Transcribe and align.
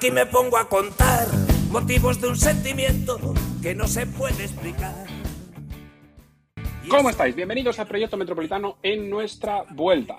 Aquí 0.00 0.10
me 0.10 0.24
pongo 0.24 0.56
a 0.56 0.66
contar 0.66 1.28
motivos 1.70 2.18
de 2.22 2.28
un 2.28 2.36
sentimiento 2.36 3.18
que 3.60 3.74
no 3.74 3.86
se 3.86 4.06
puede 4.06 4.44
explicar. 4.44 4.94
¿Cómo 6.88 7.10
estáis? 7.10 7.36
Bienvenidos 7.36 7.78
al 7.78 7.86
Proyecto 7.86 8.16
Metropolitano 8.16 8.78
en 8.82 9.10
nuestra 9.10 9.64
vuelta. 9.68 10.16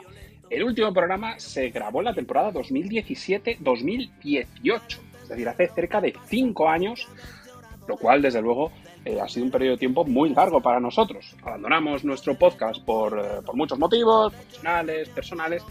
El 0.52 0.66
último 0.66 0.94
programa 0.94 1.39
se 1.39 1.71
grabó 1.71 2.02
en 2.02 2.05
la 2.05 2.13
temporada 2.13 2.54
2017-2018, 2.54 4.99
es 5.23 5.30
decir, 5.30 5.49
hace 5.49 5.67
cerca 5.70 6.00
de 6.00 6.13
cinco 6.27 6.70
años, 6.70 7.07
lo 7.88 7.98
cual, 7.98 8.21
desde 8.21 8.40
luego, 8.40 8.71
eh, 9.04 9.20
ha 9.20 9.27
sido 9.27 9.48
un 9.48 9.52
periodo 9.52 9.77
de 9.77 9.79
tiempo 9.79 10.05
muy 10.05 10.29
largo 10.29 10.62
para 10.62 10.79
nosotros. 10.79 11.35
Abandonamos 11.41 12.04
nuestro 12.04 12.38
podcast 12.38 12.85
por, 12.85 13.18
eh, 13.18 13.41
por 13.43 13.55
muchos 13.55 13.79
motivos, 13.79 14.32
profesionales, 14.32 15.09
personales, 15.09 15.63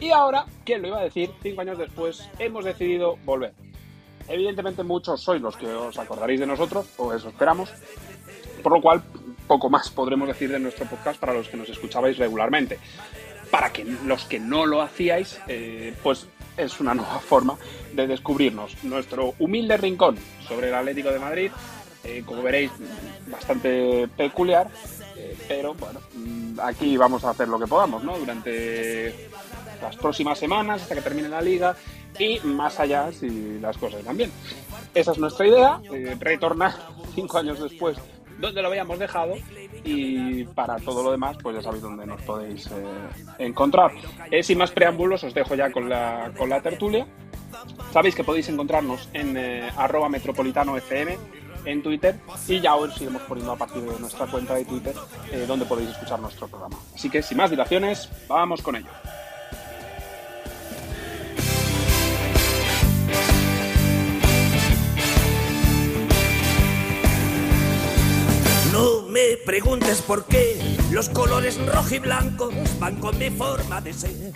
y 0.00 0.10
ahora, 0.10 0.46
¿quién 0.64 0.82
lo 0.82 0.88
iba 0.88 0.98
a 0.98 1.04
decir? 1.04 1.30
Cinco 1.42 1.60
años 1.60 1.78
después, 1.78 2.28
hemos 2.38 2.64
decidido 2.64 3.16
volver. 3.24 3.54
Evidentemente 4.28 4.82
muchos 4.82 5.22
sois 5.22 5.40
los 5.40 5.56
que 5.56 5.66
os 5.66 5.98
acordaréis 5.98 6.40
de 6.40 6.46
nosotros, 6.46 6.86
o 6.96 7.12
eso 7.12 7.28
esperamos, 7.28 7.70
por 8.62 8.72
lo 8.72 8.82
cual 8.82 9.02
poco 9.46 9.70
más 9.70 9.90
podremos 9.90 10.28
decir 10.28 10.50
de 10.50 10.58
nuestro 10.58 10.86
podcast 10.86 11.20
para 11.20 11.32
los 11.32 11.48
que 11.48 11.56
nos 11.56 11.68
escuchabais 11.68 12.18
regularmente. 12.18 12.78
Para 13.50 13.72
que 13.72 13.84
los 13.84 14.24
que 14.24 14.40
no 14.40 14.66
lo 14.66 14.82
hacíais, 14.82 15.40
eh, 15.46 15.94
pues 16.02 16.26
es 16.56 16.80
una 16.80 16.94
nueva 16.94 17.18
forma 17.20 17.56
de 17.92 18.06
descubrirnos. 18.06 18.82
Nuestro 18.84 19.34
humilde 19.38 19.76
rincón 19.76 20.16
sobre 20.46 20.68
el 20.68 20.74
Atlético 20.74 21.10
de 21.10 21.18
Madrid, 21.18 21.50
eh, 22.04 22.22
como 22.24 22.42
veréis, 22.42 22.70
bastante 23.28 24.08
peculiar, 24.16 24.68
eh, 25.16 25.36
pero 25.48 25.74
bueno, 25.74 26.00
mm, 26.14 26.60
aquí 26.60 26.96
vamos 26.96 27.24
a 27.24 27.30
hacer 27.30 27.48
lo 27.48 27.58
que 27.58 27.66
podamos, 27.66 28.02
¿no? 28.02 28.18
Durante 28.18 29.28
las 29.80 29.96
próximas 29.96 30.38
semanas 30.38 30.82
hasta 30.82 30.94
que 30.94 31.02
termine 31.02 31.28
la 31.28 31.40
liga 31.40 31.76
y 32.18 32.40
más 32.40 32.80
allá 32.80 33.12
si 33.12 33.58
las 33.58 33.76
cosas 33.76 34.04
van 34.04 34.16
bien. 34.16 34.32
Esa 34.94 35.12
es 35.12 35.18
nuestra 35.18 35.46
idea, 35.46 35.80
eh, 35.92 36.16
retornar 36.18 36.72
cinco 37.14 37.38
años 37.38 37.60
después 37.60 37.96
donde 38.38 38.60
lo 38.60 38.68
habíamos 38.68 38.98
dejado 38.98 39.34
y 39.84 40.44
para 40.44 40.76
todo 40.76 41.02
lo 41.02 41.10
demás 41.10 41.38
pues 41.42 41.56
ya 41.56 41.62
sabéis 41.62 41.82
dónde 41.82 42.06
nos 42.06 42.20
podéis 42.22 42.66
eh, 42.66 42.72
encontrar. 43.38 43.92
Eh, 44.30 44.42
sin 44.42 44.58
más 44.58 44.70
preámbulos 44.70 45.24
os 45.24 45.34
dejo 45.34 45.54
ya 45.54 45.70
con 45.70 45.88
la, 45.88 46.32
con 46.36 46.48
la 46.48 46.60
tertulia. 46.60 47.06
Sabéis 47.92 48.14
que 48.14 48.24
podéis 48.24 48.48
encontrarnos 48.48 49.08
en 49.12 49.36
eh, 49.36 49.70
arroba 49.76 50.08
metropolitano 50.08 50.76
FM 50.76 51.16
en 51.64 51.82
Twitter 51.82 52.16
y 52.46 52.60
ya 52.60 52.74
os 52.76 53.00
iremos 53.00 53.22
poniendo 53.22 53.52
a 53.52 53.56
partir 53.56 53.82
de 53.82 53.98
nuestra 53.98 54.26
cuenta 54.26 54.54
de 54.54 54.64
Twitter 54.64 54.94
eh, 55.32 55.44
donde 55.46 55.64
podéis 55.66 55.90
escuchar 55.90 56.20
nuestro 56.20 56.48
programa. 56.48 56.78
Así 56.94 57.10
que 57.10 57.22
sin 57.22 57.38
más 57.38 57.50
dilaciones, 57.50 58.08
vamos 58.28 58.62
con 58.62 58.76
ello. 58.76 58.90
Preguntes 69.46 70.02
por 70.02 70.24
qué 70.26 70.60
los 70.90 71.08
colores 71.08 71.56
rojo 71.64 71.94
y 71.94 71.98
blanco 72.00 72.50
van 72.80 72.96
con 72.96 73.16
mi 73.16 73.30
forma 73.30 73.80
de 73.80 73.92
ser. 73.92 74.32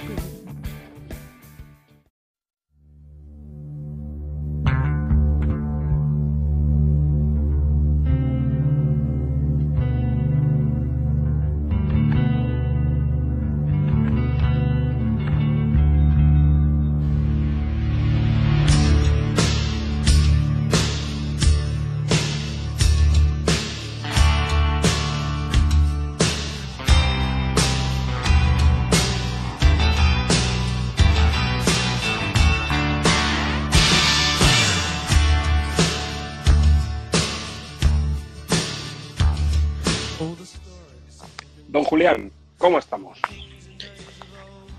Julián, 42.01 42.33
¿cómo 42.57 42.79
estamos? 42.79 43.21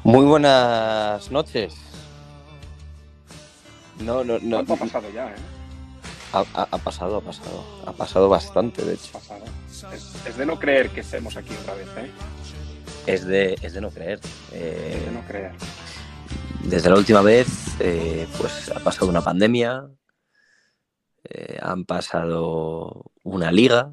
Muy 0.03 0.25
buenas 0.25 1.29
noches. 1.29 1.75
No, 3.99 4.23
no, 4.23 4.39
no. 4.39 4.55
¿Cuánto 4.65 4.73
ha 4.73 4.77
pasado 4.77 5.07
ya, 5.13 5.29
eh? 5.29 5.35
Ha, 6.33 6.39
ha- 6.55 6.67
ha 6.71 6.77
pasado, 6.79 7.17
ha 7.17 7.21
pasado. 7.21 7.63
Ha 7.85 7.91
pasado 7.93 8.27
bastante, 8.27 8.83
de 8.83 8.95
hecho. 8.95 9.21
Es, 9.93 10.15
es 10.25 10.35
de 10.35 10.45
no 10.47 10.57
creer 10.57 10.89
que 10.89 11.01
estemos 11.01 11.37
aquí 11.37 11.53
otra 11.61 11.75
vez, 11.75 11.87
¿eh? 11.97 12.09
Es 13.05 13.23
de, 13.27 13.55
es 13.61 13.73
de 13.73 13.81
no 13.81 13.91
creer. 13.91 14.19
Eh, 14.53 14.95
Es 14.97 15.05
de 15.05 15.11
no 15.11 15.21
creer. 15.27 15.51
desde 16.63 16.89
la 16.89 16.95
última 16.95 17.21
vez, 17.21 17.47
eh, 17.79 18.27
pues 18.39 18.71
ha 18.75 18.79
pasado 18.79 19.07
una 19.11 19.21
pandemia, 19.21 19.87
eh, 21.25 21.59
han 21.61 21.85
pasado 21.85 23.03
una 23.23 23.51
liga, 23.51 23.91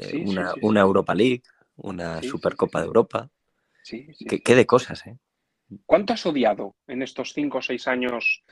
sí, 0.00 0.22
una, 0.26 0.50
sí, 0.52 0.60
sí. 0.60 0.66
una 0.66 0.80
Europa 0.80 1.12
League, 1.12 1.42
una 1.76 2.20
Sí, 2.22 2.28
Supercopa 2.28 2.78
sí. 2.78 2.82
de 2.82 2.86
Europa. 2.86 3.30
Sí, 3.82 4.08
sí. 4.14 4.24
¿Qué, 4.26 4.42
qué 4.42 4.54
de 4.54 4.66
cosas, 4.66 5.06
¿eh? 5.06 5.18
¿Cuánto 5.86 6.12
has 6.12 6.24
odiado 6.26 6.76
en 6.86 7.02
estos 7.02 7.32
cinco 7.32 7.58
o 7.58 7.62
seis 7.62 7.88
años 7.88 8.44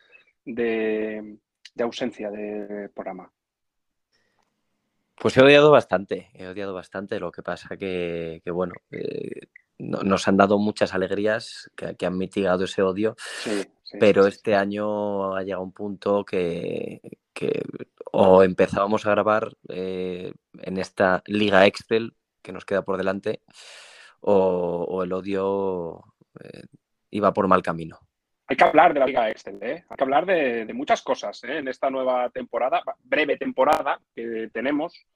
de, 0.44 1.38
de 1.74 1.84
ausencia 1.84 2.30
de 2.30 2.88
programa? 2.94 3.32
Pues 5.16 5.36
he 5.36 5.42
odiado 5.42 5.70
bastante, 5.70 6.30
he 6.34 6.48
odiado 6.48 6.74
bastante. 6.74 7.20
Lo 7.20 7.30
que 7.30 7.42
pasa 7.42 7.76
que, 7.76 8.40
que 8.44 8.50
bueno, 8.50 8.74
eh, 8.90 9.42
no- 9.78 10.02
nos 10.02 10.26
han 10.26 10.36
dado 10.36 10.58
muchas 10.58 10.94
alegrías 10.94 11.70
que, 11.76 11.94
que 11.96 12.06
han 12.06 12.18
mitigado 12.18 12.64
ese 12.64 12.82
odio, 12.82 13.14
Sí, 13.18 13.50
sí, 13.84 13.98
pero 14.00 14.24
sí. 14.24 14.30
este 14.30 14.54
año 14.56 15.36
ha 15.36 15.42
llegado 15.42 15.62
un 15.62 15.72
punto 15.72 16.24
que, 16.24 17.00
que 17.32 17.62
o 18.10 18.42
empezábamos 18.42 19.06
a 19.06 19.10
grabar 19.10 19.52
eh, 19.68 20.32
en 20.58 20.78
esta 20.78 21.22
liga 21.26 21.66
Excel 21.66 22.14
que 22.42 22.52
nos 22.52 22.64
queda 22.64 22.82
por 22.82 22.96
delante, 22.96 23.42
o, 24.20 25.02
el 25.02 25.12
odio 25.12 26.02
eh, 26.40 26.62
iba 27.10 27.32
por 27.32 27.48
mal 27.48 27.62
camino. 27.62 27.98
Hay 28.46 28.56
que 28.56 28.64
hablar 28.64 28.92
de 28.92 29.00
la 29.00 29.06
Liga 29.06 29.30
Excel, 29.30 29.58
¿eh? 29.62 29.84
Hay 29.88 29.96
que 29.96 30.04
hablar 30.04 30.26
de, 30.26 30.70
muchas 30.74 31.02
cosas 31.02 31.42
¿eh? 31.44 31.58
en 31.58 31.68
esta 31.68 31.90
nueva 31.90 32.28
temporada, 32.30 32.82
breve 33.02 33.36
temporada 33.36 34.00
que 34.14 34.50
tenemos, 34.52 35.06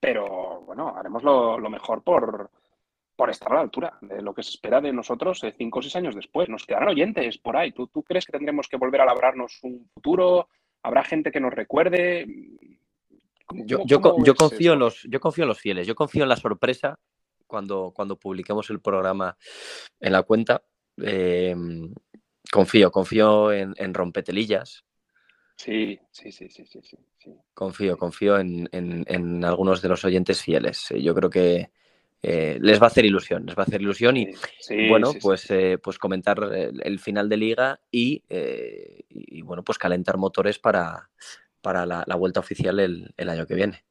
pero 0.00 0.60
bueno, 0.62 0.94
haremos 0.96 1.22
lo, 1.22 1.58
lo 1.58 1.70
mejor 1.70 2.02
por, 2.02 2.50
por 3.16 3.30
estar 3.30 3.52
a 3.52 3.56
la 3.56 3.60
altura 3.62 3.96
de 4.00 4.20
lo 4.22 4.34
que 4.34 4.42
se 4.42 4.50
espera 4.50 4.80
de 4.80 4.92
nosotros 4.92 5.42
eh, 5.44 5.54
cinco 5.56 5.78
o 5.78 5.82
seis 5.82 5.96
años 5.96 6.14
después. 6.14 6.48
Nos 6.48 6.66
quedarán 6.66 6.88
oyentes 6.88 7.38
por 7.38 7.56
ahí. 7.56 7.72
¿Tú, 7.72 7.86
¿Tú 7.86 8.02
crees 8.02 8.26
que 8.26 8.32
tendremos 8.32 8.68
que 8.68 8.76
volver 8.76 9.00
a 9.00 9.06
labrarnos 9.06 9.60
un 9.62 9.88
futuro? 9.94 10.48
¿Habrá 10.82 11.04
gente 11.04 11.30
que 11.30 11.40
nos 11.40 11.54
recuerde? 11.54 12.26
¿Cómo- 13.46 13.64
Yo, 13.66 13.78
cómo- 13.78 13.88
yo, 14.24 14.34
cómo 14.34 14.48
confío 14.50 14.72
en 14.72 14.78
los, 14.78 15.02
yo 15.08 15.20
confío 15.20 15.44
en 15.44 15.48
los 15.48 15.60
fieles, 15.60 15.86
yo 15.86 15.94
confío 15.94 16.22
en 16.22 16.28
la 16.28 16.36
sorpresa 16.36 16.98
cuando, 17.46 17.92
cuando 17.94 18.16
publiquemos 18.18 18.70
el 18.70 18.80
programa 18.80 19.36
en 20.00 20.12
la 20.12 20.22
cuenta. 20.22 20.62
Eh, 21.02 21.54
confío, 22.50 22.90
confío 22.90 23.52
en, 23.52 23.74
en 23.76 23.94
rompetelillas, 23.94 24.84
Sí, 25.56 25.98
sí, 26.10 26.32
sí, 26.32 26.48
sí, 26.48 26.66
sí, 26.66 26.80
sí, 26.82 26.96
sí. 27.16 27.30
confío, 27.54 27.96
confío 27.96 28.38
en, 28.38 28.68
en- 28.72 29.04
en 29.06 29.44
algunos 29.44 29.80
de 29.80 29.88
los 29.88 30.04
oyentes 30.04 30.42
fieles. 30.42 30.90
Eh, 30.90 31.00
Yo 31.00 31.14
creo 31.14 31.30
que 31.30 31.70
eh, 32.22 32.58
les 32.60 32.80
va 32.80 32.86
a 32.86 32.88
hacer 32.88 33.04
ilusión, 33.04 33.46
les 33.46 33.56
va 33.56 33.62
a 33.62 33.66
hacer 33.66 33.80
ilusión 33.80 34.16
y 34.16 34.26
Sí, 34.58 34.88
bueno, 34.88 35.12
sí. 35.12 35.18
pues, 35.22 35.48
eh, 35.50 35.78
pues 35.80 35.98
comentar 35.98 36.42
el, 36.52 36.80
el 36.82 36.98
final 36.98 37.28
de 37.28 37.36
liga 37.36 37.80
y, 37.90 38.22
eh, 38.28 39.04
y, 39.10 39.42
bueno, 39.42 39.62
pues 39.62 39.78
calentar 39.78 40.16
motores 40.16 40.58
para, 40.58 41.08
para 41.64 41.84
la, 41.84 42.04
la 42.06 42.14
vuelta 42.14 42.38
oficial 42.38 42.78
el, 42.78 43.12
el 43.16 43.28
año 43.28 43.46
que 43.46 43.54
viene. 43.56 43.82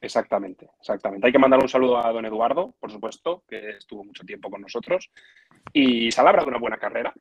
Exactamente, 0.00 0.68
exactamente. 0.80 1.26
Hay 1.28 1.32
que 1.32 1.38
mandar 1.38 1.60
un 1.62 1.68
saludo 1.68 1.96
a 2.04 2.12
don 2.12 2.26
Eduardo, 2.26 2.74
por 2.80 2.90
supuesto, 2.90 3.44
que 3.48 3.70
estuvo 3.78 4.04
mucho 4.04 4.24
tiempo 4.24 4.50
con 4.50 4.60
nosotros 4.60 5.10
y 5.72 6.10
se 6.10 6.20
ha 6.20 6.24
labrado 6.24 6.48
una 6.48 6.58
buena 6.58 6.76
carrera, 6.76 7.14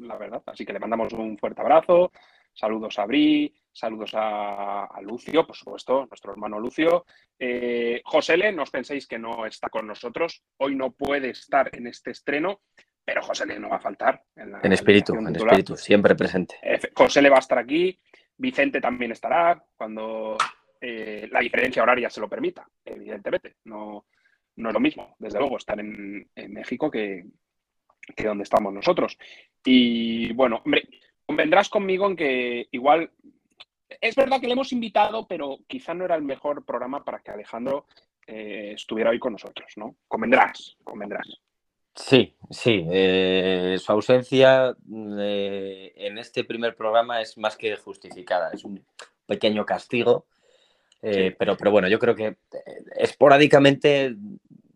la 0.00 0.16
verdad. 0.18 0.42
Así 0.46 0.66
que 0.66 0.72
le 0.72 0.80
mandamos 0.80 1.12
un 1.12 1.38
fuerte 1.38 1.60
abrazo. 1.60 2.10
Saludos 2.52 2.98
a 2.98 3.06
Bri, 3.06 3.54
saludos 3.70 4.12
a, 4.14 4.86
a 4.86 5.00
Lucio, 5.02 5.46
por 5.46 5.54
supuesto, 5.54 6.06
nuestro 6.06 6.32
hermano 6.32 6.58
Lucio. 6.58 7.04
Eh, 7.38 8.00
Josele, 8.04 8.50
no 8.50 8.62
os 8.64 8.70
penséis 8.70 9.06
que 9.06 9.18
no 9.20 9.46
está 9.46 9.68
con 9.68 9.86
nosotros. 9.86 10.42
Hoy 10.56 10.74
no 10.74 10.90
puede 10.90 11.30
estar 11.30 11.70
en 11.76 11.86
este 11.86 12.10
estreno, 12.10 12.62
pero 13.04 13.22
Josele 13.22 13.60
no 13.60 13.68
va 13.68 13.76
a 13.76 13.80
faltar. 13.80 14.20
En, 14.34 14.50
la 14.50 14.60
En 14.64 14.72
espíritu, 14.72 15.14
en 15.14 15.26
titular. 15.26 15.52
espíritu, 15.52 15.76
siempre 15.76 16.16
presente. 16.16 16.56
Eh, 16.62 16.80
Josele 16.92 17.28
va 17.30 17.36
a 17.36 17.40
estar 17.46 17.58
aquí, 17.58 18.00
Vicente 18.38 18.80
también 18.80 19.12
estará 19.12 19.62
cuando 19.76 20.36
eh, 20.80 21.28
la 21.30 21.40
diferencia 21.40 21.82
horaria 21.82 22.10
se 22.10 22.20
lo 22.20 22.28
permita, 22.28 22.68
evidentemente. 22.84 23.56
No, 23.64 24.06
no 24.56 24.68
es 24.68 24.74
lo 24.74 24.80
mismo, 24.80 25.16
desde 25.18 25.38
luego, 25.38 25.56
estar 25.56 25.78
en, 25.80 26.28
México 26.48 26.90
que, 26.90 27.24
que 28.14 28.26
donde 28.26 28.44
estamos 28.44 28.72
nosotros. 28.72 29.18
Y 29.64 30.32
bueno, 30.32 30.62
hombre, 30.64 30.88
convendrás 31.24 31.68
conmigo 31.68 32.06
en 32.06 32.16
que 32.16 32.68
igual 32.70 33.10
es 34.00 34.14
verdad 34.14 34.40
que 34.40 34.46
le 34.46 34.54
hemos 34.54 34.72
invitado, 34.72 35.26
pero 35.26 35.58
quizá 35.66 35.94
no 35.94 36.04
era 36.04 36.14
el 36.14 36.22
mejor 36.22 36.64
programa 36.64 37.04
para 37.04 37.20
que 37.20 37.30
Alejandro 37.30 37.86
eh, 38.26 38.72
estuviera 38.74 39.10
hoy 39.10 39.18
con 39.18 39.32
nosotros, 39.32 39.72
¿no? 39.76 39.96
Convendrás, 40.08 40.76
convendrás. 40.82 41.40
Sí, 41.96 42.36
sí. 42.50 42.86
Eh, 42.90 43.76
su 43.80 43.90
ausencia 43.90 44.76
eh, 45.18 45.92
en 45.96 46.18
este 46.18 46.44
primer 46.44 46.76
programa 46.76 47.20
es 47.20 47.36
más 47.38 47.56
que 47.56 47.74
justificada. 47.76 48.50
Es 48.52 48.64
un 48.64 48.84
pequeño 49.26 49.64
castigo. 49.64 50.26
pero, 51.00 51.56
pero 51.56 51.70
bueno, 51.70 51.88
yo 51.88 51.98
creo 51.98 52.14
que 52.14 52.36
esporádicamente 52.96 54.14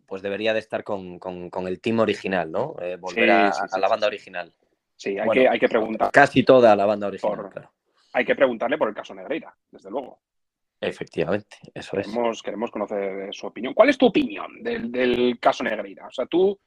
pues 0.05 0.21
debería 0.21 0.53
de 0.53 0.59
estar 0.59 0.83
con, 0.83 1.19
el 1.67 1.79
team 1.79 1.99
original, 1.99 2.51
¿no? 2.51 2.75
volver 2.99 3.31
a, 3.31 3.53
la 3.79 3.87
banda 3.87 4.07
original. 4.07 4.51
Sí, 4.97 5.17
hay, 5.17 5.29
que, 5.29 5.47
hay 5.47 5.59
que 5.59 5.69
preguntar. 5.69 6.11
Casi 6.11 6.43
toda 6.43 6.75
la 6.75 6.85
banda 6.85 7.07
original, 7.07 7.49
claro. 7.49 7.71
Hay 8.13 8.25
que 8.25 8.35
preguntarle 8.35 8.77
por 8.77 8.89
el 8.89 8.95
caso 8.95 9.13
Negreira, 9.15 9.55
desde 9.71 9.89
luego. 9.89 10.19
Efectivamente, 10.79 11.57
eso 11.73 11.97
es. 11.97 12.07
Queremos 12.41 12.71
conocer 12.71 13.33
su 13.33 13.47
opinión. 13.47 13.73
¿Cuál 13.73 13.89
es 13.89 13.97
tu 13.97 14.07
opinión 14.07 14.63
del, 14.63 15.37
caso 15.39 15.63
Negreira? 15.63 16.07
O 16.07 16.11
sea, 16.11 16.25
tú 16.25 16.59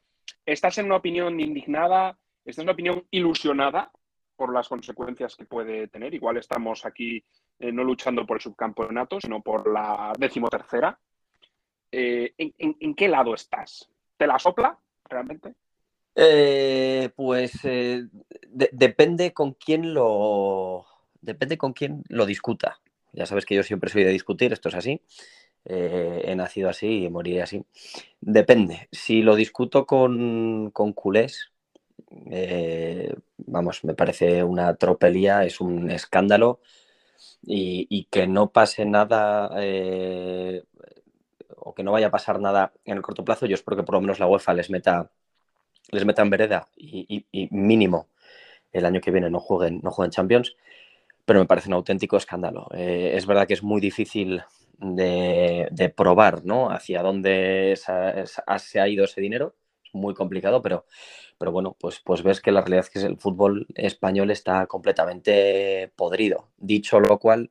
estás 0.44 0.79
en 0.79 0.87
una 0.87 0.97
opinión 0.97 1.38
indignada, 1.41 2.19
estás 2.44 2.59
en 2.59 2.65
una 2.65 2.73
opinión 2.73 3.06
ilusionada 3.11 3.91
por 4.37 4.53
las 4.53 4.69
consecuencias 4.69 5.37
que 5.37 5.44
puede 5.44 5.88
tener. 5.88 6.15
Igual 6.15 6.37
estamos 6.37 6.85
aquí 6.85 7.25
eh, 7.59 7.73
no 7.73 7.85
luchando 7.85 8.26
por 8.26 8.38
el 8.38 8.43
subcampeonato, 8.43 9.21
sino 9.21 9.41
por 9.41 9.71
la 9.73 10.12
decimotercera. 10.19 10.99
Eh, 11.93 12.35
¿en, 12.37 12.94
qué 12.94 13.09
lado 13.09 13.35
estás? 13.35 13.88
¿Te 14.17 14.26
la 14.26 14.38
sopla 14.38 14.76
realmente? 15.05 15.55
Eh, 16.17 17.11
pues 17.15 17.61
depende 17.62 19.32
con 19.32 19.53
quién 19.55 19.94
lo 19.94 20.87
depende 21.21 21.56
con 21.56 21.73
quién 21.73 22.03
lo 22.09 22.26
discuta. 22.26 22.81
Ya 23.12 23.26
sabes 23.26 23.47
que 23.47 23.55
yo 23.55 23.62
siempre 23.62 23.91
soy 23.91 24.05
de 24.05 24.11
discutir, 24.11 24.53
esto 24.53 24.69
es 24.69 24.75
así. 24.75 25.00
Eh, 25.66 26.22
he 26.26 26.37
nacido 26.37 26.69
así 26.69 27.05
y 27.05 27.11
moriré 27.11 27.43
así. 27.43 27.64
Depende. 28.20 28.88
Si 28.93 29.22
lo 29.22 29.34
discuto 29.37 29.87
con, 29.87 30.70
con 30.72 30.93
culés, 30.93 31.52
eh, 32.31 33.14
vamos, 33.38 33.84
me 33.84 33.94
parece 33.94 34.44
una 34.44 34.75
tropelía, 34.76 35.44
es 35.44 35.61
un 35.61 35.90
escándalo 35.90 36.61
y, 37.43 38.05
que 38.11 38.26
no 38.26 38.50
pase 38.50 38.84
nada 38.84 39.50
eh, 39.58 40.64
o 41.56 41.75
que 41.75 41.82
no 41.82 41.93
vaya 41.93 42.08
a 42.08 42.11
pasar 42.11 42.40
nada 42.40 42.72
en 42.84 42.96
el 42.96 43.02
corto 43.02 43.25
plazo, 43.25 43.46
yo 43.46 43.55
espero 43.55 43.76
que 43.76 43.82
por 43.84 43.94
lo 43.94 44.00
menos 44.00 44.19
la 44.20 44.26
UEFA 44.26 44.55
les 44.55 44.70
meta, 44.70 45.11
les 45.90 46.05
meta 46.05 46.22
en 46.22 46.31
vereda 46.31 46.69
y, 46.76 47.26
mínimo 47.50 48.08
el 48.72 48.84
año 48.87 49.00
que 49.00 49.11
viene 49.11 49.31
no 49.31 49.40
jueguen, 49.40 49.81
no 49.82 49.90
jueguen 49.90 50.11
Champions 50.11 50.56
pero 51.25 51.40
me 51.40 51.46
parece 51.46 51.69
un 51.69 51.75
auténtico 51.75 52.19
escándalo. 52.19 52.69
Es 52.72 53.25
verdad 53.25 53.46
que 53.46 53.55
es 53.55 53.62
muy 53.62 53.81
difícil 53.81 54.43
de, 54.79 55.93
probar 55.97 56.44
¿no? 56.44 56.71
hacia 56.71 57.03
dónde 57.03 57.75
se 57.76 58.81
ha, 58.81 58.88
ido 58.88 59.05
ese 59.05 59.21
dinero. 59.21 59.55
Es 59.85 59.94
muy 59.94 60.15
complicado, 60.15 60.62
pero, 60.62 60.87
pero 61.38 61.53
bueno, 61.53 61.76
pues, 61.79 62.00
pues 62.05 62.23
ves 62.23 62.41
que 62.41 62.53
la 62.53 62.61
realidad 62.61 62.85
es 62.85 62.91
que 62.91 63.06
el 63.06 63.19
fútbol 63.19 63.67
español 63.75 64.31
está 64.31 64.67
completamente 64.67 65.93
podrido. 65.97 66.50
Dicho 66.56 67.00
lo 67.00 67.19
cual, 67.19 67.50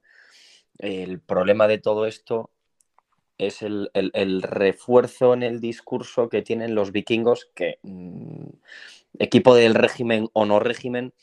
el 0.79 1.19
problema 1.19 1.67
de 1.67 1.77
todo 1.77 2.05
esto 2.05 2.49
es 3.37 3.61
el, 3.61 3.89
refuerzo 4.43 5.33
en 5.33 5.43
el 5.43 5.59
discurso 5.59 6.29
que 6.29 6.41
tienen 6.41 6.75
los 6.75 6.91
vikingos, 6.91 7.49
que 7.55 7.79
mm, 7.83 8.49
equipo 9.19 9.55
del 9.55 9.75
régimen 9.75 10.29
o 10.33 10.45
no 10.45 10.59
régimen, 10.59 11.13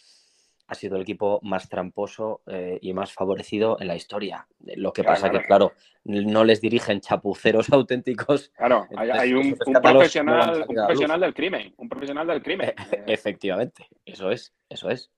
ha 0.70 0.74
sido 0.74 0.94
el 0.94 1.02
equipo 1.02 1.40
más 1.42 1.68
tramposo 1.68 2.42
eh, 2.46 2.78
y 2.80 2.92
más 2.92 3.12
favorecido 3.12 3.76
en 3.80 3.88
la 3.88 3.96
historia. 3.96 4.46
Lo 4.76 4.92
que 4.92 5.02
pasa 5.02 5.28
que, 5.28 5.42
claro, 5.42 5.72
no 6.04 6.44
les 6.44 6.60
dirigen 6.60 7.00
chapuceros 7.00 7.68
auténticos. 7.72 8.50
Claro, 8.50 8.86
hay, 8.96 9.32
un, 9.32 9.56
profesional, 9.56 11.20
del 11.20 11.34
crimen, 11.34 11.74
un 11.76 11.88
profesional 11.88 12.28
del 12.28 12.40
crimen. 12.40 12.72
Efectivamente, 13.04 13.88
eso 14.04 14.30
es, 14.30 14.54
eso 14.68 14.90
es. 14.90 15.10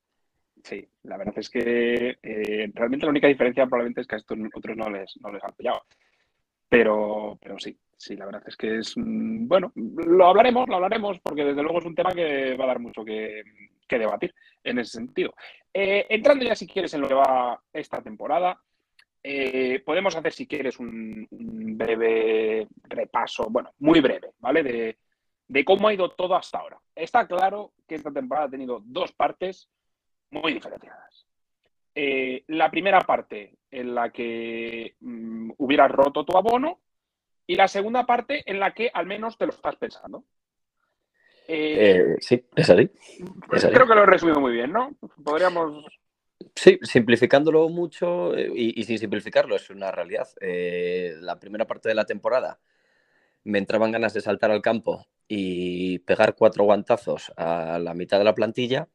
Sí, 0.64 0.88
la 1.02 1.18
verdad 1.18 1.34
es 1.36 1.50
que 1.50 2.16
eh, 2.22 2.70
realmente 2.72 3.04
la 3.04 3.10
única 3.10 3.28
diferencia 3.28 3.66
probablemente 3.66 4.00
es 4.00 4.06
que 4.06 4.14
a 4.14 4.18
estos 4.18 4.38
otros 4.54 4.74
no 4.74 4.88
les, 4.88 5.18
no 5.20 5.30
les 5.30 5.44
han 5.44 5.52
pillado. 5.52 5.82
Pero, 6.66 7.38
pero 7.42 7.58
sí, 7.58 7.76
sí, 8.02 8.16
la 8.16 8.26
verdad 8.26 8.42
es 8.46 8.56
que 8.56 8.78
es, 8.78 8.96
mm, 8.96 9.46
bueno, 9.46 9.72
lo 9.76 10.26
hablaremos, 10.26 10.68
lo 10.68 10.74
hablaremos, 10.74 11.20
porque 11.20 11.44
desde 11.44 11.62
luego 11.62 11.78
es 11.78 11.84
un 11.84 11.94
tema 11.94 12.12
que 12.12 12.56
va 12.56 12.64
a 12.64 12.68
dar 12.68 12.80
mucho 12.80 13.04
que, 13.04 13.42
debatir 13.88 14.34
en 14.64 14.78
ese 14.78 14.92
sentido. 14.92 15.34
Eh, 15.70 16.06
entrando 16.08 16.46
ya, 16.46 16.54
si 16.54 16.66
quieres, 16.66 16.94
en 16.94 17.02
lo 17.02 17.08
que 17.08 17.14
va 17.14 17.62
esta 17.74 18.00
temporada, 18.00 18.58
eh, 19.22 19.82
podemos 19.84 20.16
hacer, 20.16 20.32
si 20.32 20.46
quieres, 20.46 20.80
un, 20.80 21.28
breve 21.30 22.66
repaso, 22.84 23.48
bueno, 23.50 23.72
muy 23.80 24.00
breve, 24.00 24.30
¿vale? 24.38 24.62
De, 24.62 25.64
cómo 25.66 25.88
ha 25.88 25.94
ido 25.94 26.08
todo 26.12 26.34
hasta 26.34 26.58
ahora. 26.58 26.78
Está 26.94 27.26
claro 27.26 27.74
que 27.86 27.96
esta 27.96 28.10
temporada 28.10 28.46
ha 28.46 28.50
tenido 28.50 28.80
dos 28.82 29.12
partes 29.12 29.68
muy 30.30 30.54
diferenciadas. 30.54 31.26
Eh, 31.94 32.44
la 32.46 32.70
primera 32.70 33.00
parte 33.00 33.58
en 33.70 33.94
la 33.94 34.08
que 34.10 34.96
mm, 35.00 35.50
hubieras 35.58 35.90
roto 35.90 36.24
tu 36.24 36.34
abono 36.34 36.80
y 37.46 37.56
la 37.56 37.68
segunda 37.68 38.06
parte 38.06 38.42
en 38.50 38.60
la 38.60 38.72
que 38.72 38.90
al 38.92 39.06
menos 39.06 39.36
te 39.36 39.46
lo 39.46 39.52
estás 39.52 39.76
pensando. 39.76 40.24
Eh, 41.48 42.16
sí, 42.20 42.44
es 42.54 42.70
así. 42.70 42.90
Creo 43.48 43.86
que 43.86 43.94
lo 43.94 44.04
he 44.04 44.06
resumido 44.06 44.40
muy 44.40 44.52
bien, 44.52 44.72
¿no? 44.72 44.96
Podríamos. 45.22 45.84
Sí, 46.54 46.78
simplificándolo 46.82 47.68
mucho 47.68 48.36
eh, 48.36 48.50
y, 48.54 48.82
sin 48.84 48.98
simplificarlo, 48.98 49.56
es 49.56 49.70
una 49.70 49.90
realidad. 49.90 50.28
Eh, 50.40 51.14
la 51.20 51.38
primera 51.38 51.66
parte 51.66 51.88
de 51.88 51.94
la 51.94 52.04
temporada 52.04 52.60
me 53.44 53.58
entraban 53.58 53.92
ganas 53.92 54.14
de 54.14 54.20
saltar 54.20 54.50
al 54.50 54.62
campo 54.62 55.06
y 55.28 56.00
pegar 56.00 56.34
cuatro 56.34 56.64
guantazos 56.64 57.32
a 57.36 57.78
la 57.78 57.94
mitad 57.94 58.18
de 58.18 58.24
la 58.24 58.34
plantilla. 58.34 58.88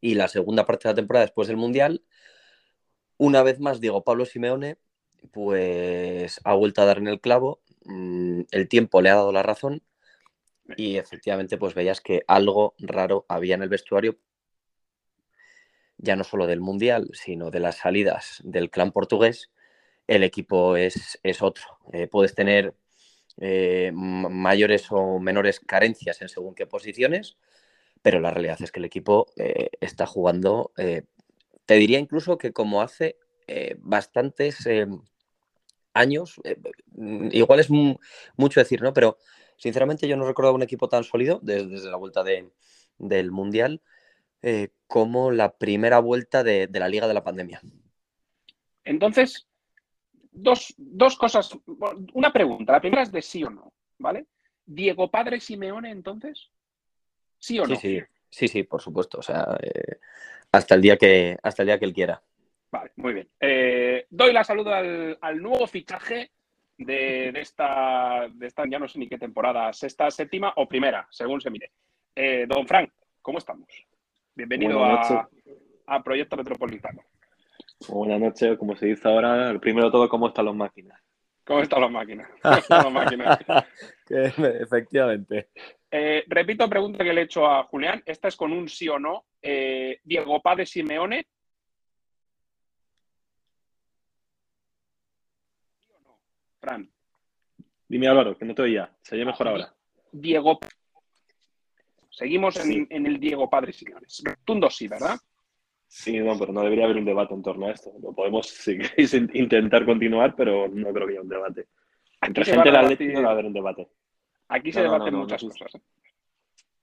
Y 0.00 0.14
la 0.14 0.28
segunda 0.28 0.64
parte 0.64 0.88
de 0.88 0.92
la 0.92 0.96
temporada, 0.96 1.26
después 1.26 1.48
del 1.48 1.56
Mundial, 1.56 2.04
una 3.16 3.42
vez 3.42 3.60
más, 3.60 3.80
Diego 3.80 4.04
Pablo 4.04 4.24
Simeone, 4.24 4.78
pues 5.32 6.40
ha 6.44 6.54
vuelto 6.54 6.82
a 6.82 6.86
dar 6.86 6.98
en 6.98 7.08
el 7.08 7.20
clavo. 7.20 7.60
Mm, 7.84 8.42
el 8.50 8.68
tiempo 8.68 9.02
le 9.02 9.10
ha 9.10 9.14
dado 9.14 9.32
la 9.32 9.42
razón 9.42 9.82
y 10.76 10.96
efectivamente 10.96 11.58
pues 11.58 11.74
veías 11.74 12.00
que 12.00 12.22
algo 12.26 12.74
raro 12.78 13.26
había 13.28 13.54
en 13.54 13.62
el 13.62 13.68
vestuario, 13.68 14.18
ya 15.98 16.16
no 16.16 16.24
solo 16.24 16.46
del 16.46 16.60
Mundial, 16.60 17.10
sino 17.12 17.50
de 17.50 17.60
las 17.60 17.76
salidas 17.76 18.40
del 18.44 18.70
clan 18.70 18.92
portugués, 18.92 19.50
el 20.06 20.22
equipo 20.22 20.76
es, 20.76 21.18
es 21.22 21.42
otro. 21.42 21.64
Eh, 21.92 22.08
puedes 22.08 22.34
tener 22.34 22.74
eh, 23.40 23.90
mayores 23.94 24.86
o 24.90 25.18
menores 25.18 25.60
carencias 25.60 26.20
en 26.22 26.28
según 26.28 26.54
qué 26.54 26.66
posiciones, 26.66 27.36
pero 28.02 28.20
la 28.20 28.30
realidad 28.30 28.58
es 28.60 28.70
que 28.70 28.80
el 28.80 28.84
equipo 28.84 29.26
eh, 29.36 29.70
está 29.80 30.06
jugando, 30.06 30.72
te 30.76 31.74
diría 31.74 31.98
incluso 31.98 32.36
que 32.36 32.52
como 32.52 32.82
hace 32.82 33.16
bastantes 33.78 34.66
años, 35.94 36.40
igual 37.30 37.60
es 37.60 37.70
mucho 38.36 38.60
decir, 38.60 38.82
¿no? 38.82 38.92
Pero 38.92 39.16
Sinceramente, 39.56 40.08
yo 40.08 40.16
no 40.16 40.26
recordaba 40.26 40.54
un 40.54 40.62
equipo 40.62 40.88
tan 40.88 41.04
sólido 41.04 41.40
desde, 41.42 41.88
la 41.90 41.96
vuelta 41.96 42.24
del 42.98 43.30
Mundial 43.30 43.80
eh, 44.42 44.68
como 44.86 45.30
la 45.30 45.56
primera 45.56 46.00
vuelta 46.00 46.42
de, 46.42 46.68
la 46.72 46.88
Liga 46.88 47.08
de 47.08 47.14
la 47.14 47.24
Pandemia. 47.24 47.60
Entonces, 48.84 49.46
dos, 50.32 50.74
cosas. 51.18 51.56
Una 52.12 52.32
pregunta. 52.32 52.72
La 52.72 52.80
primera 52.80 53.02
es 53.02 53.12
de 53.12 53.22
sí 53.22 53.44
o 53.44 53.50
no, 53.50 53.72
¿vale? 53.98 54.26
¿Diego 54.66 55.10
Padre 55.10 55.40
Simeone, 55.40 55.90
entonces? 55.90 56.50
¿Sí 57.38 57.58
o 57.58 57.66
no? 57.66 57.76
Sí, 57.76 58.00
sí, 58.28 58.48
sí, 58.48 58.62
por 58.64 58.82
supuesto. 58.82 59.18
O 59.18 59.22
sea, 59.22 59.56
eh, 59.62 59.98
hasta, 60.52 60.74
el 60.74 60.82
día 60.82 60.96
que, 60.96 61.38
hasta 61.42 61.62
el 61.62 61.68
día 61.68 61.78
que 61.78 61.84
él 61.84 61.94
quiera. 61.94 62.22
Vale, 62.74 62.90
muy 62.96 63.14
bien. 63.14 63.28
Eh, 63.38 64.04
doy 64.10 64.32
la 64.32 64.42
salud 64.42 64.66
al 64.66 65.40
nuevo 65.40 65.64
fichaje 65.68 66.32
de, 66.76 67.28
esta, 67.28 68.26
de 68.28 68.48
esta, 68.48 68.64
ya 68.68 68.80
no 68.80 68.88
sé 68.88 68.98
ni 68.98 69.08
qué 69.08 69.16
temporada, 69.16 69.72
sexta, 69.72 70.10
séptima 70.10 70.52
o 70.56 70.66
primera, 70.66 71.06
según 71.08 71.40
se 71.40 71.50
mire. 71.50 71.70
Eh, 72.16 72.46
don 72.48 72.66
Frank, 72.66 72.90
¿cómo 73.22 73.38
estamos? 73.38 73.68
Bienvenido 74.34 74.84
a, 74.84 76.02
Proyecto 76.02 76.36
Metropolitano. 76.36 77.02
Buenas 77.88 78.18
noches, 78.18 78.58
como 78.58 78.74
se 78.74 78.86
dice 78.86 79.06
ahora, 79.06 79.50
el 79.50 79.60
primero 79.60 79.86
de 79.86 79.92
todo, 79.92 80.08
¿cómo 80.08 80.26
están 80.26 80.46
las 80.46 80.56
máquinas? 80.56 81.00
¿Cómo 81.44 81.60
están 81.60 81.80
las 81.80 81.92
máquinas? 81.92 82.28
Efectivamente. 84.10 85.50
Eh, 85.92 86.24
repito, 86.26 86.68
pregunta 86.68 87.04
que 87.04 87.12
le 87.12 87.20
he 87.20 87.24
hecho 87.24 87.46
a 87.46 87.62
Julián. 87.62 88.02
Esta 88.04 88.26
es 88.26 88.34
con 88.34 88.50
un 88.50 88.68
sí 88.68 88.88
o 88.88 88.98
no. 88.98 89.26
Eh, 89.40 90.00
Diego 90.02 90.42
Paz 90.42 90.68
Simeone 90.68 91.24
Fran. 96.64 96.90
Dime 97.86 98.08
Álvaro, 98.08 98.38
que 98.38 98.46
no 98.46 98.54
te 98.54 98.62
oía. 98.62 98.90
Se 99.02 99.16
oye 99.16 99.26
mejor 99.26 99.48
ahora. 99.48 99.74
Diego. 100.10 100.58
Seguimos 102.08 102.56
en, 102.56 103.06
el 103.06 103.20
Diego 103.20 103.50
Padre 103.50 103.72
Señores. 103.72 104.22
Tundo 104.44 104.70
sí, 104.70 104.88
¿verdad? 104.88 105.18
Sí, 105.86 106.18
no, 106.18 106.38
pero 106.38 106.52
no 106.52 106.62
debería 106.62 106.86
haber 106.86 106.96
un 106.96 107.04
debate 107.04 107.34
en 107.34 107.42
torno 107.42 107.66
a 107.66 107.72
esto. 107.72 107.92
Lo 108.00 108.14
podemos, 108.14 108.46
si 108.48 108.78
queréis, 108.78 109.12
intentar 109.12 109.84
continuar, 109.84 110.34
pero 110.34 110.66
no 110.68 110.92
creo 110.92 111.06
que 111.06 111.12
haya 111.12 111.20
un 111.20 111.28
debate. 111.28 111.66
Entre 112.22 112.44
gente 112.46 112.64
del 112.64 112.76
Atlético 112.76 113.12
no 113.12 113.22
va 113.22 113.28
a 113.28 113.32
haber 113.32 113.44
un 113.44 113.52
debate. 113.52 113.88
Aquí 114.48 114.72
se 114.72 114.80
debaten 114.80 115.14
muchas 115.14 115.42
cosas. 115.42 115.82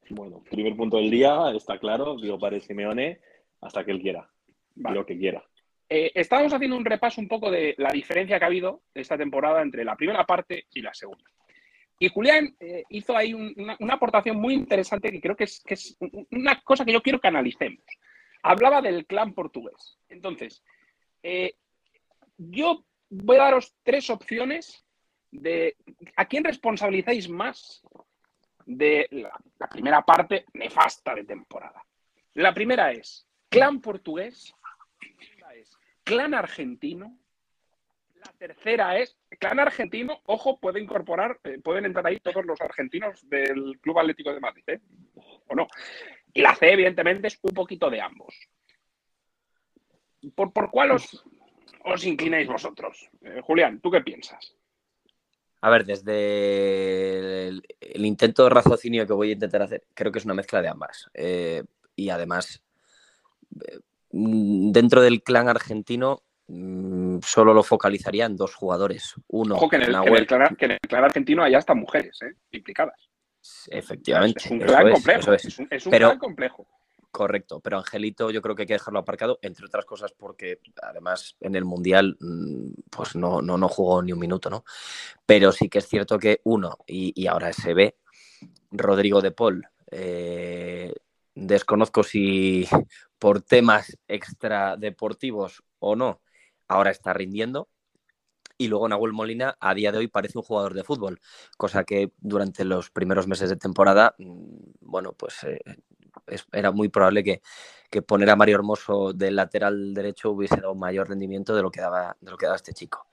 Bueno, 0.10 0.44
primer 0.50 0.76
punto 0.76 0.98
del 0.98 1.10
día, 1.10 1.52
está 1.56 1.80
claro, 1.80 2.18
digo 2.18 2.38
para 2.38 2.60
Simeone, 2.60 3.20
hasta 3.62 3.84
que 3.84 3.92
él 3.92 4.02
quiera, 4.02 4.30
lo 4.76 5.06
que 5.06 5.18
quiera. 5.18 5.44
Eh, 5.94 6.10
estábamos 6.16 6.54
haciendo 6.54 6.78
un 6.78 6.86
repaso 6.86 7.20
un 7.20 7.28
poco 7.28 7.52
de 7.52 7.76
la 7.78 7.92
diferencia 7.92 8.40
que 8.40 8.46
ha 8.46 8.48
habido 8.48 8.84
esta 8.94 9.18
temporada 9.18 9.62
entre 9.62 9.84
la 9.84 9.98
primera 9.98 10.26
parte 10.26 10.68
y 10.72 10.82
la 10.82 10.94
segunda. 10.94 11.30
Y 12.00 12.08
Julián 12.08 12.56
eh, 12.62 12.86
hizo 12.88 13.14
ahí 13.14 13.34
una, 13.34 13.76
aportación 13.90 14.38
muy 14.38 14.54
interesante 14.54 15.12
que 15.12 15.20
creo 15.20 15.36
que 15.36 15.44
es, 15.44 15.98
una 16.32 16.62
cosa 16.62 16.86
que 16.86 16.94
yo 16.94 17.02
quiero 17.02 17.20
que 17.20 17.28
analicemos. 17.28 17.84
Hablaba 18.42 18.82
del 18.82 19.06
clan 19.06 19.34
portugués. 19.34 19.98
Entonces, 20.08 20.64
eh, 21.24 21.56
yo 22.38 22.86
voy 23.10 23.36
a 23.36 23.44
daros 23.44 23.76
tres 23.84 24.10
opciones 24.10 24.86
de 25.30 25.76
a 26.16 26.24
quién 26.24 26.46
responsabilizáis 26.46 27.28
más 27.28 27.82
de 28.66 29.10
la, 29.12 29.68
primera 29.68 30.04
parte 30.04 30.46
nefasta 30.54 31.16
de 31.16 31.26
temporada. 31.26 31.84
La 32.36 32.54
primera 32.54 32.94
es 32.94 33.28
clan 33.50 33.82
portugués, 33.82 34.56
la 35.02 35.31
clan 36.04 36.34
argentino, 36.34 37.18
la 38.16 38.32
tercera 38.38 39.00
es 39.00 39.18
clan 39.40 39.60
argentino, 39.60 40.22
ojo, 40.26 40.60
puede 40.60 40.80
incorporar, 40.80 41.40
eh, 41.44 41.60
pueden 41.64 41.86
entrar 41.86 42.06
ahí 42.06 42.20
todos 42.20 42.46
los 42.46 42.62
argentinos 42.62 43.28
del 43.28 43.80
Club 43.80 44.00
Atlético 44.00 44.34
de 44.34 44.40
Madrid, 44.40 44.64
¿eh? 44.68 44.80
¿O 45.48 45.56
no? 45.56 45.68
Y 46.34 46.42
la 46.42 46.56
C, 46.56 46.72
evidentemente, 46.72 47.28
es 47.28 47.40
un 47.42 47.54
poquito 47.54 47.90
de 47.90 48.02
ambos. 48.02 48.36
¿Por, 50.36 50.70
cuál 50.70 50.92
os, 50.92 51.26
os, 51.84 52.06
inclináis 52.06 52.48
vosotros? 52.48 53.10
Eh, 53.22 53.42
Julián, 53.42 53.82
¿tú 53.82 53.90
qué 53.90 54.02
piensas? 54.02 54.56
A 55.62 55.70
ver, 55.70 55.86
desde 55.86 57.48
el, 57.48 58.06
intento 58.06 58.44
de 58.44 58.50
raciocinio 58.50 59.06
que 59.06 59.14
voy 59.14 59.30
a 59.30 59.34
intentar 59.34 59.62
hacer, 59.62 59.84
creo 59.94 60.12
que 60.12 60.20
es 60.20 60.26
una 60.26 60.34
mezcla 60.34 60.62
de 60.62 60.70
ambas. 60.70 61.10
Eh, 61.14 61.64
y 61.96 62.10
además, 62.10 62.64
dentro 64.12 65.02
del 65.02 65.24
clan 65.24 65.48
argentino, 65.48 66.24
mm, 66.48 67.20
solo 67.22 67.54
lo 67.54 67.64
focalizaría 67.64 68.26
en 68.26 68.36
dos 68.36 68.56
jugadores. 68.56 69.16
Uno, 69.28 69.56
Ojo 69.56 69.70
que 69.70 69.78
en 69.78 69.84
el, 69.84 70.28
clan, 70.28 71.04
argentino 71.04 71.44
hay 71.44 71.56
hasta 71.56 71.74
mujeres 71.74 72.20
implicadas. 72.52 73.10
Efectivamente. 73.70 74.44
Es 74.46 74.52
un 74.52 74.60
clan 74.60 74.92
complejo. 74.92 75.34
Es. 75.34 75.60
un, 75.60 75.92
clan 75.92 76.20
complejo. 76.20 76.68
Correcto, 77.12 77.60
pero 77.60 77.78
Angelito 77.78 78.32
yo 78.32 78.42
creo 78.42 78.56
que 78.56 78.62
hay 78.62 78.68
que 78.68 78.74
dejarlo 78.74 79.00
aparcado, 79.00 79.38
entre 79.42 79.66
otras 79.66 79.84
cosas 79.84 80.14
porque 80.18 80.60
además 80.82 81.36
en 81.42 81.56
el 81.56 81.66
Mundial 81.66 82.16
mm, 82.22 82.72
pues 82.90 83.18
no, 83.18 83.42
no, 83.42 83.58
no 83.58 83.68
jugó 83.68 84.02
ni 84.02 84.14
un 84.14 84.20
minuto, 84.20 84.50
¿no? 84.50 84.64
Pero 85.26 85.52
sí 85.52 85.68
que 85.68 85.80
es 85.80 85.88
cierto 85.88 86.18
que 86.18 86.40
uno, 86.46 86.78
y, 86.88 87.28
ahora 87.28 87.52
se 87.52 87.74
ve, 87.74 87.98
Rodrigo 88.72 89.22
de 89.22 89.32
Paul, 89.32 89.68
eh, 89.92 90.94
desconozco 91.36 92.02
si 92.02 92.66
por 93.22 93.44
temas 93.44 94.00
extradeportivos 94.08 95.64
o 95.78 95.96
no, 95.96 96.24
ahora 96.68 96.90
está 96.90 97.14
rindiendo, 97.14 97.70
y 98.58 98.68
luego 98.68 98.90
Nahuel 98.90 99.14
Molina 99.14 99.56
a 99.60 99.76
día 99.76 99.92
de 99.92 100.00
hoy 100.00 100.08
parece 100.08 100.40
un 100.40 100.44
jugador 100.44 100.74
de 100.74 100.84
fútbol, 100.84 101.22
cosa 101.56 101.84
que 101.84 102.14
durante 102.18 102.66
los 102.66 102.90
primeros 102.90 103.28
meses 103.28 103.48
de 103.52 103.58
temporada, 103.58 104.16
mm, 104.18 104.72
bueno, 104.80 105.14
pues 105.14 105.44
eh, 105.44 105.62
era 106.52 106.72
muy 106.72 106.90
probable 106.90 107.24
que, 107.24 107.42
poner 108.02 108.32
a 108.32 108.36
Mario 108.36 108.56
Hermoso 108.56 109.14
del 109.14 109.36
lateral 109.36 109.94
derecho 109.94 110.32
hubiese 110.32 110.56
dado 110.56 110.74
mayor 110.74 111.08
rendimiento 111.08 111.54
de 111.54 111.62
lo 111.62 111.70
que 111.70 111.82
daba, 111.82 112.18
de 112.20 112.32
lo 112.32 112.38
que 112.38 112.48
daba 112.48 112.56
este 112.56 112.74
chico. 112.74 113.06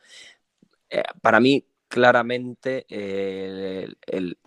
Eh, 0.88 1.03
para 1.21 1.38
mí, 1.38 1.67
claramente, 1.87 2.87
eh, 2.88 3.93
el, 4.07 4.38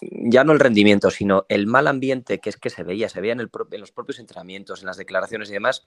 ya 0.00 0.44
no 0.44 0.52
el 0.52 0.60
rendimiento, 0.60 1.10
sino 1.10 1.46
el 1.48 1.66
mal 1.66 1.86
ambiente 1.86 2.40
que 2.40 2.50
es 2.50 2.56
que 2.56 2.70
se 2.70 2.82
veía, 2.82 3.08
se 3.08 3.20
veía 3.20 3.32
en, 3.32 3.40
en 3.40 3.80
los 3.80 3.92
propios 3.92 4.18
entrenamientos, 4.18 4.80
en 4.80 4.86
las 4.86 4.96
declaraciones 4.96 5.50
y 5.50 5.52
demás, 5.52 5.86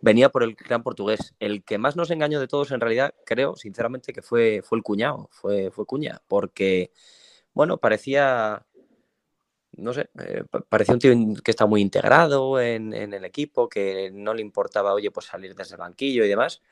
venía 0.00 0.30
por 0.30 0.42
el 0.42 0.54
gran 0.54 0.82
portugués. 0.82 1.34
El 1.38 1.64
que 1.64 1.78
más 1.78 1.96
nos 1.96 2.10
engañó 2.10 2.40
de 2.40 2.48
todos, 2.48 2.70
en 2.72 2.80
realidad, 2.80 3.14
creo, 3.24 3.56
sinceramente, 3.56 4.12
que 4.12 4.22
fue, 4.22 4.62
fue 4.64 4.78
el 4.78 4.84
cuñado, 4.84 5.28
fue, 5.30 5.70
fue 5.70 5.86
Cuña, 5.86 6.20
porque, 6.28 6.92
bueno, 7.54 7.78
parecía 7.78 8.66
no 9.76 9.92
sé, 9.92 10.08
eh, 10.18 10.44
parecía 10.68 10.94
un 10.94 11.00
tío 11.00 11.12
que 11.44 11.50
está 11.50 11.66
muy 11.66 11.82
integrado 11.82 12.60
en, 12.60 12.94
el 12.94 13.24
equipo, 13.24 13.68
que 13.68 14.10
no 14.12 14.34
le 14.34 14.42
importaba, 14.42 14.94
oye, 14.94 15.10
pues 15.10 15.26
salir 15.26 15.54
desde 15.54 15.74
el 15.74 15.80
banquillo 15.80 16.24
y 16.24 16.28
demás, 16.28 16.62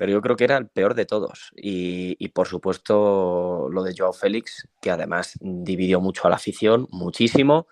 pero 0.00 0.12
yo 0.12 0.22
creo 0.22 0.34
que 0.34 0.44
era 0.44 0.56
el 0.56 0.66
peor 0.66 0.94
de 0.94 1.04
todos. 1.04 1.52
Y, 1.54 2.26
por 2.28 2.46
supuesto 2.46 3.68
lo 3.70 3.82
de 3.82 3.92
Joao 3.94 4.14
Félix, 4.14 4.66
que 4.80 4.90
además 4.90 5.38
dividió 5.42 6.00
mucho 6.00 6.26
a 6.26 6.30
la 6.30 6.36
afición, 6.36 6.88
muchísimo, 6.90 7.66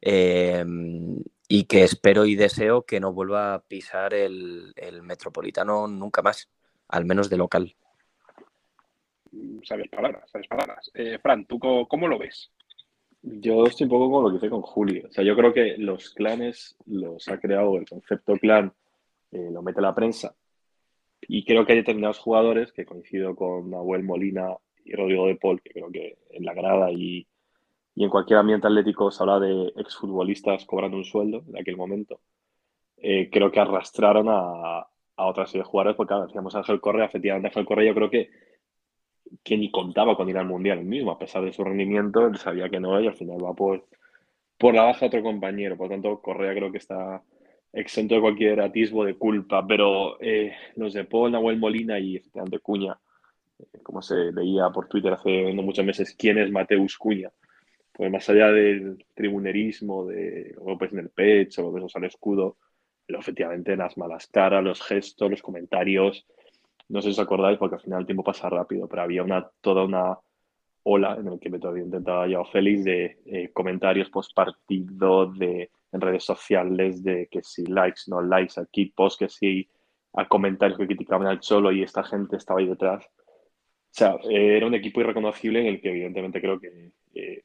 em, 0.00 1.16
y 1.48 1.64
que 1.64 1.82
espero 1.82 2.26
y 2.26 2.36
deseo 2.36 2.82
que 2.82 3.00
no 3.00 3.12
vuelva 3.12 3.54
a 3.54 3.58
pisar 3.58 4.14
el, 4.14 4.72
Metropolitano 5.02 5.88
nunca 5.88 6.22
más, 6.22 6.48
al 6.86 7.06
menos 7.06 7.28
de 7.28 7.38
local. 7.38 7.74
Sabes 9.64 9.88
palabras, 9.88 10.30
sabes 10.30 10.46
palabras. 10.46 10.92
Eh, 10.94 11.18
Fran, 11.20 11.44
¿tú 11.44 11.58
cómo 11.58 12.06
lo 12.06 12.20
ves? 12.20 12.52
Yo 13.20 13.66
estoy 13.66 13.86
un 13.86 13.90
poco 13.90 14.12
con 14.12 14.22
lo 14.22 14.30
que 14.30 14.36
hice 14.36 14.48
con 14.48 14.62
Julio. 14.62 15.08
O 15.08 15.12
sea, 15.12 15.24
yo 15.24 15.34
creo 15.34 15.52
que 15.52 15.74
los 15.76 16.10
clanes 16.10 16.76
los 16.86 17.26
ha 17.26 17.40
creado 17.40 17.76
el 17.78 17.88
concepto 17.88 18.34
clan, 18.36 18.72
eh, 19.32 19.48
lo 19.50 19.60
mete 19.60 19.80
la 19.80 19.92
prensa. 19.92 20.36
Y 21.28 21.44
creo 21.44 21.64
que 21.64 21.72
hay 21.72 21.78
determinados 21.78 22.18
jugadores, 22.18 22.72
que 22.72 22.84
coincido 22.84 23.34
con 23.34 23.70
Nahuel 23.70 24.02
Molina 24.02 24.56
y 24.84 24.94
Rodrigo 24.94 25.26
de 25.26 25.36
Paul, 25.36 25.60
que 25.62 25.70
creo 25.70 25.90
que 25.90 26.18
en 26.30 26.44
la 26.44 26.54
grada 26.54 26.90
y, 26.92 27.26
y 27.94 28.04
en 28.04 28.10
cualquier 28.10 28.38
ambiente 28.38 28.66
atlético 28.66 29.10
se 29.10 29.22
habla 29.22 29.40
de 29.40 29.72
exfutbolistas 29.76 30.64
cobrando 30.66 30.96
un 30.96 31.04
sueldo 31.04 31.44
en 31.48 31.58
aquel 31.58 31.76
momento. 31.76 32.20
Eh, 32.96 33.28
creo 33.30 33.50
que 33.50 33.60
arrastraron 33.60 34.28
a, 34.28 34.80
a 35.16 35.26
otra 35.26 35.46
serie 35.46 35.62
de 35.62 35.68
jugadores, 35.68 35.96
porque 35.96 36.08
claro, 36.08 36.26
decíamos 36.26 36.54
Ángel 36.54 36.80
Correa, 36.80 37.06
efectivamente 37.06 37.48
Ángel 37.48 37.64
Correa 37.66 37.88
yo 37.88 37.94
creo 37.94 38.10
que 38.10 38.30
que 39.42 39.56
ni 39.56 39.70
contaba 39.70 40.16
con 40.16 40.28
ir 40.28 40.38
al 40.38 40.46
Mundial 40.46 40.84
mismo, 40.84 41.10
a 41.10 41.18
pesar 41.18 41.44
de 41.44 41.52
su 41.52 41.64
rendimiento, 41.64 42.26
él 42.26 42.36
sabía 42.36 42.68
que 42.68 42.80
no 42.80 43.00
y 43.00 43.06
al 43.06 43.14
final 43.14 43.44
va 43.44 43.54
por, 43.54 43.86
por 44.58 44.74
la 44.74 44.84
baja 44.84 45.06
otro 45.06 45.22
compañero. 45.22 45.76
Por 45.76 45.88
lo 45.88 45.94
tanto, 45.94 46.20
Correa 46.20 46.54
creo 46.54 46.70
que 46.70 46.78
está 46.78 47.22
exento 47.74 48.14
de 48.14 48.20
cualquier 48.20 48.60
atisbo 48.60 49.04
de 49.04 49.14
culpa, 49.14 49.66
pero 49.66 50.20
eh, 50.20 50.54
los 50.76 50.92
de 50.92 51.04
Paul, 51.04 51.32
Nahuel 51.32 51.58
Molina 51.58 51.98
y 51.98 52.16
efectivamente 52.16 52.60
Cuña, 52.60 52.98
eh, 53.58 53.80
como 53.82 54.00
se 54.00 54.32
leía 54.32 54.70
por 54.70 54.88
Twitter 54.88 55.12
hace 55.12 55.52
no 55.52 55.62
muchos 55.62 55.84
meses, 55.84 56.14
¿quién 56.16 56.38
es 56.38 56.50
Mateus 56.50 56.96
Cuña? 56.96 57.30
Pues 57.92 58.10
más 58.10 58.28
allá 58.28 58.50
del 58.50 59.04
tribunerismo, 59.14 60.06
de 60.06 60.54
golpes 60.58 60.92
en 60.92 61.00
el 61.00 61.10
pecho, 61.10 61.70
besos 61.72 61.94
al 61.96 62.04
escudo, 62.04 62.56
pero 63.06 63.20
efectivamente 63.20 63.76
las 63.76 63.96
malas 63.96 64.26
caras, 64.28 64.64
los 64.64 64.82
gestos, 64.82 65.30
los 65.30 65.42
comentarios, 65.42 66.26
no 66.88 67.00
sé 67.00 67.08
si 67.08 67.12
os 67.12 67.18
acordáis, 67.18 67.58
porque 67.58 67.76
al 67.76 67.80
final 67.80 68.00
el 68.00 68.06
tiempo 68.06 68.24
pasa 68.24 68.48
rápido, 68.48 68.88
pero 68.88 69.02
había 69.02 69.22
una, 69.22 69.48
toda 69.60 69.84
una 69.84 70.18
ola 70.84 71.16
en 71.18 71.28
el 71.28 71.40
que 71.40 71.50
me 71.50 71.58
todavía 71.58 71.84
intentaba 71.84 72.26
yo 72.26 72.44
Félix 72.44 72.84
de 72.84 73.18
eh, 73.26 73.50
comentarios 73.52 74.10
post 74.10 74.34
partido, 74.34 75.26
de, 75.26 75.70
en 75.94 76.00
redes 76.00 76.24
sociales, 76.24 77.02
de 77.02 77.28
que 77.30 77.42
si 77.42 77.64
likes, 77.66 78.02
no 78.08 78.20
likes, 78.20 78.60
aquí 78.60 78.86
post 78.86 79.20
que 79.20 79.28
si 79.28 79.68
a 80.14 80.26
comentarios 80.26 80.78
que 80.78 80.86
criticaban 80.86 81.26
al 81.26 81.40
Cholo 81.40 81.72
y 81.72 81.82
esta 81.82 82.02
gente 82.02 82.36
estaba 82.36 82.60
ahí 82.60 82.66
detrás. 82.66 83.04
O 83.06 83.96
sea, 83.96 84.16
era 84.28 84.66
un 84.66 84.74
equipo 84.74 85.00
irreconocible 85.00 85.60
en 85.60 85.66
el 85.66 85.80
que 85.80 85.90
evidentemente 85.90 86.40
creo 86.40 86.58
que 86.58 86.90
eh, 87.14 87.42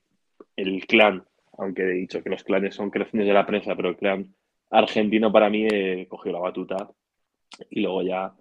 el 0.56 0.86
clan, 0.88 1.24
aunque 1.58 1.84
he 1.84 1.94
dicho 1.94 2.24
que 2.24 2.30
los 2.30 2.44
clanes 2.44 2.76
son 2.76 2.90
creaciones 2.90 3.28
de 3.28 3.34
la 3.34 3.46
prensa, 3.46 3.76
pero 3.76 3.90
el 3.90 3.98
clan 3.98 4.34
argentino 4.72 5.32
para 5.32 5.50
mí 5.50 5.68
eh, 5.72 6.08
cogió 6.10 6.32
la 6.32 6.40
batuta 6.40 6.90
y 7.70 7.82
luego 7.82 8.02
ya 8.02 8.34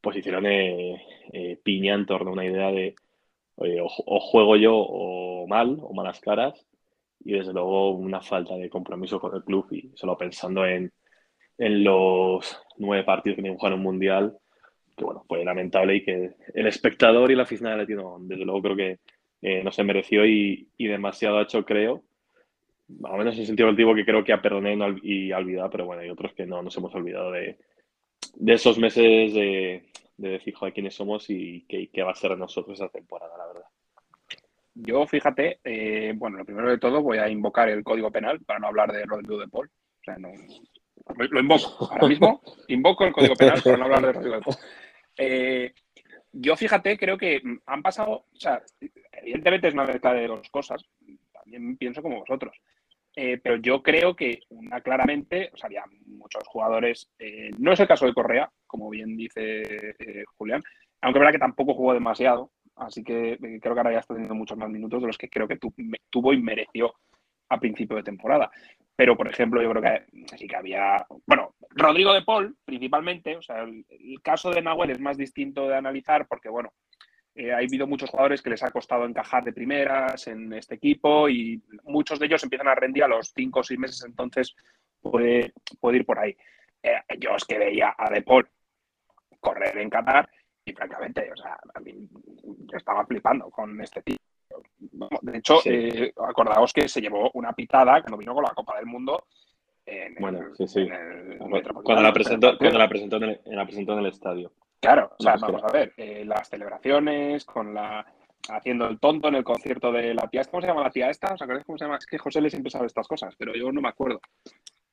pues 0.00 0.18
hicieron 0.18 0.44
eh, 0.46 1.58
piña 1.62 1.94
en 1.94 2.06
torno 2.06 2.30
a 2.30 2.32
una 2.34 2.44
idea 2.44 2.70
de 2.70 2.94
o, 3.56 4.20
juego 4.20 4.56
yo 4.56 4.76
o 4.76 5.46
mal 5.46 5.78
o 5.80 5.94
malas 5.94 6.20
caras 6.20 6.66
y 7.24 7.32
desde 7.32 7.52
luego 7.52 7.90
una 7.90 8.20
falta 8.20 8.56
de 8.56 8.68
compromiso 8.68 9.20
con 9.20 9.34
el 9.34 9.42
club 9.42 9.66
y 9.72 9.90
solo 9.94 10.16
pensando 10.16 10.64
en, 10.66 10.92
los 11.56 12.60
nueve 12.78 13.04
partidos 13.04 13.36
que 13.36 13.42
tienen 13.42 13.56
jugar 13.56 13.72
en 13.72 13.78
un 13.78 13.84
mundial 13.84 14.36
que 14.96 15.04
bueno 15.04 15.24
fue 15.28 15.44
lamentable 15.44 15.96
y 15.96 16.04
que 16.04 16.32
el 16.52 16.66
espectador 16.66 17.30
y 17.30 17.36
la 17.36 17.44
aficionado 17.44 17.78
latino 17.78 18.16
desde 18.20 18.44
luego 18.44 18.62
creo 18.62 18.76
que 18.76 18.98
eh, 19.40 19.62
no 19.62 19.70
se 19.70 19.84
mereció 19.84 20.26
y, 20.26 20.68
demasiado 20.78 21.38
ha 21.38 21.42
hecho 21.42 21.64
creo 21.64 22.02
más 22.88 23.12
o 23.12 23.16
menos 23.16 23.38
en 23.38 23.46
sentido 23.46 23.68
colectivo 23.68 23.94
que 23.94 24.04
creo 24.04 24.24
que 24.24 24.32
a 24.32 24.42
perdoné 24.42 24.76
y 25.04 25.30
a 25.30 25.38
olvidar 25.38 25.70
pero 25.70 25.86
bueno 25.86 26.02
hay 26.02 26.10
otros 26.10 26.32
que 26.34 26.44
no 26.44 26.60
nos 26.60 26.76
hemos 26.76 26.92
olvidado 26.92 27.30
de, 27.30 27.56
de 28.34 28.52
esos 28.52 28.76
meses 28.76 29.32
de, 29.32 29.84
de 30.16 30.28
decir, 30.28 30.54
quiénes 30.72 30.94
somos 30.94 31.28
y 31.28 31.64
qué, 31.68 32.02
va 32.02 32.12
a 32.12 32.14
ser 32.14 32.36
nosotros 32.38 32.78
esa 32.78 32.88
temporada, 32.88 33.36
la 33.36 33.46
verdad. 33.46 33.68
Yo, 34.74 35.06
fíjate, 35.06 35.60
eh, 35.64 36.12
bueno, 36.16 36.38
lo 36.38 36.44
primero 36.44 36.68
de 36.68 36.78
todo 36.78 37.02
voy 37.02 37.18
a 37.18 37.28
invocar 37.28 37.68
el 37.68 37.84
código 37.84 38.10
penal 38.10 38.40
para 38.40 38.58
no 38.58 38.66
hablar 38.66 38.92
de 38.92 39.04
Rodrigo 39.04 39.38
de 39.38 39.48
Paul. 39.48 39.66
O 39.68 40.04
sea, 40.04 40.16
no, 40.18 40.28
lo, 41.16 41.40
invoco. 41.40 41.88
Ahora 41.92 42.08
mismo 42.08 42.42
invoco 42.68 43.04
el 43.04 43.12
Código 43.12 43.34
Penal 43.34 43.62
para 43.62 43.76
no 43.76 43.84
hablar 43.84 44.02
de 44.06 44.12
Rodrigo 44.12 44.36
de 44.36 44.42
Paul. 44.42 44.56
Eh, 45.16 45.74
yo 46.32 46.56
fíjate, 46.56 46.98
creo 46.98 47.16
que 47.16 47.40
han 47.66 47.82
pasado, 47.82 48.10
o 48.10 48.36
sea, 48.36 48.60
evidentemente 49.12 49.68
es 49.68 49.74
una 49.74 49.84
mezcla 49.84 50.12
de 50.12 50.26
dos 50.26 50.48
cosas, 50.50 50.82
también 51.32 51.76
pienso 51.76 52.02
como 52.02 52.20
vosotros, 52.20 52.56
eh, 53.14 53.38
pero 53.42 53.56
yo 53.56 53.82
creo 53.82 54.16
que 54.16 54.40
una 54.48 54.80
claramente, 54.80 55.50
o 55.52 55.56
sea, 55.56 55.68
había 55.68 55.84
muchos 56.06 56.42
jugadores, 56.48 57.08
eh, 57.18 57.50
no 57.58 57.72
es 57.72 57.80
el 57.80 57.86
caso 57.86 58.06
de 58.06 58.14
Correa, 58.14 58.50
como 58.66 58.90
bien 58.90 59.16
dice 59.16 59.62
eh, 59.98 60.24
Julián, 60.36 60.62
aunque 61.00 61.20
verdad 61.20 61.32
que 61.32 61.38
tampoco 61.38 61.74
jugó 61.74 61.94
demasiado, 61.94 62.50
así 62.76 63.02
que 63.02 63.38
creo 63.60 63.74
que 63.74 63.80
ahora 63.80 63.92
ya 63.92 63.98
está 63.98 64.14
teniendo 64.14 64.34
muchos 64.34 64.58
más 64.58 64.70
minutos 64.70 65.00
de 65.00 65.06
los 65.06 65.18
que 65.18 65.28
creo 65.28 65.48
que 65.48 65.58
tuvo 66.10 66.32
y 66.32 66.42
mereció 66.42 66.94
a 67.48 67.58
principio 67.58 67.96
de 67.96 68.02
temporada. 68.02 68.50
Pero, 68.96 69.16
por 69.16 69.28
ejemplo, 69.28 69.60
yo 69.60 69.70
creo 69.70 69.82
que 69.82 70.36
sí 70.36 70.46
que 70.46 70.56
había. 70.56 71.04
Bueno, 71.26 71.54
Rodrigo 71.70 72.12
de 72.12 72.22
Paul, 72.22 72.56
principalmente. 72.64 73.36
O 73.36 73.42
sea, 73.42 73.62
el, 73.62 74.20
caso 74.22 74.50
de 74.50 74.62
Nahuel 74.62 74.90
es 74.90 75.00
más 75.00 75.16
distinto 75.16 75.66
de 75.66 75.76
analizar 75.76 76.26
porque, 76.28 76.48
bueno, 76.48 76.72
eh, 77.34 77.52
ha 77.52 77.56
habido 77.56 77.88
muchos 77.88 78.10
jugadores 78.10 78.40
que 78.40 78.50
les 78.50 78.62
ha 78.62 78.70
costado 78.70 79.04
encajar 79.04 79.42
de 79.42 79.52
primeras 79.52 80.28
en 80.28 80.52
este 80.52 80.76
equipo 80.76 81.28
y 81.28 81.60
muchos 81.82 82.20
de 82.20 82.26
ellos 82.26 82.44
empiezan 82.44 82.68
a 82.68 82.76
rendir 82.76 83.02
a 83.02 83.08
los 83.08 83.32
cinco 83.34 83.60
o 83.60 83.64
seis 83.64 83.80
meses, 83.80 84.04
entonces 84.06 84.54
puede, 85.00 85.52
puede 85.80 85.96
ir 85.98 86.06
por 86.06 86.20
ahí. 86.20 86.36
Eh, 86.80 87.00
yo 87.18 87.34
es 87.34 87.44
que 87.44 87.58
veía 87.58 87.94
a 87.98 88.08
De 88.10 88.22
Paul 88.22 88.48
correr 89.40 89.76
en 89.78 89.90
Qatar 89.90 90.30
y 90.64 90.72
francamente, 90.72 91.30
o 91.32 91.36
sea, 91.36 91.58
a 91.74 91.80
mí, 91.80 91.94
yo 92.42 92.76
estaba 92.76 93.04
flipando 93.06 93.50
con 93.50 93.80
este 93.80 94.02
tipo. 94.02 94.22
De 95.22 95.38
hecho, 95.38 95.58
eh, 95.64 96.12
acordaos 96.16 96.72
que 96.72 96.88
se 96.88 97.00
llevó 97.00 97.30
una 97.34 97.52
pitada 97.52 98.00
cuando 98.00 98.16
vino 98.16 98.34
con 98.34 98.44
la 98.44 98.54
Copa 98.54 98.76
del 98.76 98.86
Mundo. 98.86 99.26
En 99.86 100.14
bueno, 100.14 100.54
sí, 100.54 100.66
sí. 100.66 100.88
cuando, 101.38 102.00
la 102.00 102.12
presentó, 102.12 102.56
cuando 102.56 102.78
la 102.78 102.88
presentó, 102.88 103.16
en 103.16 103.24
el, 103.24 103.40
la 103.44 103.66
presentó 103.66 103.92
en 103.92 103.98
el 103.98 104.06
estadio. 104.06 104.52
Claro, 104.80 105.12
o 105.18 105.22
sea, 105.22 105.36
vamos 105.36 105.62
a 105.62 105.72
ver, 105.72 105.92
eh, 105.96 106.24
las 106.24 106.48
celebraciones, 106.48 107.44
con 107.44 107.74
la 107.74 108.06
haciendo 108.48 108.86
el 108.86 108.98
tonto 108.98 109.28
en 109.28 109.36
el 109.36 109.44
concierto 109.44 109.92
de 109.92 110.14
la 110.14 110.28
tía. 110.28 110.44
¿Cómo 110.44 110.60
se 110.60 110.66
llama 110.66 110.82
la 110.82 110.90
tía 110.90 111.10
esta? 111.10 111.34
¿Os 111.34 111.42
acordáis 111.42 111.64
cómo 111.64 111.78
se 111.78 111.84
llama? 111.84 111.96
Es 111.96 112.06
que 112.06 112.18
José 112.18 112.40
le 112.40 112.50
siempre 112.50 112.70
sabe 112.70 112.86
estas 112.86 113.08
cosas, 113.08 113.34
pero 113.38 113.54
yo 113.54 113.72
no 113.72 113.80
me 113.80 113.88
acuerdo. 113.88 114.20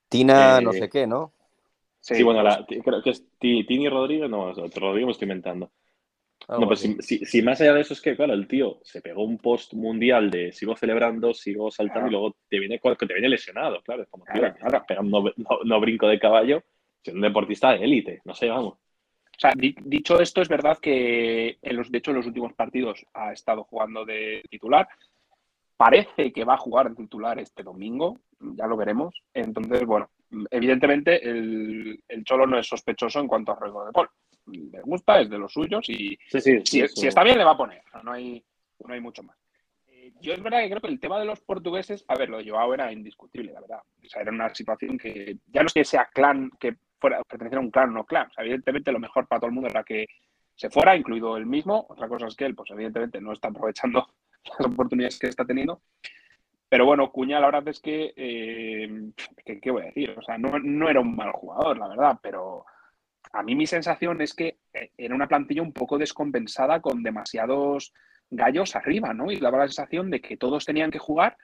Tina, 0.10 0.60
no 0.62 0.72
eh, 0.72 0.80
sé 0.80 0.90
qué, 0.90 1.08
¿no? 1.08 1.34
Sí, 2.02 2.24
bueno, 2.24 2.44
la, 2.44 2.66
creo 2.66 3.02
que 3.02 3.12
es 3.12 3.26
Tini 3.40 3.88
Rodríguez, 3.88 4.30
no, 4.30 4.52
Rodríguez 4.52 5.06
me 5.06 5.12
estoy 5.12 5.26
inventando 5.28 5.72
no, 6.48 6.68
pues 6.68 6.88
si, 7.00 7.42
más 7.42 7.62
allá 7.62 7.74
de 7.74 7.82
eso 7.82 7.94
es 7.94 8.02
que, 8.02 8.16
claro, 8.16 8.34
el 8.34 8.48
tío 8.48 8.80
se 8.84 9.02
pegó 9.02 9.24
un 9.24 9.38
post 9.38 9.74
mundial 9.74 10.30
de 10.30 10.52
sigo 10.52 10.76
celebrando, 10.76 11.34
sigo 11.34 11.72
saltando 11.72 12.08
y 12.08 12.12
luego 12.12 12.36
te 12.50 12.60
viene, 12.60 12.80
te 12.80 13.14
viene 13.14 13.30
lesionado, 13.30 13.82
claro. 13.84 14.04
Es 14.04 14.10
como, 14.10 14.26
tío, 14.26 14.54
pegando, 14.88 15.34
no, 15.64 15.80
brinco 15.80 16.08
de 16.08 16.20
caballo, 16.20 16.64
siendo 17.02 17.20
un 17.20 17.28
deportista 17.30 17.72
de 17.72 17.84
élite, 17.84 18.22
no 18.26 18.34
sé, 18.34 18.50
vamos. 18.50 18.74
O 18.74 19.40
sea, 19.40 19.54
dicho 19.56 20.20
esto, 20.20 20.42
es 20.42 20.50
verdad 20.50 20.78
que 20.80 21.58
en 21.62 21.78
los, 21.78 21.92
de 21.92 21.98
hecho 21.98 22.12
en 22.12 22.18
los 22.18 22.28
últimos 22.28 22.54
partidos 22.54 23.06
ha 23.14 23.32
estado 23.32 23.64
jugando 23.64 24.04
de 24.06 24.44
titular. 24.50 24.88
Parece 25.82 26.32
que 26.32 26.44
va 26.44 26.54
a 26.54 26.58
jugar 26.58 26.90
de 26.90 26.96
titular 26.96 27.40
este 27.40 27.64
domingo, 27.64 28.20
ya 28.40 28.68
lo 28.68 28.78
veremos. 28.78 29.20
Entonces, 29.34 29.84
bueno, 29.84 30.12
evidentemente 30.52 31.28
el, 31.28 32.04
el 32.08 32.24
Cholo 32.24 32.46
no 32.46 32.60
es 32.60 32.68
sospechoso 32.68 33.20
en 33.20 33.28
cuanto 33.28 33.52
a 33.52 33.60
riesgo 33.60 33.86
de 33.86 33.92
Paul 33.92 34.10
le 34.46 34.82
gusta, 34.82 35.20
es 35.20 35.30
de 35.30 35.38
los 35.38 35.52
suyos 35.52 35.88
y 35.90 36.18
si, 36.28 36.82
está 36.82 37.24
bien 37.24 37.38
le 37.38 37.44
va 37.44 37.52
a 37.52 37.58
poner, 37.58 37.82
no 38.04 38.12
hay, 38.12 38.44
no 38.86 38.94
hay 38.94 39.00
mucho 39.00 39.24
más. 39.24 39.38
Eh, 39.88 40.14
yo 40.20 40.34
es 40.34 40.42
verdad 40.42 40.60
que 40.60 40.70
creo 40.70 40.82
que 40.82 40.88
el 40.88 41.00
tema 41.00 41.20
de 41.20 41.26
los 41.26 41.40
portugueses, 41.42 42.04
a 42.08 42.16
ver, 42.16 42.30
lo 42.30 42.38
de 42.38 42.50
Joao 42.50 42.74
era 42.74 42.92
indiscutible, 42.92 43.52
la 43.52 43.62
verdad. 43.62 43.80
O 44.04 44.10
sea, 44.10 44.22
era 44.22 44.32
una 44.32 44.54
situación 44.54 44.98
que 44.98 45.38
ya 45.48 45.62
no 45.62 45.68
es 45.68 45.74
que 45.74 45.86
sea 45.86 46.10
clan, 46.14 46.52
que 46.60 46.76
fuera 47.00 47.24
perteneciera 47.24 47.62
a 47.62 47.66
un 47.66 47.72
clan 47.72 47.90
o 47.90 47.94
no 47.94 48.06
clan. 48.06 48.30
evidentemente 48.38 48.92
lo 48.92 49.00
mejor 49.00 49.28
para 49.28 49.40
todo 49.40 49.48
el 49.48 49.56
mundo 49.56 49.70
era 49.70 49.84
que 49.84 50.08
se 50.56 50.70
fuera, 50.70 50.96
incluido 50.96 51.38
él 51.38 51.46
mismo. 51.46 51.86
Otra 51.90 52.08
cosa 52.08 52.28
es 52.28 52.36
que 52.36 52.46
él, 52.46 52.56
pues 52.56 52.70
evidentemente 52.72 53.22
no 53.22 53.34
está 53.34 53.48
aprovechando 53.48 54.08
las 54.60 54.68
oportunidades 54.68 55.20
que 55.20 55.28
está 55.28 55.46
teniendo. 55.46 55.82
Pero 56.70 56.86
bueno, 56.86 57.12
Cuña, 57.12 57.40
la 57.40 57.48
verdad 57.48 57.68
es 57.68 57.82
que, 57.82 58.14
eh, 58.16 59.12
¿qué, 59.44 59.72
voy 59.72 59.82
a 59.82 59.86
decir? 59.88 60.16
O 60.18 60.22
sea, 60.22 60.38
no, 60.38 60.58
no, 60.58 60.90
era 60.90 61.02
un 61.02 61.16
mal 61.16 61.32
jugador, 61.34 61.78
la 61.78 61.90
verdad, 61.90 62.20
pero 62.22 62.66
a 63.34 63.44
mí 63.44 63.56
mi 63.56 63.68
sensación 63.68 64.22
es 64.22 64.34
que 64.34 64.60
eh, 64.74 64.92
era 64.98 65.14
una 65.14 65.28
plantilla 65.28 65.62
un 65.62 65.74
poco 65.74 65.98
descompensada 65.98 66.80
con 66.80 67.04
demasiados 67.04 67.94
gallos 68.30 68.76
arriba, 68.78 69.14
¿no? 69.14 69.32
Y 69.32 69.38
daba 69.38 69.58
la 69.58 69.68
sensación 69.68 70.10
de 70.10 70.22
que 70.22 70.38
todos 70.38 70.66
tenían 70.66 70.92
que 70.92 71.00
jugar 71.00 71.38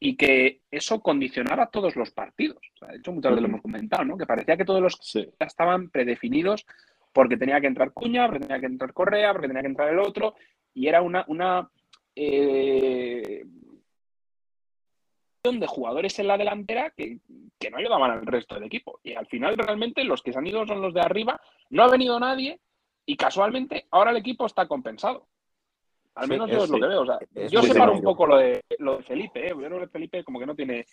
y 0.00 0.16
que 0.16 0.62
eso 0.70 1.00
condicionaba 1.00 1.70
todos 1.70 1.94
los 1.94 2.10
partidos. 2.10 2.58
de 2.80 2.96
hecho, 2.96 3.12
muchas 3.12 3.30
veces 3.30 3.42
lo 3.42 3.48
hemos 3.48 3.62
comentado, 3.62 4.04
¿no? 4.04 4.18
Que 4.18 4.26
parecía 4.26 4.56
que 4.56 4.64
todos 4.64 4.82
los 4.82 4.98
estaban 5.38 5.88
predefinidos 5.88 6.66
porque 7.12 7.36
tenía 7.36 7.60
que 7.60 7.68
entrar 7.68 7.92
Cuña, 7.92 8.26
porque 8.26 8.40
tenía 8.40 8.58
que 8.58 8.66
entrar 8.66 8.92
Correa, 8.92 9.32
porque 9.32 9.46
tenía 9.46 9.62
que 9.62 9.68
entrar 9.68 9.92
el 9.92 10.00
otro, 10.00 10.34
y 10.74 10.88
era 10.88 11.00
una, 11.00 11.24
una 11.28 11.70
eh, 12.16 13.44
de 15.52 15.66
jugadores 15.66 16.18
en 16.18 16.26
la 16.26 16.38
delantera 16.38 16.90
que, 16.96 17.20
no 17.70 17.78
ayudaban 17.78 18.10
al 18.10 18.26
resto 18.26 18.54
del 18.54 18.64
equipo. 18.64 19.00
Y 19.02 19.14
al 19.14 19.26
final 19.26 19.56
realmente 19.56 20.04
los 20.04 20.22
que 20.22 20.32
se 20.32 20.38
han 20.38 20.46
ido 20.46 20.66
son 20.66 20.82
los 20.82 20.92
de 20.92 21.00
arriba, 21.00 21.40
no 21.70 21.82
ha 21.82 21.90
venido 21.90 22.18
nadie 22.20 22.60
y 23.06 23.16
casualmente 23.16 23.86
ahora 23.90 24.10
el 24.10 24.18
equipo 24.18 24.46
está 24.46 24.66
compensado. 24.66 25.26
Al 26.14 26.28
menos 26.28 26.50
yo 26.50 26.64
es 26.64 26.70
lo 26.70 26.78
que 26.78 26.86
veo. 26.86 27.04
yo 27.50 27.62
separo 27.62 27.92
un 27.92 28.02
poco 28.02 28.26
lo 28.26 28.36
de, 28.36 28.62
lo 28.78 28.98
de 28.98 29.02
Felipe. 29.02 29.46
¿eh? 29.46 29.50
Yo 29.50 29.66
creo 29.66 29.80
que 29.80 29.88
Felipe 29.88 30.24
como 30.24 30.38
que 30.38 30.46
no 30.46 30.54
tiene 30.54 30.86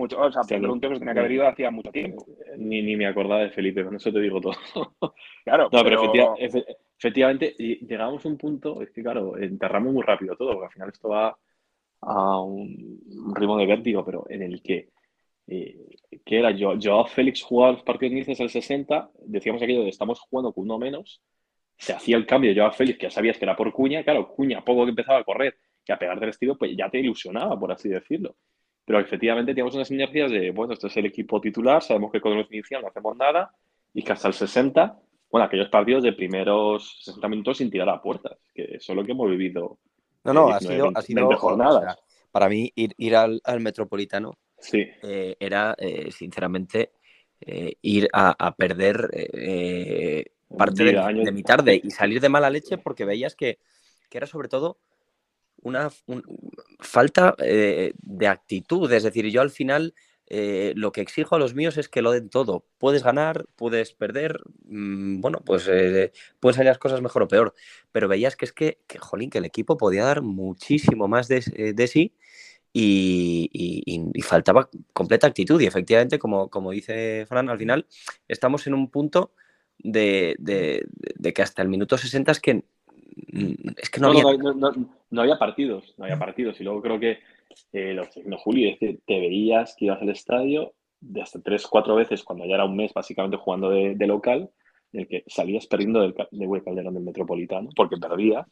mucho... 0.00 0.20
O 0.20 0.32
sea, 0.32 0.42
pero 0.48 0.72
un 0.72 0.80
tío 0.80 0.88
que 0.88 0.96
se 0.96 0.98
tenía 1.00 1.14
que 1.14 1.20
haber 1.20 1.32
ido 1.32 1.46
hacía 1.46 1.70
mucho 1.70 1.90
tiempo. 1.90 2.26
Ni, 2.56 2.82
ni 2.82 2.96
me 2.96 3.06
acordaba 3.06 3.42
de 3.42 3.50
Felipe, 3.50 3.84
con 3.84 3.96
eso 3.96 4.12
te 4.12 4.20
digo 4.20 4.40
todo. 4.40 4.54
Claro, 5.44 5.70
no, 5.72 5.82
pero, 5.82 6.34
efectivamente 6.36 7.54
llegamos 7.56 8.24
a 8.24 8.28
un 8.28 8.36
punto, 8.36 8.82
es 8.82 8.90
que 8.90 9.02
claro, 9.02 9.38
enterramos 9.38 9.92
muy 9.92 10.02
rápido 10.02 10.36
todo, 10.36 10.52
porque 10.52 10.66
al 10.66 10.72
final 10.72 10.88
esto 10.90 11.08
va 11.08 11.36
a 12.02 12.40
un, 12.42 13.00
ritmo 13.34 13.56
de 13.56 13.66
vértigo, 13.66 14.04
pero 14.04 14.26
en 14.28 14.42
el 14.42 14.62
que, 14.62 14.90
eh, 15.46 15.78
que 16.24 16.38
era 16.38 16.50
yo, 16.50 16.74
yo 16.76 17.04
Félix 17.06 17.42
jugaba 17.42 17.72
los 17.72 17.82
partidos 17.82 18.12
iniciales 18.12 18.40
al 18.42 18.50
60, 18.50 19.10
decíamos 19.26 19.62
aquello 19.62 19.82
de 19.82 19.88
estamos 19.88 20.20
jugando 20.20 20.52
con 20.52 20.64
uno 20.64 20.78
menos, 20.78 21.22
se 21.78 21.94
hacía 21.94 22.18
el 22.18 22.26
cambio 22.26 22.52
yo 22.52 22.66
a 22.66 22.72
Félix, 22.72 22.98
que 22.98 23.06
ya 23.06 23.10
sabías 23.10 23.38
que 23.38 23.46
era 23.46 23.56
por 23.56 23.72
Cuña, 23.72 24.04
claro, 24.04 24.28
Cuña, 24.28 24.62
poco 24.62 24.84
que 24.84 24.90
empezaba 24.90 25.20
a 25.20 25.24
correr 25.24 25.56
y 25.86 25.92
a 25.92 25.98
pegar 25.98 26.20
de 26.20 26.26
vestido, 26.26 26.56
pues 26.56 26.76
ya 26.76 26.90
te 26.90 27.00
ilusionaba, 27.00 27.58
por 27.58 27.72
así 27.72 27.88
decirlo. 27.88 28.36
Pero 28.90 29.02
efectivamente 29.02 29.52
teníamos 29.52 29.76
unas 29.76 29.88
inercias 29.92 30.32
de, 30.32 30.50
bueno, 30.50 30.72
este 30.72 30.88
es 30.88 30.96
el 30.96 31.06
equipo 31.06 31.40
titular, 31.40 31.80
sabemos 31.80 32.10
que 32.10 32.20
con 32.20 32.36
los 32.36 32.50
inicial 32.50 32.82
no 32.82 32.88
hacemos 32.88 33.16
nada, 33.16 33.54
y 33.94 34.02
que 34.02 34.10
hasta 34.10 34.26
el 34.26 34.34
60, 34.34 34.98
bueno, 35.30 35.44
aquellos 35.44 35.68
partidos 35.68 36.02
de 36.02 36.12
primeros 36.12 36.98
60 37.04 37.28
minutos 37.28 37.58
sin 37.58 37.70
tirar 37.70 37.88
a 37.88 38.02
puertas, 38.02 38.36
que 38.52 38.64
eso 38.64 38.90
es 38.90 38.96
lo 38.96 39.04
que 39.04 39.12
hemos 39.12 39.30
vivido 39.30 39.78
no, 40.24 40.32
no, 40.32 40.48
ha 40.48 40.58
sido, 40.58 40.90
ha 40.92 41.02
sido 41.02 41.28
para 42.32 42.48
mí 42.48 42.72
ir, 42.74 42.92
ir 42.98 43.14
al, 43.14 43.40
Metropolitano 43.60 44.36
sí. 44.58 44.84
Eh, 45.04 45.36
era, 45.38 45.76
eh, 45.78 46.10
sinceramente, 46.10 46.90
eh, 47.42 47.74
ir 47.82 48.08
a, 48.12 48.56
perder 48.56 49.08
parte 50.58 50.82
de, 50.82 51.32
mi 51.32 51.44
tarde 51.44 51.80
y 51.80 51.92
salir 51.92 52.20
de 52.20 52.28
mala 52.28 52.50
leche 52.50 52.76
porque 52.76 53.04
veías 53.04 53.36
que, 53.36 53.60
que 54.08 54.18
era 54.18 54.26
sobre 54.26 54.48
todo 54.48 54.78
una 55.62 55.90
falta 56.78 57.34
de 57.38 58.26
actitud. 58.26 58.90
Es 58.92 59.02
decir, 59.02 59.26
yo 59.26 59.40
al 59.40 59.50
final 59.50 59.94
eh, 60.32 60.74
lo 60.76 60.92
que 60.92 61.00
exijo 61.00 61.34
a 61.34 61.40
los 61.40 61.54
míos 61.54 61.76
es 61.76 61.88
que 61.88 62.02
lo 62.02 62.12
den 62.12 62.30
todo. 62.30 62.64
Puedes 62.78 63.02
ganar, 63.02 63.46
puedes 63.56 63.92
perder, 63.92 64.40
mm, 64.64 65.20
bueno, 65.20 65.40
pues 65.44 65.66
eh, 65.68 66.12
pueden 66.38 66.54
salir 66.54 66.68
las 66.68 66.78
cosas 66.78 67.02
mejor 67.02 67.24
o 67.24 67.28
peor, 67.28 67.52
pero 67.90 68.06
veías 68.06 68.36
que 68.36 68.44
es 68.44 68.52
que, 68.52 68.78
que 68.86 68.98
jolín, 68.98 69.28
que 69.28 69.38
el 69.38 69.44
equipo 69.44 69.76
podía 69.76 70.04
dar 70.04 70.22
muchísimo 70.22 71.08
más 71.08 71.26
de, 71.26 71.42
eh, 71.56 71.86
sí 71.88 72.14
y, 72.72 74.22
faltaba 74.22 74.70
completa 74.92 75.26
actitud. 75.26 75.60
Y 75.60 75.66
efectivamente, 75.66 76.20
como, 76.20 76.48
como 76.48 76.70
dice 76.70 77.26
Fran, 77.28 77.48
al 77.48 77.58
final 77.58 77.86
estamos 78.28 78.66
en 78.68 78.74
un 78.74 78.88
punto 78.88 79.32
de, 79.78 80.36
que 81.34 81.42
hasta 81.42 81.62
el 81.62 81.68
minuto 81.68 81.98
60 81.98 82.30
es 82.32 82.40
que, 82.40 82.64
es 83.76 83.90
que 83.90 84.00
no, 84.00 84.08
había... 84.08 84.24
no 85.10 85.22
había 85.22 85.38
partidos, 85.38 85.94
no 85.98 86.04
había 86.04 86.18
partidos. 86.18 86.60
Y 86.60 86.64
luego 86.64 86.82
creo 86.82 87.00
que 87.00 87.18
eh, 87.72 87.94
lo 87.94 88.08
que 88.08 88.22
Juli, 88.36 88.68
es 88.68 88.78
que 88.78 88.98
te 89.06 89.20
veías 89.20 89.74
que 89.76 89.86
ibas 89.86 90.00
al 90.00 90.10
estadio 90.10 90.74
de 91.00 91.22
hasta 91.22 91.40
tres, 91.40 91.66
cuatro 91.66 91.94
veces 91.94 92.22
cuando 92.22 92.44
ya 92.44 92.54
era 92.54 92.64
un 92.64 92.76
mes 92.76 92.92
básicamente 92.92 93.36
jugando 93.36 93.70
de, 93.70 94.06
local, 94.06 94.50
en 94.92 95.00
el 95.00 95.08
que 95.08 95.24
salías 95.26 95.66
perdiendo 95.66 96.00
del, 96.00 96.14
de 96.30 96.62
Calderón 96.62 96.94
del 96.94 97.02
Metropolitano, 97.02 97.70
porque 97.74 97.96
perdías, 97.96 98.46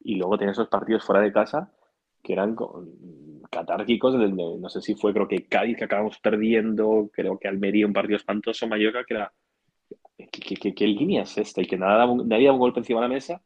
y 0.00 0.16
luego 0.16 0.38
tenías 0.38 0.56
esos 0.56 0.68
partidos 0.68 1.04
fuera 1.04 1.20
de 1.20 1.32
casa 1.32 1.72
que 2.22 2.34
eran 2.34 2.54
catárquicos, 3.50 4.14
no 4.14 4.68
sé 4.68 4.82
si 4.82 4.94
fue, 4.94 5.14
creo 5.14 5.26
que 5.26 5.46
Cádiz 5.46 5.78
que 5.78 5.84
acabamos 5.84 6.18
perdiendo, 6.18 7.08
creo 7.12 7.38
que 7.38 7.48
Almería 7.48 7.86
un 7.86 7.94
partido 7.94 8.16
espantoso, 8.16 8.66
Mallorca, 8.66 9.04
que 9.04 9.14
era, 9.14 9.32
¿qué, 10.30 10.86
línea 10.86 11.22
es 11.22 11.38
esta? 11.38 11.62
Y 11.62 11.66
que 11.66 11.78
nada, 11.78 12.06
nadie 12.06 12.44
daba 12.44 12.54
un 12.54 12.60
golpe 12.60 12.80
encima 12.80 13.00
de 13.00 13.08
la 13.08 13.14
mesa, 13.14 13.42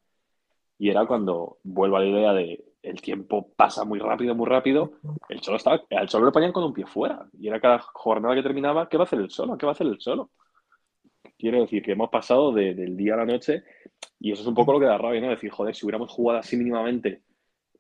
y 0.79 0.91
era 0.91 1.07
cuando 1.07 1.59
vuelvo 1.63 1.97
a 1.97 2.01
la 2.01 2.07
idea 2.07 2.33
de 2.33 2.65
el 2.85 3.01
tiempo 3.01 3.51
pasa 3.57 3.85
muy 3.85 3.99
rápido, 3.99 4.35
muy 4.35 4.47
rápido. 4.47 4.93
El 5.29 5.41
Cholo 5.41 5.57
estaba, 5.57 5.83
al 5.91 6.09
Cholo 6.09 6.27
lo 6.27 6.33
ponían 6.33 6.53
con 6.53 6.65
un 6.65 6.75
pie 6.75 6.85
fuera. 6.87 7.27
Y 7.39 7.49
era 7.49 7.59
cada 7.61 7.79
jornada 7.79 8.35
que 8.35 8.43
terminaba, 8.43 8.89
¿qué 8.89 8.99
va 8.99 9.05
a 9.05 9.07
hacer 9.07 9.21
el 9.21 9.29
Cholo? 9.29 9.57
¿Qué 9.57 9.65
va 9.65 9.73
a 9.73 9.75
hacer 9.75 9.87
el 9.87 9.99
Cholo? 9.99 10.31
Quiero 11.39 11.63
decir 11.63 11.83
que 11.83 11.93
hemos 11.93 12.11
pasado 12.11 12.53
del 12.53 12.97
día 12.97 13.15
a 13.15 13.19
la 13.19 13.25
noche 13.25 13.65
y 14.21 14.33
eso 14.33 14.43
es 14.43 14.49
un 14.49 14.55
poco 14.55 14.73
lo 14.73 14.81
que 14.81 14.87
da 14.87 14.99
rabia, 14.99 15.21
¿no? 15.21 15.31
Decir, 15.31 15.51
joder, 15.51 15.75
si 15.75 15.85
hubiéramos 15.87 16.11
jugado 16.11 16.41
así 16.41 16.57
mínimamente, 16.57 17.23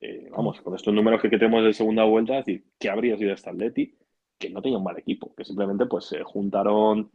eh, 0.01 0.29
vamos, 0.31 0.61
con 0.61 0.75
estos 0.75 0.93
números 0.93 1.21
que 1.21 1.29
tenemos 1.29 1.65
de 1.65 1.73
segunda 1.73 2.05
vuelta, 2.05 2.35
decir, 2.35 2.65
¿qué 2.79 2.91
habría 2.91 3.17
sido 3.17 3.33
este 3.33 3.51
Atleti? 3.51 3.95
Que 4.39 4.51
no 4.51 4.61
tenía 4.61 4.79
un 4.79 4.85
mal 4.85 4.99
equipo, 4.99 5.35
que 5.35 5.45
simplemente 5.45 5.87
pues 5.87 6.07
se 6.07 6.23
juntaron 6.23 7.11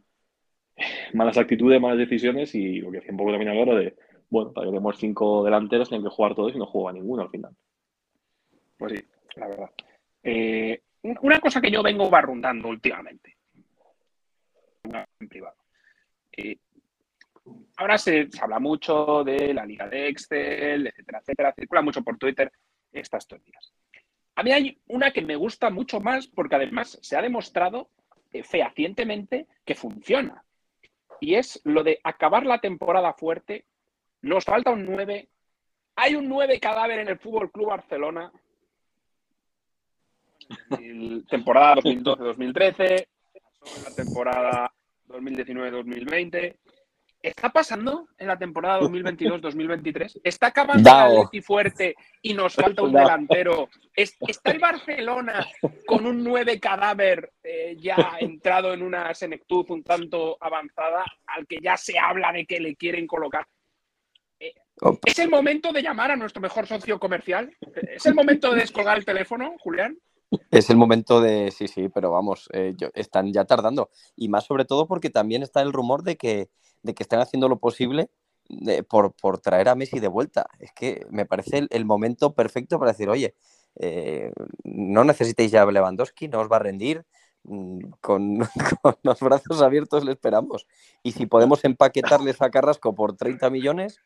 malas 1.12 1.38
actitudes, 1.38 1.80
malas 1.80 1.98
decisiones 1.98 2.54
y 2.54 2.80
lo 2.80 2.90
que 2.90 2.98
hacía 2.98 3.10
un 3.10 3.18
poco 3.18 3.32
también 3.32 3.56
ahora 3.56 3.74
de, 3.74 3.96
bueno, 4.30 4.52
para 4.52 4.64
que 4.64 4.70
tenemos 4.70 4.98
cinco 4.98 5.44
delanteros, 5.44 5.88
tienen 5.88 6.04
que 6.04 6.14
jugar 6.14 6.34
todos 6.34 6.54
y 6.54 6.58
no 6.58 6.66
juega 6.66 6.92
ninguno 6.92 7.22
al 7.22 7.30
final. 7.30 7.54
Pues 8.78 8.92
sí, 8.92 9.04
la 9.36 9.48
verdad. 9.48 9.70
Eh, 10.22 10.82
una 11.02 11.40
cosa 11.40 11.60
que 11.60 11.70
yo 11.70 11.82
vengo 11.82 12.08
barrundando 12.08 12.68
últimamente, 12.68 13.36
en 14.84 15.28
privado. 15.28 15.56
Eh, 16.36 16.58
ahora 17.76 17.98
se, 17.98 18.28
habla 18.40 18.58
mucho 18.58 19.24
de 19.24 19.52
la 19.54 19.64
liga 19.64 19.88
de 19.88 20.08
Excel, 20.08 20.86
etcétera, 20.86 21.18
etcétera. 21.20 21.54
Circula 21.54 21.82
mucho 21.82 22.02
por 22.02 22.18
Twitter 22.18 22.52
estas 22.92 23.26
teorías. 23.26 23.72
A 24.36 24.42
mí 24.42 24.52
hay 24.52 24.80
una 24.88 25.10
que 25.10 25.22
me 25.22 25.36
gusta 25.36 25.70
mucho 25.70 26.00
más 26.00 26.26
porque 26.26 26.54
además 26.54 26.98
se 27.02 27.16
ha 27.16 27.22
demostrado 27.22 27.90
eh, 28.32 28.42
fehacientemente 28.42 29.46
que 29.64 29.74
funciona. 29.74 30.44
Y 31.20 31.34
es 31.34 31.60
lo 31.64 31.82
de 31.82 32.00
acabar 32.04 32.46
la 32.46 32.60
temporada 32.60 33.12
fuerte. 33.12 33.66
Nos 34.22 34.44
falta 34.44 34.70
un 34.70 34.84
9. 34.84 35.28
Hay 35.96 36.14
un 36.14 36.28
9 36.28 36.60
cadáver 36.60 37.00
en 37.00 37.08
el 37.08 37.18
Fútbol 37.18 37.50
Club 37.50 37.68
Barcelona 37.68 38.32
temporada 41.28 41.76
2012-2013, 41.76 43.06
la 43.84 43.94
temporada 43.94 44.72
2019-2020. 45.08 46.56
¿Está 47.22 47.50
pasando 47.50 48.08
en 48.16 48.28
la 48.28 48.38
temporada 48.38 48.80
2022-2023? 48.80 50.20
¿Está 50.24 50.46
acabando 50.46 51.28
el 51.30 51.42
fuerte 51.42 51.94
y 52.22 52.32
nos 52.32 52.54
falta 52.54 52.82
un 52.82 52.92
delantero? 52.92 53.68
¿Está 53.94 54.50
el 54.50 54.58
Barcelona 54.58 55.46
con 55.86 56.06
un 56.06 56.24
9 56.24 56.58
cadáver 56.58 57.30
eh, 57.42 57.76
ya 57.78 58.16
entrado 58.20 58.72
en 58.72 58.82
una 58.82 59.12
senectud 59.12 59.66
un 59.68 59.82
tanto 59.82 60.38
avanzada 60.40 61.04
al 61.26 61.46
que 61.46 61.58
ya 61.60 61.76
se 61.76 61.98
habla 61.98 62.32
de 62.32 62.46
que 62.46 62.58
le 62.58 62.74
quieren 62.74 63.06
colocar? 63.06 63.46
Eh, 64.82 64.98
¿Es 65.04 65.18
el 65.18 65.30
momento 65.30 65.72
de 65.72 65.82
llamar 65.82 66.10
a 66.10 66.16
nuestro 66.16 66.40
mejor 66.40 66.66
socio 66.66 66.98
comercial? 66.98 67.52
¿Es 67.94 68.06
el 68.06 68.14
momento 68.14 68.52
de 68.52 68.60
descolgar 68.60 68.98
el 68.98 69.04
teléfono, 69.04 69.54
Julián? 69.60 69.98
Es 70.50 70.70
el 70.70 70.76
momento 70.76 71.20
de, 71.20 71.50
sí, 71.50 71.66
sí, 71.66 71.88
pero 71.88 72.12
vamos, 72.12 72.48
eh, 72.52 72.74
están 72.94 73.32
ya 73.32 73.44
tardando. 73.44 73.90
Y 74.16 74.28
más 74.28 74.44
sobre 74.44 74.64
todo 74.64 74.86
porque 74.86 75.10
también 75.10 75.42
está 75.42 75.60
el 75.60 75.72
rumor 75.72 76.04
de 76.04 76.16
que, 76.16 76.50
de 76.82 76.94
que 76.94 77.02
están 77.02 77.20
haciendo 77.20 77.48
lo 77.48 77.58
posible 77.58 78.10
por, 78.88 79.38
traer 79.38 79.68
a 79.68 79.74
Messi 79.74 80.00
de 80.00 80.08
vuelta. 80.08 80.46
Es 80.58 80.72
que 80.72 81.06
me 81.10 81.26
parece 81.26 81.66
el, 81.68 81.84
momento 81.84 82.34
perfecto 82.34 82.78
para 82.78 82.92
decir, 82.92 83.08
oye, 83.08 83.34
eh, 83.76 84.32
no 84.64 85.04
necesitéis 85.04 85.50
ya 85.50 85.62
a 85.62 85.70
Lewandowski, 85.70 86.28
no 86.28 86.40
os 86.40 86.50
va 86.50 86.56
a 86.56 86.60
rendir, 86.60 87.04
mm, 87.44 87.90
con, 88.00 88.38
con, 88.82 88.94
los 89.02 89.20
brazos 89.20 89.62
abiertos 89.62 90.04
le 90.04 90.12
esperamos. 90.12 90.66
Y 91.02 91.12
si 91.12 91.26
podemos 91.26 91.64
empaquetarles 91.64 92.40
a 92.42 92.50
Carrasco 92.50 92.94
por 92.94 93.16
30 93.16 93.50
millones, 93.50 94.00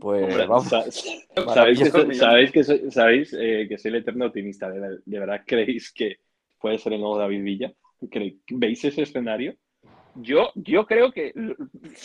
pues 0.00 0.48
vamos. 0.48 0.68
Sabéis 1.54 1.78
que, 1.80 2.14
sabéis, 2.14 2.52
que 2.52 2.64
soy, 2.64 2.90
sabéis 2.90 3.36
eh, 3.38 3.66
que 3.68 3.78
soy 3.78 3.90
el 3.90 3.96
eterno 3.96 4.26
optimista. 4.26 4.70
¿De, 4.70 5.18
verdad 5.18 5.42
creéis 5.46 5.92
que 5.92 6.18
puede 6.60 6.78
ser 6.78 6.92
el 6.92 7.00
nuevo 7.00 7.18
David 7.18 7.42
Villa? 7.42 7.72
¿Veis 8.50 8.84
ese 8.84 9.02
escenario? 9.02 9.54
Yo, 10.14 10.50
yo 10.54 10.86
creo 10.86 11.12
que 11.12 11.32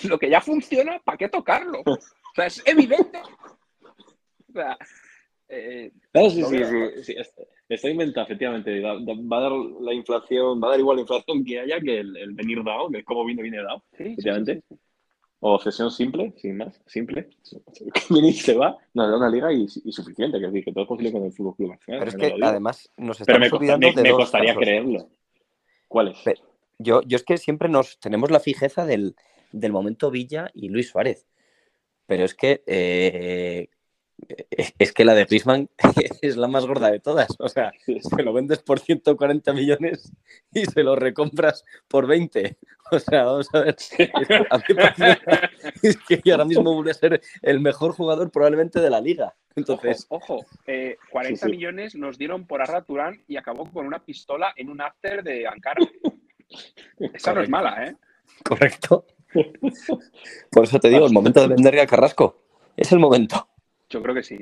lo 0.03 0.19
que 0.19 0.29
ya 0.29 0.39
funciona, 0.39 0.99
¿para 1.03 1.17
qué 1.17 1.29
tocarlo? 1.29 1.81
O 1.85 2.35
sea, 2.35 2.45
es 2.45 2.61
evidente. 2.65 3.19
O 4.49 4.53
sea, 4.53 4.77
eh, 5.49 5.91
sí, 6.29 6.43
sí, 6.43 7.03
sí, 7.03 7.15
Está 7.69 7.89
inventado, 7.89 8.25
efectivamente. 8.25 8.81
Va, 8.81 9.37
a 9.37 9.41
dar 9.41 9.51
la 9.51 9.93
inflación, 9.93 10.61
va 10.61 10.67
a 10.67 10.71
dar 10.71 10.79
igual 10.79 10.97
la 10.97 11.01
inflación 11.01 11.43
que 11.43 11.59
haya 11.59 11.79
que 11.79 11.99
el, 11.99 12.33
venir 12.33 12.63
dado, 12.63 12.89
que 12.89 12.99
es 12.99 13.05
como 13.05 13.25
viene, 13.25 13.41
viene 13.41 13.63
dado. 13.63 13.83
efectivamente. 13.91 14.61
O 15.45 15.59
sesión 15.59 15.91
simple, 15.91 16.33
sin 16.37 16.55
más, 16.55 16.81
simple. 16.85 17.27
Viene 18.09 18.29
y 18.29 18.33
se 18.33 18.55
va, 18.55 18.77
nos 18.93 19.09
da 19.09 19.17
una 19.17 19.29
liga 19.29 19.51
y, 19.51 19.67
suficiente, 19.67 20.39
que 20.39 20.45
decir, 20.45 20.63
que 20.63 20.71
todo 20.71 20.85
es 20.85 20.87
posible 20.87 21.11
con 21.11 21.25
el 21.25 21.33
Fútbol 21.33 21.55
Club 21.57 21.77
Pero 21.85 22.05
es 22.05 22.15
que 22.15 22.35
además 22.41 22.89
nos 22.95 23.19
estamos 23.19 23.49
Pero 23.49 23.77
me, 23.77 23.91
me, 23.93 24.11
costaría 24.11 24.55
creerlo. 24.55 25.09
¿Cuál 25.89 26.07
es? 26.09 26.41
yo, 26.77 27.01
yo 27.01 27.17
es 27.17 27.23
que 27.23 27.37
siempre 27.37 27.67
nos 27.67 27.99
tenemos 27.99 28.31
la 28.31 28.39
fijeza 28.39 28.85
del, 28.85 29.17
del 29.51 29.73
momento 29.73 30.11
Villa 30.11 30.49
y 30.53 30.69
Luis 30.69 30.89
Suárez. 30.89 31.27
Pero 32.05 32.23
es 32.23 32.35
que 32.35 32.63
eh, 32.65 33.67
es 34.79 34.91
que 34.93 35.05
la 35.05 35.13
de 35.13 35.25
Griezmann 35.25 35.69
es 36.21 36.37
la 36.37 36.47
más 36.47 36.65
gorda 36.65 36.91
de 36.91 36.99
todas. 36.99 37.35
O 37.39 37.49
sea, 37.49 37.71
se 37.85 38.23
lo 38.23 38.33
vendes 38.33 38.59
por 38.59 38.79
140 38.79 39.53
millones 39.53 40.11
y 40.53 40.65
se 40.65 40.83
lo 40.83 40.95
recompras 40.95 41.63
por 41.87 42.07
20. 42.07 42.57
O 42.91 42.99
sea, 42.99 43.23
vamos 43.23 43.49
a 43.53 43.61
ver. 43.61 43.75
Es 45.81 45.97
que 45.97 46.21
ahora 46.31 46.45
mismo 46.45 46.73
vuelve 46.73 46.91
a 46.91 46.95
ser 46.95 47.21
el 47.41 47.59
mejor 47.59 47.93
jugador 47.93 48.31
probablemente 48.31 48.79
de 48.79 48.89
la 48.89 49.01
liga. 49.01 49.35
Entonces, 49.55 50.05
ojo, 50.09 50.45
40 51.11 51.45
eh, 51.47 51.49
millones 51.49 51.95
nos 51.95 52.17
dieron 52.17 52.45
por 52.45 52.61
Arda 52.61 52.83
Turán 52.83 53.23
y 53.27 53.37
acabó 53.37 53.71
con 53.71 53.85
una 53.85 54.03
pistola 54.03 54.53
en 54.55 54.69
un 54.69 54.81
after 54.81 55.23
de 55.23 55.47
Ankara. 55.47 55.81
Esa 57.13 57.33
no 57.33 57.41
es 57.41 57.49
mala, 57.49 57.85
¿eh? 57.85 57.95
Correcto. 58.43 59.05
Por 60.51 60.63
eso 60.63 60.79
te 60.79 60.89
digo, 60.89 61.05
el 61.05 61.13
momento 61.13 61.41
de 61.41 61.47
vender 61.47 61.79
a 61.79 61.87
Carrasco 61.87 62.43
es 62.75 62.91
el 62.91 62.99
momento. 62.99 63.47
Yo 63.93 64.01
creo 64.01 64.15
que 64.15 64.23
sí. 64.23 64.37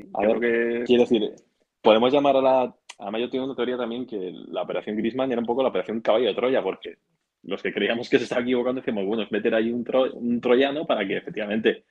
Quiero 0.85 1.03
decir, 1.03 1.33
podemos 1.81 2.11
llamar 2.11 2.37
a 2.37 2.41
la. 2.41 2.75
Además, 2.99 3.21
yo 3.21 3.29
tengo 3.29 3.45
una 3.45 3.55
teoría 3.55 3.77
también 3.77 4.05
que 4.05 4.31
la 4.47 4.61
operación 4.61 4.95
Grisman 4.95 5.31
era 5.31 5.41
un 5.41 5.47
poco 5.47 5.63
la 5.63 5.69
operación 5.69 6.01
caballo 6.01 6.27
de 6.27 6.35
Troya, 6.35 6.61
porque 6.61 6.97
los 7.43 7.61
que 7.61 7.73
creíamos 7.73 8.09
que 8.09 8.17
se 8.17 8.23
estaba 8.25 8.41
equivocando 8.41 8.81
decimos, 8.81 9.05
bueno, 9.05 9.23
es 9.23 9.31
meter 9.31 9.55
ahí 9.55 9.71
un, 9.71 9.85
un 10.13 10.41
troyano 10.41 10.85
para 10.85 11.07
que 11.07 11.17
efectivamente 11.17 11.85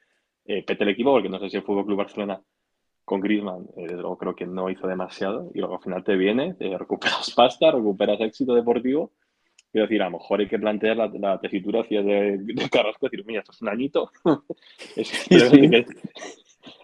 eh, 0.44 0.62
pete 0.64 0.84
el 0.84 0.90
equipo, 0.90 1.12
porque 1.12 1.28
no 1.28 1.38
sé 1.38 1.50
si 1.50 1.56
el 1.56 1.62
Fútbol 1.62 1.86
Club 1.86 1.98
Barcelona 1.98 2.40
con 3.04 3.20
Griezmann, 3.20 3.64
eh, 3.76 3.82
desde 3.82 3.96
luego 3.96 4.18
creo 4.18 4.36
que 4.36 4.46
no 4.46 4.70
hizo 4.70 4.86
demasiado, 4.86 5.50
y 5.54 5.58
luego 5.58 5.76
al 5.76 5.82
final 5.82 6.04
te 6.04 6.16
viene, 6.16 6.54
recuperas 6.78 7.32
pasta, 7.36 7.72
recuperas 7.72 8.20
éxito 8.20 8.54
deportivo. 8.54 9.12
Quiero 9.72 9.86
decir, 9.86 10.02
a 10.02 10.06
lo 10.06 10.18
mejor 10.18 10.40
hay 10.40 10.48
que 10.48 10.58
plantear 10.58 10.96
la, 10.96 11.40
tesitura 11.40 11.82
hacia 11.82 12.02
de, 12.02 12.38
de 12.38 12.68
Carrasco, 12.68 13.06
decir, 13.06 13.24
mira, 13.24 13.40
esto 13.40 13.52
es 13.52 13.62
un 13.62 13.68
añito. 13.68 14.10
es, 14.96 15.28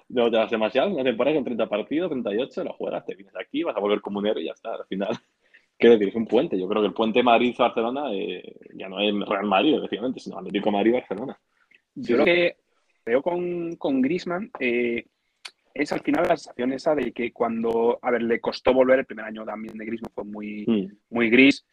no 0.09 0.31
te 0.31 0.37
das 0.37 0.51
demasiado, 0.51 0.91
una 0.91 1.05
temporada 1.05 1.37
con 1.37 1.45
30 1.45 1.69
partidos, 1.69 2.11
38, 2.11 2.65
lo 2.65 2.73
juegas, 2.75 3.05
te 3.05 3.15
vienes 3.15 3.35
aquí, 3.37 3.63
vas 3.63 3.77
a 3.77 3.81
volver 3.81 4.01
comunero 4.01 4.41
y 4.41 4.47
ya 4.47 4.53
está. 4.53 4.75
Al 4.75 4.87
final, 4.87 5.09
¿qué 5.79 5.89
decir? 5.89 6.09
Es 6.09 6.15
un 6.15 6.27
puente. 6.27 6.59
Yo 6.59 6.69
creo 6.69 6.83
que 6.83 6.89
el 6.89 6.95
puente 6.95 7.23
Madrid-Barcelona 7.23 8.13
eh, 8.13 8.57
ya 8.75 8.89
no 8.89 9.01
es 9.01 9.13
Real 9.29 9.47
Madrid, 9.47 9.77
efectivamente, 9.77 10.21
sino 10.21 10.39
Atlético 10.39 10.71
Madrid-Barcelona. 10.71 11.39
Yo 11.95 12.19
lo 12.19 12.25
que 12.25 12.57
veo 13.05 13.23
con, 13.23 13.77
con 13.77 14.03
Grisman 14.03 14.51
eh, 14.61 15.07
es 15.73 15.93
al 15.93 16.01
final 16.01 16.25
la 16.29 16.37
sensación 16.37 16.73
esa 16.73 16.95
de 16.95 17.13
que 17.13 17.33
cuando, 17.33 17.99
a 18.03 18.11
ver, 18.11 18.23
le 18.23 18.41
costó 18.41 18.73
volver, 18.75 19.01
el 19.01 19.07
primer 19.07 19.25
año 19.25 19.45
también 19.45 19.77
de 19.77 19.87
Grisman 19.87 20.13
fue 20.15 20.25
muy, 20.25 20.65
mm. 20.67 21.15
muy 21.15 21.31
gris, 21.31 21.65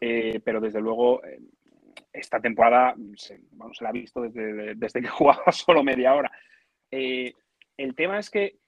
eh, 0.00 0.40
pero 0.44 0.60
desde 0.60 0.80
luego 0.80 1.20
esta 2.12 2.40
temporada 2.40 2.94
se, 3.16 3.36
se 3.72 3.84
la 3.84 3.90
ha 3.90 3.92
visto 3.92 4.20
desde, 4.22 4.74
desde 4.74 5.00
que 5.00 5.08
jugaba 5.08 5.50
solo 5.52 5.82
media 5.82 6.14
hora. 6.14 6.30
Eh, 6.90 7.32
el 7.78 7.94
tema 7.94 8.18
es 8.18 8.28
que 8.28 8.58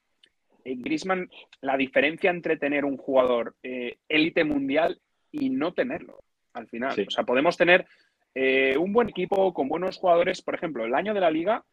en 0.63 0.79
eh, 0.79 0.81
Grisman, 0.81 1.29
la 1.61 1.77
diferencia 1.77 2.29
entre 2.29 2.57
tener 2.57 2.85
un 2.85 2.97
jugador 2.97 3.55
eh, 3.63 3.97
élite 4.07 4.43
mundial 4.43 4.99
y 5.31 5.49
no 5.49 5.73
tenerlo, 5.73 6.19
al 6.53 6.67
final. 6.67 7.05
O 7.07 7.11
sea, 7.11 7.23
podemos 7.23 7.57
tener 7.57 7.85
eh, 8.33 8.77
un 8.77 8.93
buen 8.93 9.09
equipo 9.09 9.53
con 9.53 9.67
buenos 9.67 9.97
jugadores. 9.97 10.41
Por 10.41 10.55
ejemplo, 10.55 10.85
el 10.85 10.95
año 10.95 11.13
de 11.13 11.21
la 11.21 11.31
liga 11.31 11.63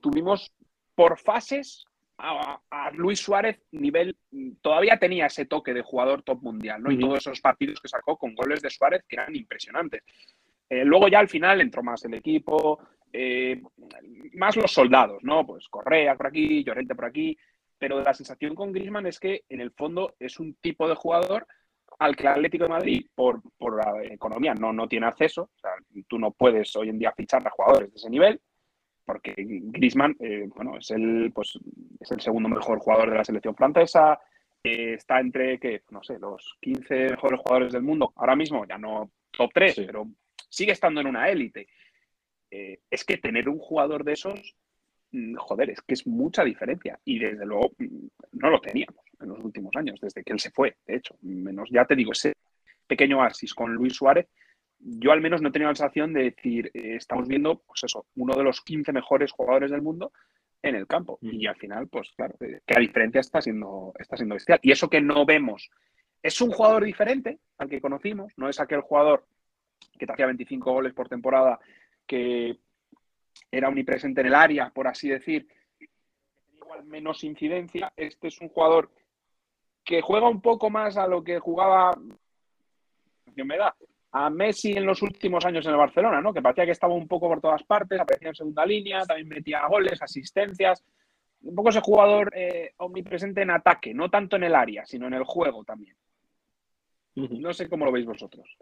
tuvimos 0.00 0.52
por 0.96 1.20
fases 1.20 1.84
a, 2.18 2.60
Luis 2.94 3.20
Suárez 3.20 3.62
nivel, 3.70 4.16
todavía 4.60 4.98
tenía 4.98 5.26
ese 5.26 5.44
toque 5.44 5.72
de 5.72 5.82
jugador 5.82 6.24
top 6.24 6.42
mundial, 6.42 6.82
¿no? 6.82 6.90
Y 6.90 6.98
todos 6.98 7.18
esos 7.18 7.40
partidos 7.40 7.80
que 7.80 7.86
sacó 7.86 8.16
con 8.16 8.34
goles 8.34 8.60
de 8.60 8.70
Suárez 8.70 9.04
que 9.08 9.14
eran 9.14 9.36
impresionantes. 9.36 10.02
luego 10.68 11.06
ya 11.06 11.20
al 11.20 11.28
final 11.28 11.60
entró 11.60 11.84
más 11.84 12.04
el 12.06 12.14
equipo, 12.14 12.80
eh, 13.18 13.62
más 14.34 14.56
los 14.56 14.70
soldados, 14.70 15.22
¿no? 15.22 15.46
Pues 15.46 15.68
Correa 15.68 16.14
por 16.16 16.26
aquí, 16.26 16.62
Llorente 16.62 16.94
por 16.94 17.06
aquí, 17.06 17.36
pero 17.78 18.02
la 18.02 18.14
sensación 18.14 18.54
con 18.54 18.72
Griezmann 18.72 19.06
es 19.06 19.18
que 19.18 19.44
en 19.48 19.60
el 19.60 19.70
fondo 19.72 20.14
es 20.18 20.38
un 20.38 20.54
tipo 20.54 20.88
de 20.88 20.94
jugador 20.94 21.46
al 21.98 22.14
que 22.14 22.24
el 22.24 22.28
Atlético 22.28 22.64
de 22.64 22.70
Madrid, 22.70 23.06
por, 23.14 23.42
la 23.74 24.04
economía, 24.04 24.54
no, 24.54 24.72
no 24.72 24.86
tiene 24.86 25.06
acceso. 25.06 25.42
O 25.44 25.58
sea, 25.58 25.70
tú 26.06 26.18
no 26.18 26.30
puedes 26.32 26.76
hoy 26.76 26.90
en 26.90 26.98
día 26.98 27.12
fichar 27.16 27.46
a 27.46 27.50
jugadores 27.50 27.90
de 27.90 27.96
ese 27.96 28.10
nivel, 28.10 28.40
porque 29.04 29.34
Griezmann, 29.36 30.14
eh, 30.20 30.46
bueno, 30.54 30.76
es 30.76 30.90
el, 30.90 31.32
pues, 31.34 31.58
es 32.00 32.10
el 32.10 32.20
segundo 32.20 32.50
mejor 32.50 32.80
jugador 32.80 33.10
de 33.10 33.16
la 33.16 33.24
selección 33.24 33.54
francesa, 33.54 34.20
está 34.62 35.20
entre, 35.20 35.58
que 35.58 35.82
no 35.90 36.02
sé, 36.02 36.18
los 36.18 36.56
15 36.60 37.10
mejores 37.10 37.40
jugadores 37.40 37.72
del 37.72 37.82
mundo. 37.82 38.12
Ahora 38.16 38.36
mismo 38.36 38.66
ya 38.66 38.76
no 38.76 39.10
top 39.30 39.50
3, 39.54 39.74
pero 39.86 40.06
sigue 40.48 40.72
estando 40.72 41.00
en 41.00 41.06
una 41.06 41.28
élite. 41.28 41.68
Eh, 42.50 42.80
es 42.90 43.04
que 43.04 43.18
tener 43.18 43.48
un 43.48 43.58
jugador 43.58 44.04
de 44.04 44.12
esos, 44.12 44.56
mm, 45.12 45.36
joder, 45.36 45.70
es 45.70 45.80
que 45.82 45.94
es 45.94 46.06
mucha 46.06 46.44
diferencia. 46.44 46.98
Y 47.04 47.18
desde 47.18 47.44
luego 47.44 47.72
mm, 47.78 48.06
no 48.32 48.50
lo 48.50 48.60
teníamos 48.60 49.04
en 49.20 49.28
los 49.28 49.38
últimos 49.40 49.74
años, 49.76 50.00
desde 50.00 50.22
que 50.22 50.32
él 50.32 50.40
se 50.40 50.50
fue, 50.50 50.76
de 50.86 50.96
hecho. 50.96 51.16
Menos, 51.22 51.68
ya 51.70 51.84
te 51.84 51.96
digo, 51.96 52.12
ese 52.12 52.34
pequeño 52.86 53.22
asis 53.22 53.54
con 53.54 53.74
Luis 53.74 53.94
Suárez, 53.94 54.28
yo 54.78 55.12
al 55.12 55.20
menos 55.20 55.40
no 55.40 55.48
he 55.48 55.52
tenido 55.52 55.70
la 55.70 55.74
sensación 55.74 56.12
de 56.12 56.24
decir, 56.24 56.70
eh, 56.74 56.96
estamos 56.96 57.26
viendo, 57.26 57.60
pues 57.60 57.84
eso, 57.84 58.06
uno 58.16 58.34
de 58.34 58.44
los 58.44 58.60
15 58.60 58.92
mejores 58.92 59.32
jugadores 59.32 59.70
del 59.70 59.82
mundo 59.82 60.12
en 60.62 60.74
el 60.74 60.86
campo. 60.86 61.18
Mm. 61.22 61.30
Y 61.32 61.46
al 61.46 61.56
final, 61.56 61.88
pues 61.88 62.12
claro, 62.16 62.34
eh, 62.40 62.60
que 62.66 62.74
la 62.74 62.80
diferencia 62.80 63.20
está 63.20 63.40
siendo, 63.40 63.92
está 63.98 64.16
siendo 64.16 64.34
bestial. 64.34 64.60
Y 64.62 64.70
eso 64.70 64.88
que 64.88 65.00
no 65.00 65.24
vemos, 65.24 65.70
es 66.22 66.40
un 66.40 66.50
jugador 66.50 66.84
diferente 66.84 67.38
al 67.58 67.68
que 67.68 67.80
conocimos, 67.80 68.32
no 68.36 68.48
es 68.48 68.60
aquel 68.60 68.80
jugador 68.80 69.26
que 69.98 70.06
te 70.06 70.12
hacía 70.12 70.26
25 70.26 70.72
goles 70.72 70.92
por 70.92 71.08
temporada, 71.08 71.58
que 72.06 72.58
era 73.50 73.68
omnipresente 73.68 74.20
en 74.20 74.28
el 74.28 74.34
área, 74.34 74.70
por 74.70 74.86
así 74.86 75.08
decir, 75.08 75.48
igual 76.54 76.84
menos 76.84 77.24
incidencia. 77.24 77.92
Este 77.96 78.28
es 78.28 78.40
un 78.40 78.48
jugador 78.48 78.90
que 79.84 80.00
juega 80.00 80.28
un 80.28 80.40
poco 80.40 80.68
más 80.70 80.96
a 80.96 81.06
lo 81.06 81.22
que 81.22 81.38
jugaba 81.38 81.96
me 83.44 83.58
da 83.58 83.74
a 84.12 84.30
Messi 84.30 84.72
en 84.72 84.86
los 84.86 85.02
últimos 85.02 85.44
años 85.44 85.66
en 85.66 85.72
el 85.72 85.78
Barcelona, 85.78 86.22
¿no? 86.22 86.32
Que 86.32 86.40
parecía 86.40 86.64
que 86.64 86.70
estaba 86.70 86.94
un 86.94 87.06
poco 87.06 87.28
por 87.28 87.40
todas 87.40 87.62
partes, 87.64 88.00
aparecía 88.00 88.28
en 88.28 88.34
segunda 88.34 88.64
línea, 88.64 89.04
también 89.04 89.28
metía 89.28 89.66
goles, 89.68 90.00
asistencias. 90.00 90.82
Un 91.42 91.54
poco 91.54 91.68
ese 91.68 91.82
jugador 91.82 92.32
eh, 92.34 92.72
omnipresente 92.78 93.42
en 93.42 93.50
ataque, 93.50 93.92
no 93.92 94.08
tanto 94.08 94.36
en 94.36 94.44
el 94.44 94.54
área, 94.54 94.86
sino 94.86 95.06
en 95.06 95.14
el 95.14 95.24
juego 95.24 95.64
también. 95.64 95.96
No 97.14 97.52
sé 97.52 97.68
cómo 97.68 97.84
lo 97.84 97.92
veis 97.92 98.06
vosotros. 98.06 98.56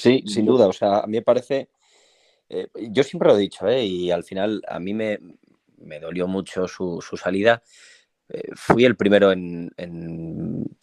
Sí, 0.00 0.24
sin 0.26 0.46
duda. 0.46 0.66
O 0.66 0.72
sea, 0.72 1.00
a 1.00 1.06
mí 1.06 1.18
me 1.18 1.22
parece. 1.22 1.68
Eh, 2.48 2.68
yo 2.90 3.02
siempre 3.02 3.28
lo 3.28 3.36
he 3.36 3.40
dicho, 3.40 3.68
¿eh? 3.68 3.84
Y 3.84 4.10
al 4.10 4.24
final 4.24 4.62
a 4.66 4.80
mí 4.80 4.94
me, 4.94 5.18
dolió 6.00 6.26
mucho 6.26 6.66
su, 6.66 7.00
salida. 7.16 7.62
Eh, 8.28 8.50
fui 8.54 8.84
el 8.84 8.96
primero 8.96 9.32
en, 9.32 9.70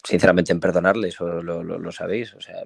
sinceramente, 0.02 0.52
en 0.52 0.60
perdonarle, 0.60 1.08
eso 1.08 1.42
lo, 1.42 1.92
sabéis. 1.92 2.34
O 2.34 2.40
sea, 2.40 2.64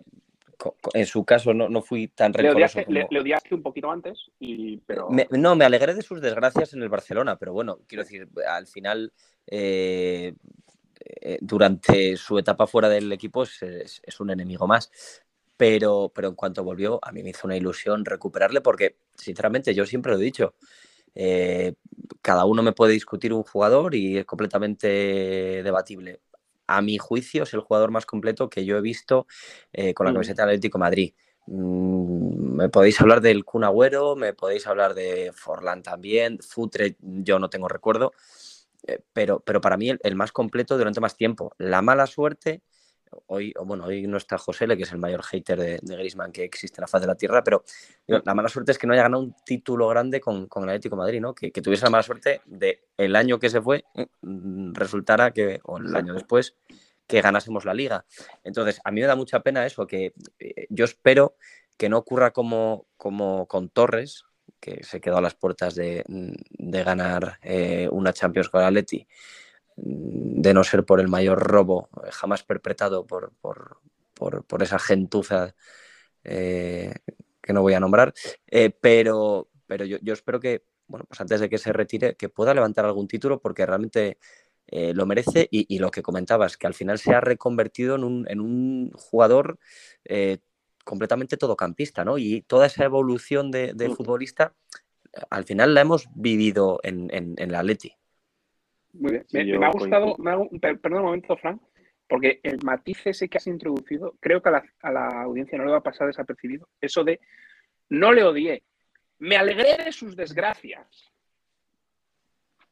en 0.94 1.06
su 1.06 1.24
caso 1.24 1.52
no, 1.54 1.68
no 1.68 1.82
fui 1.82 2.08
tan 2.08 2.32
rencoroso. 2.32 2.80
Le, 2.88 3.06
le, 3.10 3.20
odiaste 3.20 3.54
un 3.54 3.62
poquito 3.62 3.90
antes, 3.90 4.30
y, 4.38 4.76
pero... 4.78 5.08
no, 5.30 5.56
me 5.56 5.64
alegré 5.64 5.94
de 5.94 6.02
sus 6.02 6.20
desgracias 6.20 6.74
en 6.74 6.82
el 6.82 6.88
Barcelona, 6.88 7.36
pero 7.36 7.52
bueno, 7.52 7.80
quiero 7.86 8.04
decir, 8.04 8.28
al 8.46 8.66
final, 8.66 9.12
eh, 9.46 10.34
eh, 11.04 11.38
durante 11.40 12.16
su 12.16 12.38
etapa 12.38 12.66
fuera 12.66 12.88
del 12.88 13.10
equipo 13.12 13.42
es, 13.42 13.62
es, 13.62 14.20
un 14.20 14.30
enemigo 14.30 14.66
más. 14.66 14.90
Pero, 15.62 16.10
pero 16.12 16.26
en 16.26 16.34
cuanto 16.34 16.64
volvió, 16.64 16.98
a 17.02 17.12
mí 17.12 17.22
me 17.22 17.30
hizo 17.30 17.46
una 17.46 17.56
ilusión 17.56 18.04
recuperarle 18.04 18.60
porque, 18.60 18.96
sinceramente, 19.14 19.72
yo 19.76 19.86
siempre 19.86 20.10
lo 20.10 20.18
he 20.18 20.24
dicho, 20.24 20.56
eh, 21.14 21.74
cada 22.20 22.46
uno 22.46 22.64
me 22.64 22.72
puede 22.72 22.94
discutir 22.94 23.32
un 23.32 23.44
jugador 23.44 23.94
y 23.94 24.18
es 24.18 24.24
completamente 24.24 24.88
debatible. 25.62 26.20
A 26.66 26.82
mi 26.82 26.98
juicio 26.98 27.44
es 27.44 27.54
el 27.54 27.60
jugador 27.60 27.92
más 27.92 28.06
completo 28.06 28.50
que 28.50 28.64
yo 28.64 28.76
he 28.76 28.80
visto 28.80 29.28
eh, 29.72 29.94
con 29.94 30.04
la 30.04 30.10
mm. 30.10 30.14
camiseta 30.14 30.42
del 30.42 30.56
Atlético 30.56 30.80
Madrid. 30.80 31.14
Mm, 31.46 32.56
me 32.56 32.68
podéis 32.68 33.00
hablar 33.00 33.20
del 33.20 33.44
Kun 33.44 33.62
Agüero, 33.62 34.16
me 34.16 34.32
podéis 34.32 34.66
hablar 34.66 34.94
de 34.94 35.30
Forlán 35.32 35.84
también, 35.84 36.40
Futre 36.40 36.96
yo 36.98 37.38
no 37.38 37.50
tengo 37.50 37.68
recuerdo, 37.68 38.10
eh, 38.84 38.98
pero, 39.12 39.38
pero 39.38 39.60
para 39.60 39.76
mí 39.76 39.90
el, 40.02 40.16
más 40.16 40.32
completo 40.32 40.76
durante 40.76 41.00
más 41.00 41.16
tiempo. 41.16 41.54
La 41.56 41.82
mala 41.82 42.08
suerte 42.08 42.62
hoy, 43.26 43.52
bueno, 43.64 43.84
hoy 43.84 44.06
no 44.06 44.16
está 44.16 44.38
José, 44.38 44.66
que 44.76 44.82
es 44.82 44.92
el 44.92 44.98
mayor 44.98 45.22
hater 45.22 45.58
de, 45.58 45.78
de 45.82 45.96
Griezmann 45.96 46.32
que 46.32 46.44
existe 46.44 46.80
en 46.80 46.82
la 46.82 46.88
faz 46.88 47.00
de 47.00 47.06
la 47.06 47.14
tierra, 47.14 47.42
pero 47.42 47.64
la 48.06 48.34
mala 48.34 48.48
suerte 48.48 48.72
es 48.72 48.78
que 48.78 48.86
no 48.86 48.92
haya 48.92 49.02
ganado 49.02 49.22
un 49.22 49.34
título 49.44 49.88
grande 49.88 50.20
con, 50.20 50.46
con 50.46 50.64
el 50.64 50.70
Atlético 50.70 50.96
Madrid, 50.96 51.20
¿no? 51.20 51.34
Que, 51.34 51.50
tuviese 51.50 51.84
la 51.84 51.90
mala 51.90 52.02
suerte 52.02 52.40
de 52.46 52.84
el 52.96 53.16
año 53.16 53.38
que 53.38 53.50
se 53.50 53.60
fue 53.60 53.84
mm, 54.22 54.72
resultara 54.74 55.32
que, 55.32 55.60
o 55.64 55.78
el 55.78 55.94
año 55.94 56.14
después, 56.14 56.56
que 57.06 57.20
ganásemos 57.20 57.64
la 57.64 57.74
liga. 57.74 58.04
Entonces, 58.44 58.80
a 58.84 58.90
mí 58.90 59.00
me 59.00 59.06
da 59.06 59.16
mucha 59.16 59.40
pena 59.40 59.66
eso, 59.66 59.86
que 59.86 60.14
eh, 60.38 60.66
yo 60.70 60.84
espero 60.84 61.36
que 61.76 61.88
no 61.88 61.98
ocurra 61.98 62.32
como, 62.32 62.86
como 62.96 63.46
con 63.46 63.68
Torres, 63.68 64.24
que 64.60 64.84
se 64.84 65.00
quedó 65.00 65.18
a 65.18 65.20
las 65.20 65.34
puertas 65.34 65.74
de, 65.74 66.04
ganar 66.48 67.38
eh, 67.42 67.88
una 67.90 68.12
Champions 68.12 68.48
con 68.48 68.60
el 68.60 68.68
Atleti, 68.68 69.06
de 69.76 70.54
no 70.54 70.64
ser 70.64 70.84
por 70.84 71.00
el 71.00 71.08
mayor 71.08 71.42
robo 71.42 71.88
jamás 72.10 72.42
perpetrado 72.42 73.06
por, 73.06 73.32
por, 73.40 74.62
esa 74.62 74.78
gentuza 74.78 75.54
eh, 76.24 76.94
que 77.40 77.52
no 77.52 77.62
voy 77.62 77.74
a 77.74 77.80
nombrar, 77.80 78.14
eh, 78.46 78.70
pero, 78.70 79.48
pero 79.66 79.84
yo, 79.84 80.12
espero 80.12 80.38
que, 80.38 80.64
bueno, 80.86 81.04
pues 81.08 81.20
antes 81.20 81.40
de 81.40 81.48
que 81.48 81.58
se 81.58 81.72
retire, 81.72 82.14
que 82.14 82.28
pueda 82.28 82.54
levantar 82.54 82.84
algún 82.84 83.08
título 83.08 83.40
porque 83.40 83.66
realmente 83.66 84.18
eh, 84.68 84.94
lo 84.94 85.06
merece 85.06 85.48
y, 85.50 85.78
lo 85.78 85.90
que 85.90 86.02
comentabas, 86.02 86.56
que 86.56 86.66
al 86.66 86.74
final 86.74 86.98
se 86.98 87.14
ha 87.14 87.20
reconvertido 87.20 87.96
en 87.96 88.04
un, 88.04 88.26
en 88.28 88.40
un 88.40 88.92
jugador 88.92 89.58
completamente 90.84 91.36
todocampista, 91.36 92.04
¿no? 92.04 92.18
Y 92.18 92.42
toda 92.42 92.66
esa 92.66 92.84
evolución 92.84 93.50
de, 93.50 93.74
mm. 93.74 93.96
futbolista, 93.96 94.54
al 95.30 95.44
final 95.44 95.74
la 95.74 95.80
hemos 95.80 96.08
vivido 96.14 96.80
en, 96.82 97.08
en, 97.12 97.34
en 97.38 97.52
la 97.52 97.60
Atleti. 97.60 97.96
Muy 98.92 99.12
bien. 99.30 99.60
me, 99.60 99.66
ha 99.66 99.70
gustado, 99.70 100.16
perdón 100.60 100.98
un 100.98 101.04
momento, 101.04 101.36
Frank, 101.36 101.60
porque 102.08 102.40
el 102.42 102.58
matiz 102.62 103.06
ese 103.06 103.28
que 103.28 103.38
has 103.38 103.46
introducido, 103.46 104.14
creo 104.20 104.42
que 104.42 104.50
a 104.50 104.92
la, 104.92 105.22
audiencia 105.22 105.56
no 105.58 105.64
le 105.64 105.72
va 105.72 105.78
a 105.78 105.82
pasar 105.82 106.06
desapercibido. 106.06 106.68
Eso 106.80 107.04
de 107.04 107.20
no 107.88 108.12
le 108.12 108.22
odié, 108.22 108.62
me 109.18 109.36
alegré 109.36 109.84
de 109.84 109.92
sus 109.92 110.16
desgracias. 110.16 111.10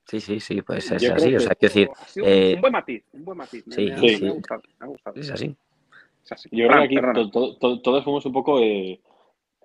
Sí, 0.05 0.21
sí, 0.21 0.41
sí, 0.41 0.61
pues 0.63 0.91
es 0.91 0.93
así. 0.93 1.35
O 1.35 1.41
sea, 1.41 1.55
quiero 1.55 1.75
decir. 1.75 1.89
Eh, 2.25 2.55
un, 2.57 2.61
buen 2.61 2.73
matiz, 2.73 3.05
un 3.13 3.25
buen 3.25 3.39
matiz. 3.39 3.65
Sí, 3.71 3.87
me, 3.87 4.09
sí, 4.09 4.23
me, 4.25 4.29
ha 4.29 4.33
gustado, 4.33 4.63
me, 4.79 4.87
ha 4.87 4.89
gustado, 4.89 5.17
Es 5.21 5.31
así. 5.31 5.57
Yo 6.51 6.69
creo 6.69 6.89
que 6.89 6.99
aquí 6.99 7.31
todos 7.31 8.05
fuimos 8.05 8.25
un 8.27 8.33
poco 8.33 8.61
eh, 8.61 9.01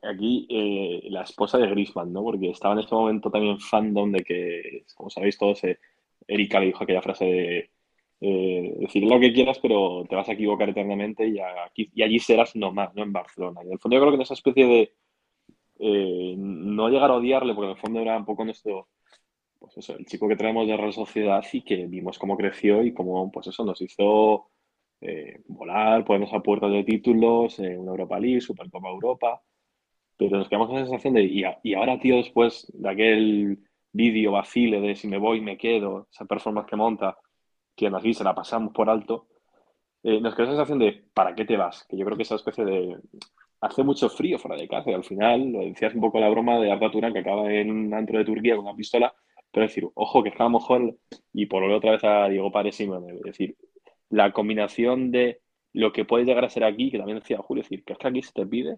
aquí 0.03 0.47
eh, 0.49 1.09
la 1.09 1.23
esposa 1.23 1.57
de 1.57 1.67
Grisman, 1.67 2.11
¿no? 2.11 2.23
Porque 2.23 2.49
estaba 2.49 2.73
en 2.73 2.81
este 2.81 2.95
momento 2.95 3.29
también 3.29 3.59
fandom 3.59 4.11
de 4.11 4.23
que, 4.23 4.85
como 4.95 5.09
sabéis 5.09 5.37
todos, 5.37 5.63
eh, 5.63 5.79
Erika 6.27 6.59
le 6.59 6.67
dijo 6.67 6.83
aquella 6.83 7.01
frase 7.01 7.25
de 7.25 7.71
eh, 8.21 8.75
decir 8.79 9.03
lo 9.03 9.19
que 9.19 9.33
quieras, 9.33 9.59
pero 9.59 10.05
te 10.09 10.15
vas 10.15 10.27
a 10.29 10.33
equivocar 10.33 10.69
eternamente 10.69 11.27
y, 11.27 11.39
allí 12.01 12.19
serás 12.19 12.55
nomás, 12.55 12.93
no 12.95 13.03
en 13.03 13.13
Barcelona. 13.13 13.61
Y 13.63 13.67
en 13.67 13.73
el 13.73 13.79
fondo 13.79 13.95
yo 13.95 14.01
creo 14.01 14.11
que 14.11 14.15
en 14.15 14.21
esa 14.21 14.33
especie 14.33 14.65
de 14.65 14.93
eh, 15.79 16.35
no 16.37 16.89
llegar 16.89 17.11
a 17.11 17.15
odiarle, 17.15 17.53
porque 17.53 17.67
en 17.71 17.75
el 17.75 17.81
fondo 17.81 17.99
era 17.99 18.17
un 18.17 18.25
poco 18.25 18.45
nuestro, 18.45 18.89
pues 19.59 19.77
eso, 19.77 19.95
el 19.97 20.05
chico 20.05 20.27
que 20.27 20.35
traemos 20.37 20.67
de 20.67 20.77
Real 20.77 20.93
Sociedad 20.93 21.43
y 21.51 21.61
que 21.61 21.87
vimos 21.87 22.17
cómo 22.19 22.37
creció 22.37 22.83
y 22.83 22.93
cómo, 22.93 23.31
pues 23.31 23.47
eso, 23.47 23.65
nos 23.65 23.81
hizo 23.81 24.49
eh, 25.01 25.41
volar, 25.47 26.05
ponernos 26.05 26.33
a 26.33 26.41
puertas 26.41 26.71
de 26.71 26.83
títulos, 26.83 27.59
una 27.59 27.91
Europa 27.91 28.19
League, 28.19 28.41
Supercopa 28.41 28.89
Europa, 28.89 29.41
pero 30.17 30.37
nos 30.37 30.49
quedamos 30.49 30.67
con 30.69 30.77
la 30.77 30.85
sensación 30.85 31.13
de, 31.15 31.23
y, 31.23 31.43
y 31.63 31.73
ahora, 31.73 31.99
tío, 31.99 32.15
después 32.17 32.71
de 32.73 32.89
aquel 32.89 33.59
vídeo 33.95 34.33
vacile 34.33 34.81
de 34.81 34.95
si 34.95 35.07
me 35.07 35.17
voy, 35.17 35.41
me 35.41 35.57
quedo, 35.57 36.07
esa 36.11 36.25
performance 36.25 36.67
que 36.67 36.75
monta, 36.75 37.17
que 37.75 37.87
aquí 37.87 38.13
se 38.13 38.23
la 38.23 38.35
pasamos 38.35 38.73
por 38.73 38.89
alto, 38.89 39.27
eh, 40.03 40.19
nos 40.19 40.35
queda 40.35 40.47
la 40.47 40.51
sensación 40.51 40.79
de 40.79 41.03
¿para 41.13 41.33
qué 41.33 41.45
te 41.45 41.57
vas? 41.57 41.85
Que 41.89 41.97
yo 41.97 42.05
creo 42.05 42.17
que 42.17 42.23
esa 42.23 42.35
especie 42.35 42.65
de... 42.65 42.97
Hace 43.61 43.83
mucho 43.83 44.09
frío 44.09 44.37
fuera 44.37 44.57
de 44.57 44.67
casa 44.67 44.91
y 44.91 44.93
al 44.93 45.03
final, 45.03 45.51
lo 45.51 45.59
decías 45.59 45.95
un 45.95 46.01
poco 46.01 46.19
la 46.19 46.29
broma 46.29 46.59
de 46.59 46.71
Arda 46.71 46.91
Turán 46.91 47.13
que 47.13 47.19
acaba 47.19 47.51
en 47.51 47.71
un 47.71 47.93
antro 47.93 48.19
de 48.19 48.25
Turquía 48.25 48.55
con 48.55 48.65
una 48.65 48.75
pistola, 48.75 49.13
pero 49.51 49.65
decir, 49.65 49.87
ojo, 49.95 50.21
que 50.21 50.29
es 50.29 50.35
mejor, 50.49 50.95
y 51.33 51.45
por 51.47 51.63
otra 51.63 51.91
vez 51.91 52.03
a 52.03 52.27
Diego 52.27 52.51
Párez 52.51 52.79
es 52.79 53.21
decir, 53.23 53.55
la 54.09 54.33
combinación 54.33 55.09
de 55.09 55.41
lo 55.73 55.93
que 55.93 56.05
puede 56.05 56.25
llegar 56.25 56.45
a 56.45 56.49
ser 56.49 56.63
aquí, 56.65 56.91
que 56.91 56.97
también 56.97 57.19
decía 57.19 57.39
Julio, 57.39 57.63
decir, 57.63 57.83
que 57.83 57.93
es 57.93 57.99
que 57.99 58.07
aquí 58.07 58.21
se 58.21 58.33
te 58.33 58.45
pide, 58.45 58.77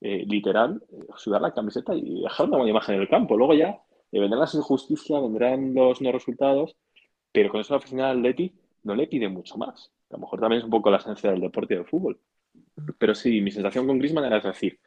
eh, 0.00 0.24
literal, 0.26 0.82
eh, 0.92 1.06
sudar 1.16 1.40
la 1.40 1.54
camiseta 1.54 1.94
y 1.94 2.22
dejar 2.22 2.48
una 2.48 2.58
buena 2.58 2.70
imagen 2.70 2.96
en 2.96 3.02
el 3.02 3.08
campo. 3.08 3.36
Luego 3.36 3.54
ya 3.54 3.80
vendrán 4.18 4.40
las 4.40 4.54
injusticias, 4.54 5.22
vendrán 5.22 5.74
los 5.74 6.00
no 6.00 6.12
resultados, 6.12 6.76
pero 7.32 7.50
con 7.50 7.60
eso 7.60 7.74
la 7.74 7.78
oficina 7.78 8.06
de 8.06 8.18
Atleti 8.18 8.52
no 8.82 8.94
le 8.94 9.06
pide 9.06 9.28
mucho 9.28 9.56
más. 9.56 9.92
A 10.10 10.14
lo 10.14 10.20
mejor 10.20 10.40
también 10.40 10.58
es 10.60 10.64
un 10.64 10.70
poco 10.70 10.90
la 10.90 10.96
esencia 10.96 11.30
del 11.30 11.40
deporte 11.40 11.74
y 11.74 11.76
del 11.76 11.86
fútbol. 11.86 12.18
Pero 12.98 13.14
sí, 13.14 13.40
mi 13.40 13.50
sensación 13.50 13.86
con 13.86 13.98
Griezmann 13.98 14.24
era 14.24 14.40
decir, 14.40 14.78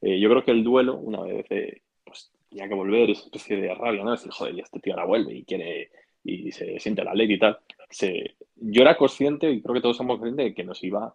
eh, 0.00 0.20
yo 0.20 0.28
creo 0.30 0.44
que 0.44 0.52
el 0.52 0.62
duelo, 0.62 0.96
una 0.96 1.22
vez, 1.22 1.46
eh, 1.50 1.82
pues 2.04 2.32
tenía 2.48 2.68
que 2.68 2.74
volver, 2.74 3.10
esa 3.10 3.24
especie 3.24 3.56
de 3.56 3.74
rabia, 3.74 4.04
¿no? 4.04 4.12
Decir, 4.12 4.30
joder, 4.30 4.54
y 4.54 4.60
este 4.60 4.80
tío 4.80 4.92
ahora 4.94 5.06
vuelve 5.06 5.34
y 5.34 5.44
quiere, 5.44 5.90
y 6.22 6.52
se 6.52 6.78
siente 6.78 7.04
la 7.04 7.14
ley 7.14 7.32
y 7.32 7.38
tal. 7.38 7.58
Se, 7.90 8.36
yo 8.56 8.82
era 8.82 8.96
consciente, 8.96 9.50
y 9.50 9.62
creo 9.62 9.74
que 9.74 9.80
todos 9.80 9.96
somos 9.96 10.18
conscientes, 10.18 10.46
de 10.46 10.54
que 10.54 10.64
nos 10.64 10.82
iba 10.84 11.14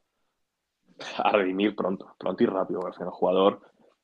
a 1.18 1.32
redimir 1.32 1.76
pronto, 1.76 2.16
pronto 2.18 2.44
y 2.44 2.48
rápido. 2.48 2.80
Porque 2.82 3.04
el 3.04 3.10
jugador, 3.10 3.62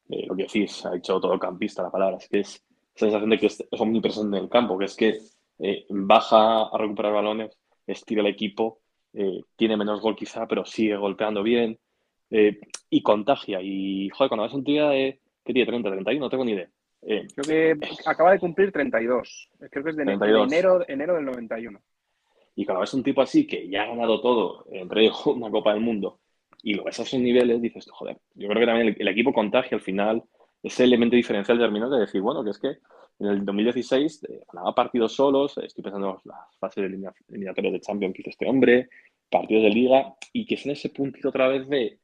eh, 0.10 0.26
lo 0.28 0.36
que 0.36 0.44
decís, 0.44 0.86
ha 0.86 0.92
dicho 0.92 1.20
todo 1.20 1.38
campista 1.40 1.84
la 1.84 1.92
palabra, 1.92 2.18
es 2.18 2.30
que 2.30 2.40
es 2.40 2.64
sensación 2.96 3.30
de 3.30 3.38
que 3.38 3.48
es, 3.48 3.64
omnipresente 3.72 4.38
en 4.38 4.44
el 4.44 4.50
campo, 4.50 4.78
que 4.78 4.86
es 4.86 4.96
que 4.96 5.18
eh, 5.60 5.86
baja 5.90 6.64
a 6.64 6.78
recuperar 6.78 7.14
balones, 7.14 7.58
estira 7.86 8.22
el 8.22 8.28
equipo, 8.28 8.80
eh, 9.14 9.42
tiene 9.56 9.78
menos 9.78 10.02
gol 10.02 10.16
quizá, 10.16 10.48
pero 10.48 10.66
sigue 10.66 10.96
golpeando 10.96 11.44
bien 11.44 11.78
eh, 12.30 12.60
y 12.90 13.02
contagia. 13.02 13.60
Y, 13.62 14.10
joder, 14.10 14.30
cuando 14.30 14.44
ves 14.44 14.54
un 14.54 14.64
tío 14.64 14.90
de, 14.90 15.20
¿qué 15.44 15.54
tiene? 15.54 15.68
30, 15.68 15.90
31, 15.90 16.26
no 16.26 16.30
tengo 16.30 16.46
ni 16.46 16.54
idea. 16.54 16.70
Creo 17.02 17.78
que 17.78 17.88
acaba 18.06 18.32
de 18.32 18.40
cumplir 18.40 18.72
32. 18.72 19.50
Creo 19.72 19.84
que 19.84 19.90
es 19.90 19.96
de, 19.96 20.06
32. 20.06 20.52
enero, 20.52 20.86
enero 20.88 21.16
del 21.16 21.26
91. 21.26 21.80
y 22.56 22.66
cuando 22.66 22.82
ves 22.82 22.94
un 22.94 23.04
tipo 23.04 23.22
así 23.22 23.48
que 23.48 23.68
ya 23.68 23.84
ha 23.84 23.88
ganado 23.88 24.22
todo, 24.22 24.66
entre 24.72 25.02
ellos 25.02 25.26
una 25.26 25.50
Copa 25.50 25.74
del 25.74 25.82
Mundo, 25.82 26.20
y 26.64 26.76
lo 26.76 26.84
ves 26.84 27.00
a 27.00 27.04
esos 27.04 27.20
niveles, 27.20 27.60
dices, 27.60 27.88
joder, 27.90 28.18
yo 28.36 28.48
creo 28.48 28.60
que 28.60 28.66
también 28.68 28.88
el, 28.90 28.96
el 29.00 29.08
equipo 29.08 29.34
contagia 29.34 29.76
al 29.76 29.82
final, 29.82 30.24
ese 30.64 30.84
elemento 30.84 31.16
diferencial 31.16 31.58
terminó 31.58 31.90
de 31.90 32.02
decir, 32.02 32.22
bueno, 32.22 32.44
que 32.44 32.52
es 32.52 32.60
que 32.60 32.78
en 33.20 33.28
el 33.28 33.46
2016 33.46 34.24
eh, 34.24 34.42
ganaba 34.52 34.74
partidos 34.74 35.14
solos, 35.14 35.58
estoy 35.58 35.84
pensando 35.84 36.22
en 36.24 36.32
las 36.32 36.58
fases 36.58 36.84
eliminatorias 36.84 37.74
de 37.74 37.82
Champions 37.82 38.16
que 38.16 38.22
hizo 38.22 38.30
este 38.32 38.48
hombre, 38.48 38.90
partidos 39.30 39.64
de 39.64 39.70
Liga, 39.70 40.16
y 40.34 40.46
que 40.46 40.56
es 40.56 40.66
en 40.66 40.72
ese 40.72 40.90
puntito 40.90 41.30
otra 41.30 41.48
vez 41.48 41.68
de, 41.68 42.00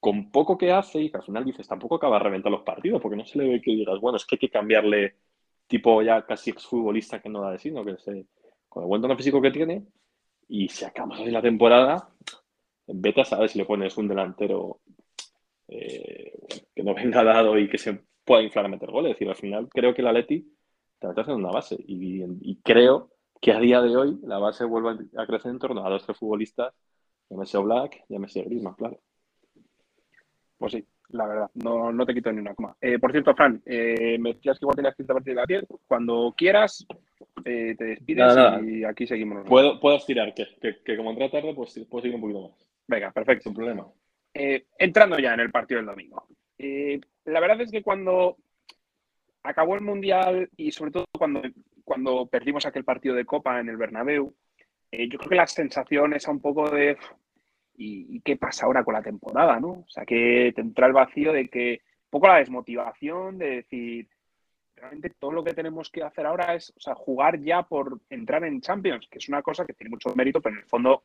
con 0.00 0.30
poco 0.30 0.56
que 0.56 0.72
hace, 0.72 1.00
y 1.00 1.10
que 1.10 1.18
al 1.18 1.22
final 1.22 1.44
dices, 1.44 1.66
tampoco 1.68 1.96
acaba 1.96 2.18
de 2.18 2.24
reventar 2.24 2.50
los 2.50 2.62
partidos, 2.62 3.00
porque 3.00 3.16
no 3.16 3.24
se 3.24 3.38
le 3.38 3.48
ve 3.48 3.60
que 3.60 3.72
digas, 3.72 4.00
bueno, 4.00 4.16
es 4.16 4.24
que 4.24 4.36
hay 4.36 4.40
que 4.40 4.50
cambiarle, 4.50 5.16
tipo 5.66 6.02
ya 6.02 6.24
casi 6.24 6.50
exfutbolista 6.50 7.20
que 7.20 7.28
no 7.28 7.40
da 7.40 7.52
de 7.52 7.58
sí, 7.58 7.70
¿no? 7.70 7.84
Que 7.84 7.96
se, 7.98 8.26
con 8.68 8.82
el 8.82 8.88
buen 8.88 9.02
tono 9.02 9.16
físico 9.16 9.40
que 9.40 9.50
tiene, 9.50 9.84
y 10.48 10.68
si 10.68 10.84
acabas 10.84 11.20
así 11.20 11.30
la 11.30 11.42
temporada, 11.42 12.08
vete 12.86 13.20
a 13.20 13.24
saber 13.24 13.48
si 13.48 13.58
le 13.58 13.64
pones 13.64 13.96
un 13.96 14.08
delantero 14.08 14.80
eh, 15.72 16.32
que 16.74 16.82
no 16.82 16.94
venga 16.94 17.24
dado 17.24 17.58
y 17.58 17.68
que 17.68 17.78
se 17.78 18.00
pueda 18.24 18.42
inflar 18.42 18.66
a 18.66 18.68
meter 18.68 18.90
goles. 18.90 19.12
Es 19.12 19.16
decir, 19.16 19.28
al 19.28 19.36
final 19.36 19.68
creo 19.68 19.94
que 19.94 20.02
el 20.02 20.08
Atleti 20.08 20.40
te 20.98 21.08
está 21.08 21.20
haciendo 21.22 21.42
una 21.42 21.52
base 21.52 21.76
y, 21.86 22.22
y 22.42 22.56
creo 22.62 23.10
que 23.40 23.52
a 23.52 23.58
día 23.58 23.80
de 23.82 23.96
hoy 23.96 24.18
la 24.22 24.38
base 24.38 24.64
vuelve 24.64 25.06
a 25.16 25.26
crecer 25.26 25.50
en 25.50 25.58
torno 25.58 25.84
a 25.84 25.90
dos 25.90 26.04
tres 26.04 26.16
futbolistas, 26.16 26.72
llámese 27.28 27.58
Black, 27.58 28.04
llámese 28.08 28.42
Griezmann, 28.42 28.74
claro. 28.74 29.00
Pues 30.58 30.72
sí, 30.74 30.84
la 31.08 31.26
verdad, 31.26 31.50
no, 31.54 31.92
no 31.92 32.06
te 32.06 32.14
quito 32.14 32.30
ni 32.32 32.38
una 32.40 32.54
coma. 32.54 32.76
Eh, 32.80 32.98
por 33.00 33.10
cierto, 33.10 33.34
Fran, 33.34 33.60
eh, 33.66 34.16
me 34.20 34.34
decías 34.34 34.58
que 34.58 34.64
igual 34.64 34.76
tenías 34.76 34.94
que 34.94 35.02
irte 35.02 35.12
a 35.12 35.16
partir 35.16 35.34
de 35.34 35.40
la 35.40 35.46
10. 35.46 35.64
Cuando 35.88 36.32
quieras, 36.36 36.86
eh, 37.44 37.74
te 37.76 37.84
despides 37.84 38.18
Nada, 38.26 38.50
nada. 38.58 38.62
y 38.70 38.84
aquí 38.84 39.06
seguimos. 39.08 39.44
Puedo, 39.48 39.80
puedo 39.80 39.96
estirar, 39.96 40.32
que, 40.34 40.46
que, 40.60 40.78
que 40.84 40.96
como 40.96 41.10
entré 41.10 41.28
tarde, 41.30 41.52
pues 41.52 41.74
puedo 41.90 42.02
seguir 42.02 42.14
un 42.14 42.20
poquito 42.20 42.48
más, 42.48 42.66
Venga, 42.86 43.10
perfecto. 43.10 43.42
sin 43.44 43.54
problema. 43.54 43.86
Eh, 44.34 44.66
entrando 44.78 45.18
ya 45.18 45.34
en 45.34 45.40
el 45.40 45.50
partido 45.50 45.78
del 45.78 45.86
domingo. 45.86 46.26
Eh, 46.58 47.00
la 47.24 47.40
verdad 47.40 47.60
es 47.60 47.70
que 47.70 47.82
cuando 47.82 48.38
acabó 49.42 49.74
el 49.74 49.82
Mundial 49.82 50.48
y 50.56 50.70
sobre 50.72 50.90
todo 50.90 51.06
cuando, 51.16 51.42
cuando 51.84 52.26
perdimos 52.26 52.64
aquel 52.64 52.84
partido 52.84 53.14
de 53.14 53.26
Copa 53.26 53.60
en 53.60 53.68
el 53.68 53.76
Bernabéu, 53.76 54.34
eh, 54.90 55.08
yo 55.08 55.18
creo 55.18 55.30
que 55.30 55.36
la 55.36 55.46
sensación 55.46 56.14
es 56.14 56.26
un 56.28 56.40
poco 56.40 56.70
de 56.70 56.96
¿y, 57.76 58.20
qué 58.20 58.36
pasa 58.36 58.66
ahora 58.66 58.84
con 58.84 58.94
la 58.94 59.02
temporada? 59.02 59.58
¿no? 59.60 59.70
O 59.70 59.88
sea, 59.88 60.04
que 60.04 60.52
te 60.54 60.60
entra 60.60 60.86
el 60.86 60.92
vacío 60.92 61.32
de 61.32 61.48
que 61.48 61.82
un 62.04 62.10
poco 62.10 62.28
la 62.28 62.38
desmotivación 62.38 63.38
de 63.38 63.56
decir 63.56 64.08
realmente 64.76 65.10
todo 65.10 65.32
lo 65.32 65.44
que 65.44 65.54
tenemos 65.54 65.90
que 65.90 66.02
hacer 66.02 66.26
ahora 66.26 66.54
es 66.54 66.72
o 66.76 66.80
sea, 66.80 66.94
jugar 66.94 67.40
ya 67.40 67.62
por 67.62 68.00
entrar 68.10 68.44
en 68.44 68.60
Champions, 68.60 69.06
que 69.08 69.18
es 69.18 69.28
una 69.28 69.42
cosa 69.42 69.64
que 69.64 69.74
tiene 69.74 69.90
mucho 69.90 70.14
mérito, 70.14 70.40
pero 70.40 70.56
en 70.56 70.62
el 70.62 70.68
fondo 70.68 71.04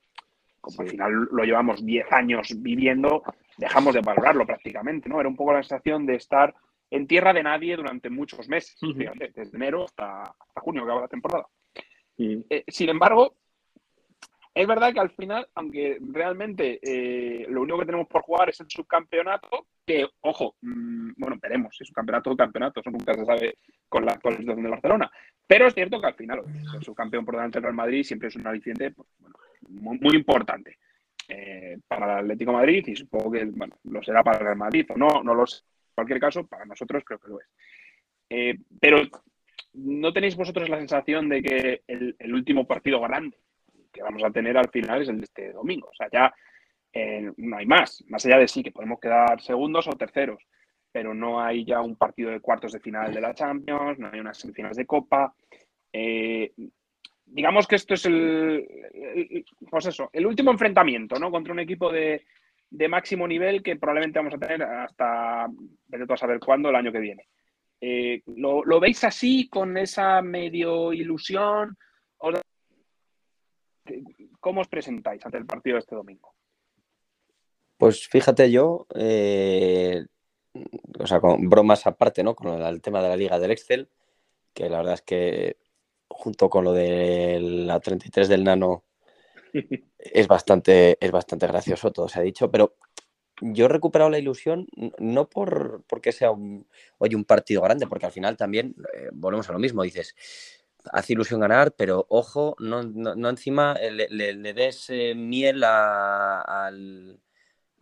como 0.67 0.81
al 0.81 0.89
final 0.89 1.13
lo 1.31 1.43
llevamos 1.43 1.85
10 1.85 2.11
años 2.11 2.49
viviendo, 2.57 3.23
dejamos 3.57 3.93
de 3.93 4.01
valorarlo 4.01 4.45
prácticamente, 4.45 5.09
¿no? 5.09 5.19
Era 5.19 5.29
un 5.29 5.35
poco 5.35 5.53
la 5.53 5.63
sensación 5.63 6.05
de 6.05 6.15
estar 6.15 6.53
en 6.89 7.07
tierra 7.07 7.33
de 7.33 7.43
nadie 7.43 7.75
durante 7.75 8.09
muchos 8.09 8.47
meses, 8.47 8.77
fíjate, 8.79 9.31
desde 9.35 9.57
enero 9.57 9.85
hasta, 9.85 10.23
hasta 10.23 10.61
junio 10.61 10.83
que 10.83 10.85
acaba 10.85 11.01
la 11.01 11.07
temporada. 11.07 11.47
Eh, 12.17 12.63
sin 12.67 12.89
embargo, 12.89 13.35
es 14.57 14.65
verdad 14.65 14.91
que 14.91 14.99
al 14.99 15.11
final, 15.11 15.47
aunque 15.53 15.99
realmente 16.01 16.79
eh, 16.81 17.45
lo 17.47 17.61
único 17.61 17.77
que 17.77 17.85
tenemos 17.85 18.07
por 18.07 18.23
jugar 18.23 18.49
es 18.49 18.59
el 18.59 18.67
subcampeonato, 18.67 19.67
que, 19.85 20.07
ojo, 20.21 20.55
mm, 20.61 21.11
bueno, 21.17 21.37
veremos 21.39 21.75
si 21.77 21.83
es 21.83 21.89
un 21.91 21.93
campeonato 21.93 22.31
o 22.31 22.35
campeonato, 22.35 22.79
eso 22.79 22.89
nunca 22.89 23.13
se 23.13 23.23
sabe 23.23 23.57
con 23.87 24.03
la 24.03 24.13
actual 24.13 24.37
situación 24.37 24.63
de 24.63 24.69
Barcelona. 24.69 25.11
Pero 25.45 25.67
es 25.67 25.75
cierto 25.75 26.01
que 26.01 26.07
al 26.07 26.15
final 26.15 26.43
ser 26.71 26.83
subcampeón 26.83 27.23
por 27.23 27.35
delante 27.35 27.57
del 27.57 27.63
Real 27.63 27.75
Madrid 27.75 28.03
siempre 28.03 28.29
es 28.29 28.35
un 28.35 28.47
aliciente 28.47 28.91
pues, 28.91 29.07
bueno, 29.19 29.35
muy, 29.67 30.15
importante 30.15 30.77
eh, 31.27 31.77
para 31.87 32.19
el 32.19 32.25
Atlético 32.25 32.53
Madrid 32.53 32.85
y 32.87 32.95
supongo 32.95 33.31
que 33.31 33.45
bueno, 33.45 33.77
lo 33.85 34.01
será 34.01 34.23
para 34.23 34.51
el 34.51 34.57
Madrid 34.57 34.85
o 34.89 34.97
no, 34.97 35.23
no 35.23 35.33
lo 35.33 35.45
sé. 35.45 35.57
En 35.59 35.93
cualquier 35.95 36.19
caso, 36.19 36.45
para 36.45 36.65
nosotros 36.65 37.03
creo 37.05 37.19
que 37.19 37.29
lo 37.29 37.39
es. 37.39 37.47
Eh, 38.29 38.57
pero 38.79 39.01
¿no 39.73 40.13
tenéis 40.13 40.35
vosotros 40.35 40.69
la 40.69 40.77
sensación 40.77 41.29
de 41.29 41.41
que 41.41 41.81
el, 41.87 42.15
el 42.19 42.33
último 42.33 42.65
partido 42.65 43.01
grande 43.01 43.37
que 43.91 44.03
vamos 44.03 44.23
a 44.23 44.29
tener 44.29 44.57
al 44.57 44.69
final 44.69 45.01
es 45.01 45.09
el 45.09 45.17
de 45.17 45.23
este 45.23 45.51
domingo? 45.53 45.89
O 45.89 45.95
sea, 45.95 46.07
ya 46.11 46.33
eh, 46.93 47.31
no 47.37 47.57
hay 47.57 47.65
más. 47.65 48.03
Más 48.07 48.25
allá 48.25 48.37
de 48.37 48.47
sí, 48.47 48.63
que 48.63 48.71
podemos 48.71 48.99
quedar 48.99 49.41
segundos 49.41 49.87
o 49.87 49.91
terceros, 49.91 50.41
pero 50.91 51.13
no 51.13 51.41
hay 51.41 51.65
ya 51.65 51.81
un 51.81 51.95
partido 51.95 52.31
de 52.31 52.39
cuartos 52.39 52.71
de 52.71 52.79
final 52.79 53.13
de 53.13 53.21
la 53.21 53.33
Champions, 53.33 53.99
no 53.99 54.09
hay 54.11 54.19
unas 54.19 54.37
semifinales 54.37 54.77
de 54.77 54.85
Copa. 54.85 55.33
Eh, 55.93 56.53
digamos 57.27 57.67
que 57.67 57.75
esto 57.75 57.93
es 57.93 58.05
el, 58.05 59.45
pues 59.69 59.85
eso, 59.85 60.09
el 60.13 60.25
último 60.25 60.51
enfrentamiento, 60.51 61.19
¿no? 61.19 61.29
Contra 61.29 61.53
un 61.53 61.59
equipo 61.59 61.91
de, 61.91 62.25
de 62.69 62.87
máximo 62.87 63.27
nivel 63.27 63.61
que 63.61 63.75
probablemente 63.75 64.19
vamos 64.19 64.33
a 64.33 64.39
tener 64.39 64.63
hasta, 64.63 65.47
vete 65.87 66.13
a 66.13 66.17
saber 66.17 66.39
cuándo, 66.39 66.69
el 66.69 66.75
año 66.75 66.91
que 66.91 66.99
viene. 66.99 67.27
Eh, 67.79 68.23
¿lo, 68.37 68.63
lo 68.65 68.79
veis 68.79 69.03
así, 69.03 69.47
con 69.49 69.77
esa 69.77 70.21
medio 70.21 70.93
ilusión? 70.93 71.77
¿O- 72.17 72.31
¿Cómo 74.39 74.61
os 74.61 74.67
presentáis 74.67 75.25
ante 75.25 75.37
el 75.37 75.45
partido 75.45 75.75
de 75.75 75.79
este 75.79 75.95
domingo? 75.95 76.33
Pues 77.77 78.07
fíjate 78.07 78.49
yo, 78.51 78.87
eh, 78.95 80.05
o 80.99 81.05
sea, 81.05 81.19
con 81.19 81.47
bromas 81.49 81.85
aparte, 81.85 82.23
¿no? 82.23 82.33
Con 82.35 82.59
el 82.61 82.81
tema 82.81 83.01
de 83.03 83.09
la 83.09 83.15
Liga 83.15 83.37
del 83.39 83.51
Excel, 83.51 83.89
que 84.53 84.69
la 84.69 84.77
verdad 84.79 84.95
es 84.95 85.01
que 85.03 85.57
junto 86.09 86.49
con 86.49 86.63
lo 86.63 86.73
de 86.73 87.39
la 87.41 87.79
33 87.79 88.27
del 88.29 88.43
Nano 88.43 88.83
es 89.99 90.27
bastante, 90.27 90.97
es 91.03 91.11
bastante 91.11 91.47
gracioso, 91.47 91.91
todo 91.91 92.07
se 92.07 92.19
ha 92.19 92.23
dicho, 92.23 92.49
pero 92.51 92.75
yo 93.41 93.65
he 93.65 93.69
recuperado 93.69 94.09
la 94.09 94.19
ilusión 94.19 94.67
no 94.99 95.29
por 95.29 95.83
porque 95.87 96.11
sea 96.11 96.31
un, 96.31 96.67
oye, 96.97 97.15
un 97.15 97.25
partido 97.25 97.61
grande, 97.61 97.87
porque 97.87 98.07
al 98.07 98.11
final 98.11 98.35
también 98.37 98.75
eh, 98.95 99.09
volvemos 99.13 99.49
a 99.49 99.53
lo 99.53 99.59
mismo, 99.59 99.83
dices, 99.83 100.15
hace 100.91 101.13
ilusión 101.13 101.39
ganar, 101.41 101.73
pero 101.75 102.05
ojo, 102.09 102.55
no, 102.59 102.83
no, 102.83 103.15
no 103.15 103.29
encima 103.29 103.73
eh, 103.79 103.91
le, 103.91 104.07
le- 104.09 104.33
le 104.33 104.53
des 104.53 104.89
eh, 104.89 105.13
miel 105.15 105.63
a- 105.63 106.41
al, 106.41 107.19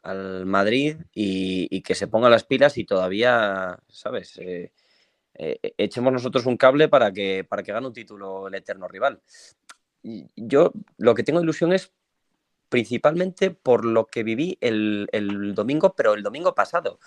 al 0.03 0.45
Madrid 0.45 0.97
y, 1.13 1.67
y 1.75 1.81
que 1.81 1.95
se 1.95 2.07
ponga 2.07 2.29
las 2.29 2.43
pilas 2.45 2.77
y 2.77 2.85
todavía, 2.85 3.79
¿sabes? 3.89 4.37
Eh, 4.39 4.71
eh, 5.37 5.59
echemos 5.77 6.11
nosotros 6.13 6.45
un 6.45 6.57
cable 6.57 6.87
para 6.87 7.11
que, 7.11 7.45
para 7.47 7.63
que 7.63 7.71
gane 7.71 7.87
un 7.87 7.93
título 7.93 8.47
el 8.47 8.55
eterno 8.55 8.87
rival. 8.87 9.21
Yo 10.35 10.71
lo 10.97 11.15
que 11.15 11.23
tengo 11.23 11.41
ilusión 11.41 11.73
es 11.73 11.91
principalmente 12.69 13.51
por 13.51 13.85
lo 13.85 14.05
que 14.07 14.23
viví 14.23 14.57
el, 14.61 15.07
el 15.11 15.55
domingo, 15.55 15.93
pero 15.95 16.13
el 16.13 16.23
domingo 16.23 16.55
pasado. 16.55 16.99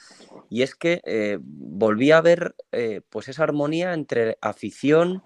Y 0.49 0.63
es 0.63 0.75
que 0.75 1.01
eh, 1.05 1.39
volví 1.43 2.11
a 2.11 2.21
ver 2.21 2.55
eh, 2.73 3.03
pues 3.09 3.29
esa 3.29 3.43
armonía 3.45 3.95
entre 3.95 4.39
afición 4.41 5.23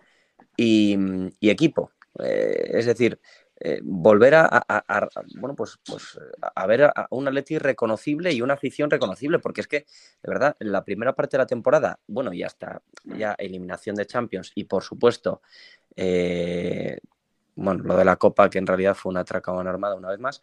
y, 0.57 0.99
equipo. 1.41 1.93
Eh, 2.19 2.73
es 2.75 2.87
decir, 2.87 3.21
eh, 3.64 3.81
volver 3.83 4.35
a, 4.35 4.46
a- 4.46 4.64
a- 4.68 4.85
a- 4.98 5.09
bueno, 5.37 5.55
pues, 5.55 5.79
pues, 5.87 6.18
a- 6.40 6.53
a 6.63 6.67
ver 6.67 6.83
a, 6.85 7.06
un 7.10 7.29
Atleti 7.29 7.58
reconocible 7.58 8.33
y 8.33 8.42
una 8.42 8.54
afición 8.54 8.90
reconocible, 8.90 9.38
porque 9.38 9.60
es 9.60 9.69
que, 9.69 9.79
de 10.23 10.29
verdad, 10.29 10.56
en 10.58 10.73
la 10.73 10.85
primera 10.85 11.15
parte 11.15 11.37
de 11.37 11.42
la 11.42 11.46
temporada, 11.46 11.98
bueno, 12.08 12.33
ya 12.33 12.46
está, 12.46 12.83
ya 13.04 13.35
eliminación 13.38 13.94
de 13.96 14.06
Champions 14.06 14.52
y 14.54 14.65
por 14.65 14.83
supuesto, 14.83 15.42
eh, 15.96 16.98
bueno, 17.54 17.85
lo 17.85 17.96
de 17.96 18.04
la 18.04 18.17
Copa, 18.17 18.48
que 18.50 18.58
en 18.58 18.67
realidad 18.67 18.94
fue 18.94 19.10
una 19.10 19.21
atracón 19.21 19.67
armada 19.69 19.94
una 19.94 20.08
vez 20.10 20.19
más, 20.19 20.40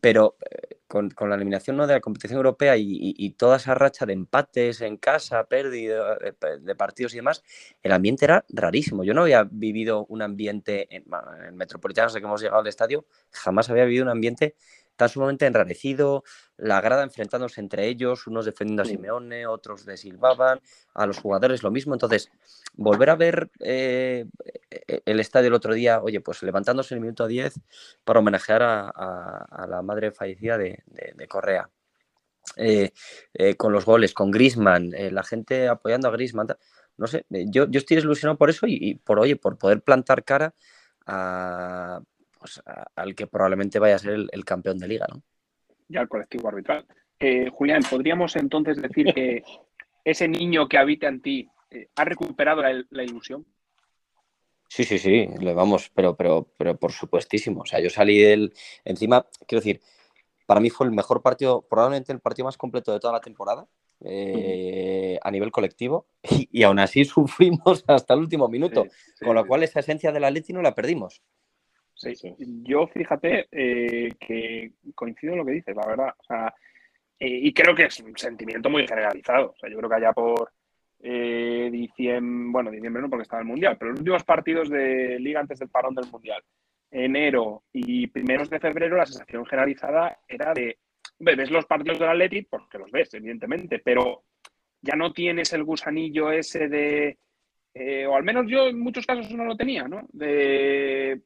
pero 0.00 0.36
eh, 0.50 0.75
con, 0.86 1.10
con 1.10 1.28
la 1.30 1.36
eliminación 1.36 1.76
¿no? 1.76 1.86
de 1.86 1.94
la 1.94 2.00
competición 2.00 2.36
europea 2.38 2.76
y, 2.76 2.82
y- 2.84 3.14
y 3.18 3.30
toda 3.32 3.56
esa 3.56 3.74
racha 3.74 4.06
de 4.06 4.12
empates 4.12 4.80
en 4.80 4.96
casa, 4.96 5.44
pérdida 5.44 6.16
de, 6.18 6.58
de 6.60 6.74
partidos 6.76 7.14
y 7.14 7.16
demás, 7.16 7.42
el 7.82 7.92
ambiente 7.92 8.24
era 8.24 8.44
rarísimo. 8.48 9.04
Yo 9.04 9.14
no 9.14 9.22
había 9.22 9.44
vivido 9.44 10.06
un 10.08 10.22
ambiente 10.22 10.86
en, 10.94 11.04
en 11.38 11.44
el 11.46 11.52
Metropolitano, 11.54 12.08
sé 12.08 12.20
que 12.20 12.26
hemos 12.26 12.40
llegado 12.42 12.60
al 12.60 12.66
estadio, 12.66 13.06
jamás 13.32 13.70
había 13.70 13.84
vivido 13.84 14.04
un 14.04 14.10
ambiente 14.10 14.54
tan 14.96 15.08
sumamente 15.08 15.46
enrarecido, 15.46 16.24
la 16.56 16.80
grada 16.80 17.02
enfrentándose 17.02 17.60
entre 17.60 17.86
ellos, 17.86 18.26
unos 18.26 18.46
defendiendo 18.46 18.82
a. 18.82 18.86
Simeone, 18.86 19.46
otros 19.46 19.84
de 19.84 19.96
silbaban, 19.96 20.60
a 20.94 21.06
los 21.06 21.18
jugadores 21.18 21.62
lo 21.62 21.70
mismo. 21.70 21.94
Entonces, 21.94 22.30
volver 22.74 23.10
a 23.10 23.16
ver 23.16 23.50
eh, 23.60 24.24
eh, 24.70 25.02
el 25.04 25.20
estadio 25.20 25.48
el 25.48 25.54
otro 25.54 25.74
día, 25.74 26.00
oye, 26.02 26.20
pues 26.20 26.42
levantándose 26.42 26.94
en 26.94 26.98
el 26.98 27.02
minuto 27.02 27.26
10 27.26 27.60
para 28.04 28.20
homenajear 28.20 28.62
a, 28.62 28.80
a- 28.94 29.46
a 29.50 29.66
la 29.66 29.82
madre 29.82 30.10
fallecida 30.12 30.58
de, 30.58 30.82
de- 30.86 31.12
de 31.16 31.28
Correa. 31.28 31.68
Eh, 32.56 32.90
eh, 33.34 33.56
con 33.56 33.72
los 33.72 33.84
goles, 33.84 34.14
con 34.14 34.30
Grisman, 34.30 34.90
la 35.10 35.22
gente 35.24 35.68
apoyando 35.68 36.08
a 36.08 36.12
Grisman. 36.12 36.46
No 36.96 37.06
sé, 37.06 37.26
yo, 37.28 37.66
yo 37.68 37.78
estoy 37.78 37.96
desilusionado 37.96 38.38
por 38.38 38.48
eso 38.48 38.66
y, 38.66 38.78
y 38.80 38.94
por, 38.94 39.18
oye, 39.18 39.36
por 39.36 39.58
poder 39.58 39.82
plantar 39.82 40.24
cara 40.24 40.54
a, 41.06 42.00
pues, 42.46 42.62
al 42.94 43.14
que 43.16 43.26
probablemente 43.26 43.80
vaya 43.80 43.96
a 43.96 43.98
ser 43.98 44.26
el, 44.30 44.44
campeón 44.44 44.78
de 44.78 44.86
liga, 44.86 45.06
¿no? 45.12 45.20
Ya 45.88 46.00
el 46.00 46.08
colectivo 46.08 46.48
arbitral. 46.48 46.86
Eh, 47.18 47.50
Julián, 47.52 47.82
¿podríamos 47.90 48.36
entonces 48.36 48.80
decir 48.80 49.12
que 49.12 49.42
ese 50.04 50.28
niño 50.28 50.68
que 50.68 50.78
habita 50.78 51.08
en 51.08 51.20
ti 51.20 51.48
eh, 51.70 51.88
ha 51.96 52.04
recuperado 52.04 52.62
la, 52.62 53.02
ilusión? 53.02 53.44
Sí, 54.68 54.84
sí, 54.84 54.98
sí, 54.98 55.28
le 55.40 55.54
vamos, 55.54 55.90
pero, 55.92 56.16
pero, 56.16 56.48
pero 56.56 56.76
por 56.76 56.92
supuestísimo. 56.92 57.62
O 57.62 57.66
sea, 57.66 57.80
yo 57.80 57.90
salí 57.90 58.18
del. 58.18 58.52
Encima, 58.84 59.26
quiero 59.46 59.60
decir, 59.60 59.80
para 60.46 60.60
mí 60.60 60.70
fue 60.70 60.86
el 60.86 60.92
mejor 60.92 61.22
partido, 61.22 61.62
probablemente 61.62 62.12
el 62.12 62.20
partido 62.20 62.44
más 62.44 62.56
completo 62.56 62.92
de 62.92 63.00
toda 63.00 63.14
la 63.14 63.20
temporada. 63.20 63.66
Eh, 64.04 65.18
a 65.22 65.30
nivel 65.30 65.50
colectivo 65.50 66.06
y, 66.22 66.62
aún 66.64 66.78
así 66.78 67.04
sufrimos 67.06 67.82
hasta 67.86 68.12
el 68.12 68.20
último 68.20 68.46
minuto, 68.46 68.86
con 69.24 69.34
lo 69.34 69.46
cual 69.46 69.62
esa 69.62 69.80
esencia 69.80 70.12
de 70.12 70.20
la 70.20 70.30
Leti 70.30 70.52
no 70.52 70.60
la 70.60 70.74
perdimos. 70.74 71.22
Sí, 71.96 72.12
yo 72.62 72.86
fíjate 72.88 73.48
eh, 73.50 74.12
que 74.20 74.72
coincido 74.94 75.32
en 75.32 75.38
lo 75.38 75.46
que 75.46 75.52
dices, 75.52 75.74
la 75.74 75.86
verdad. 75.86 76.14
y 77.18 77.52
creo 77.54 77.74
que 77.74 77.86
es 77.86 78.00
un 78.00 78.16
sentimiento 78.16 78.68
muy 78.68 78.86
generalizado. 78.86 79.50
O 79.52 79.56
sea, 79.56 79.70
yo 79.70 79.78
creo 79.78 79.88
que 79.88 79.96
allá 79.96 80.12
por 80.12 80.52
eh, 81.00 81.68
diciembre, 81.72 82.52
bueno, 82.52 82.70
diciembre 82.70 83.02
no 83.02 83.08
porque 83.08 83.22
estaba 83.22 83.40
el 83.40 83.48
Mundial, 83.48 83.76
pero 83.78 83.92
los 83.92 84.00
últimos 84.00 84.24
partidos 84.24 84.68
de 84.68 85.18
liga 85.20 85.40
antes 85.40 85.58
del 85.58 85.70
parón 85.70 85.94
del 85.94 86.10
Mundial, 86.10 86.42
enero 86.90 87.64
y 87.72 88.06
primeros 88.08 88.50
de 88.50 88.60
febrero, 88.60 88.96
la 88.96 89.06
sensación 89.06 89.46
generalizada 89.46 90.18
era 90.28 90.52
de, 90.52 90.78
ves 91.18 91.50
los 91.50 91.66
partidos 91.66 91.98
del 91.98 92.10
Atleti, 92.10 92.42
porque 92.42 92.78
los 92.78 92.90
ves, 92.90 93.12
evidentemente, 93.14 93.78
pero 93.78 94.24
ya 94.82 94.96
no 94.96 95.12
tienes 95.12 95.52
el 95.54 95.64
gusanillo 95.64 96.30
ese 96.30 96.68
de, 96.68 97.18
eh, 97.72 98.06
o 98.06 98.16
al 98.16 98.24
menos 98.24 98.46
yo 98.48 98.68
en 98.68 98.78
muchos 98.78 99.06
casos 99.06 99.30
no 99.32 99.44
lo 99.44 99.56
tenía, 99.56 99.88
¿no? 99.88 100.06
De 100.12 101.22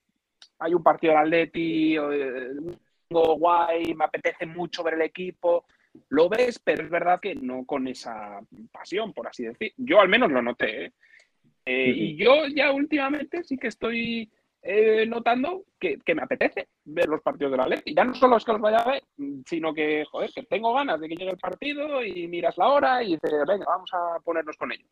hay 0.59 0.75
un 0.75 0.83
partido 0.83 1.13
del 1.13 1.23
Atleti, 1.23 1.99
o, 1.99 3.37
guay, 3.37 3.95
me 3.95 4.05
apetece 4.05 4.47
mucho 4.47 4.83
ver 4.83 4.95
el 4.95 5.03
equipo. 5.03 5.65
Lo 6.11 6.29
ves, 6.29 6.61
pero 6.61 6.85
es 6.85 6.91
verdad 6.91 7.21
que 7.21 7.35
no 7.35 7.65
con 7.65 7.89
esa 7.89 8.41
pasión, 8.71 9.13
por 9.13 9.27
así 9.27 9.45
decir. 9.45 9.73
Yo 9.77 10.01
al 10.01 10.09
menos 10.09 10.31
lo 10.31 10.41
noté. 10.41 10.85
¿eh? 10.85 10.93
Eh, 11.65 11.93
y 11.95 12.17
yo 12.17 12.47
ya 12.47 12.73
últimamente 12.73 13.43
sí 13.45 13.57
que 13.57 13.69
estoy 13.69 14.31
eh, 14.63 15.07
notando 15.07 15.65
que, 15.79 15.99
me 16.15 16.23
apetece 16.23 16.69
ver 16.85 17.09
los 17.09 17.23
partidos 17.23 17.53
de 17.53 17.57
la 17.57 17.83
Y 17.85 17.95
Ya 17.95 18.05
no 18.05 18.15
solo 18.15 18.37
es 18.37 18.45
que 18.45 18.53
los 18.53 18.61
vaya 18.61 18.79
a 18.79 18.91
ver, 18.91 19.03
sino 19.47 19.73
que, 19.73 20.05
joder, 20.11 20.31
que 20.33 20.43
tengo 20.43 20.75
ganas 20.75 21.01
de 21.01 21.09
que 21.09 21.17
llegue 21.17 21.31
el 21.31 21.39
partido 21.39 22.05
y 22.05 22.29
miras 22.29 22.59
la 22.59 22.69
hora 22.69 23.03
y 23.03 23.15
dices, 23.15 23.33
venga, 23.47 23.65
vamos 23.67 23.91
a 23.93 24.21
ponernos 24.21 24.57
con 24.57 24.73
ello. 24.73 24.87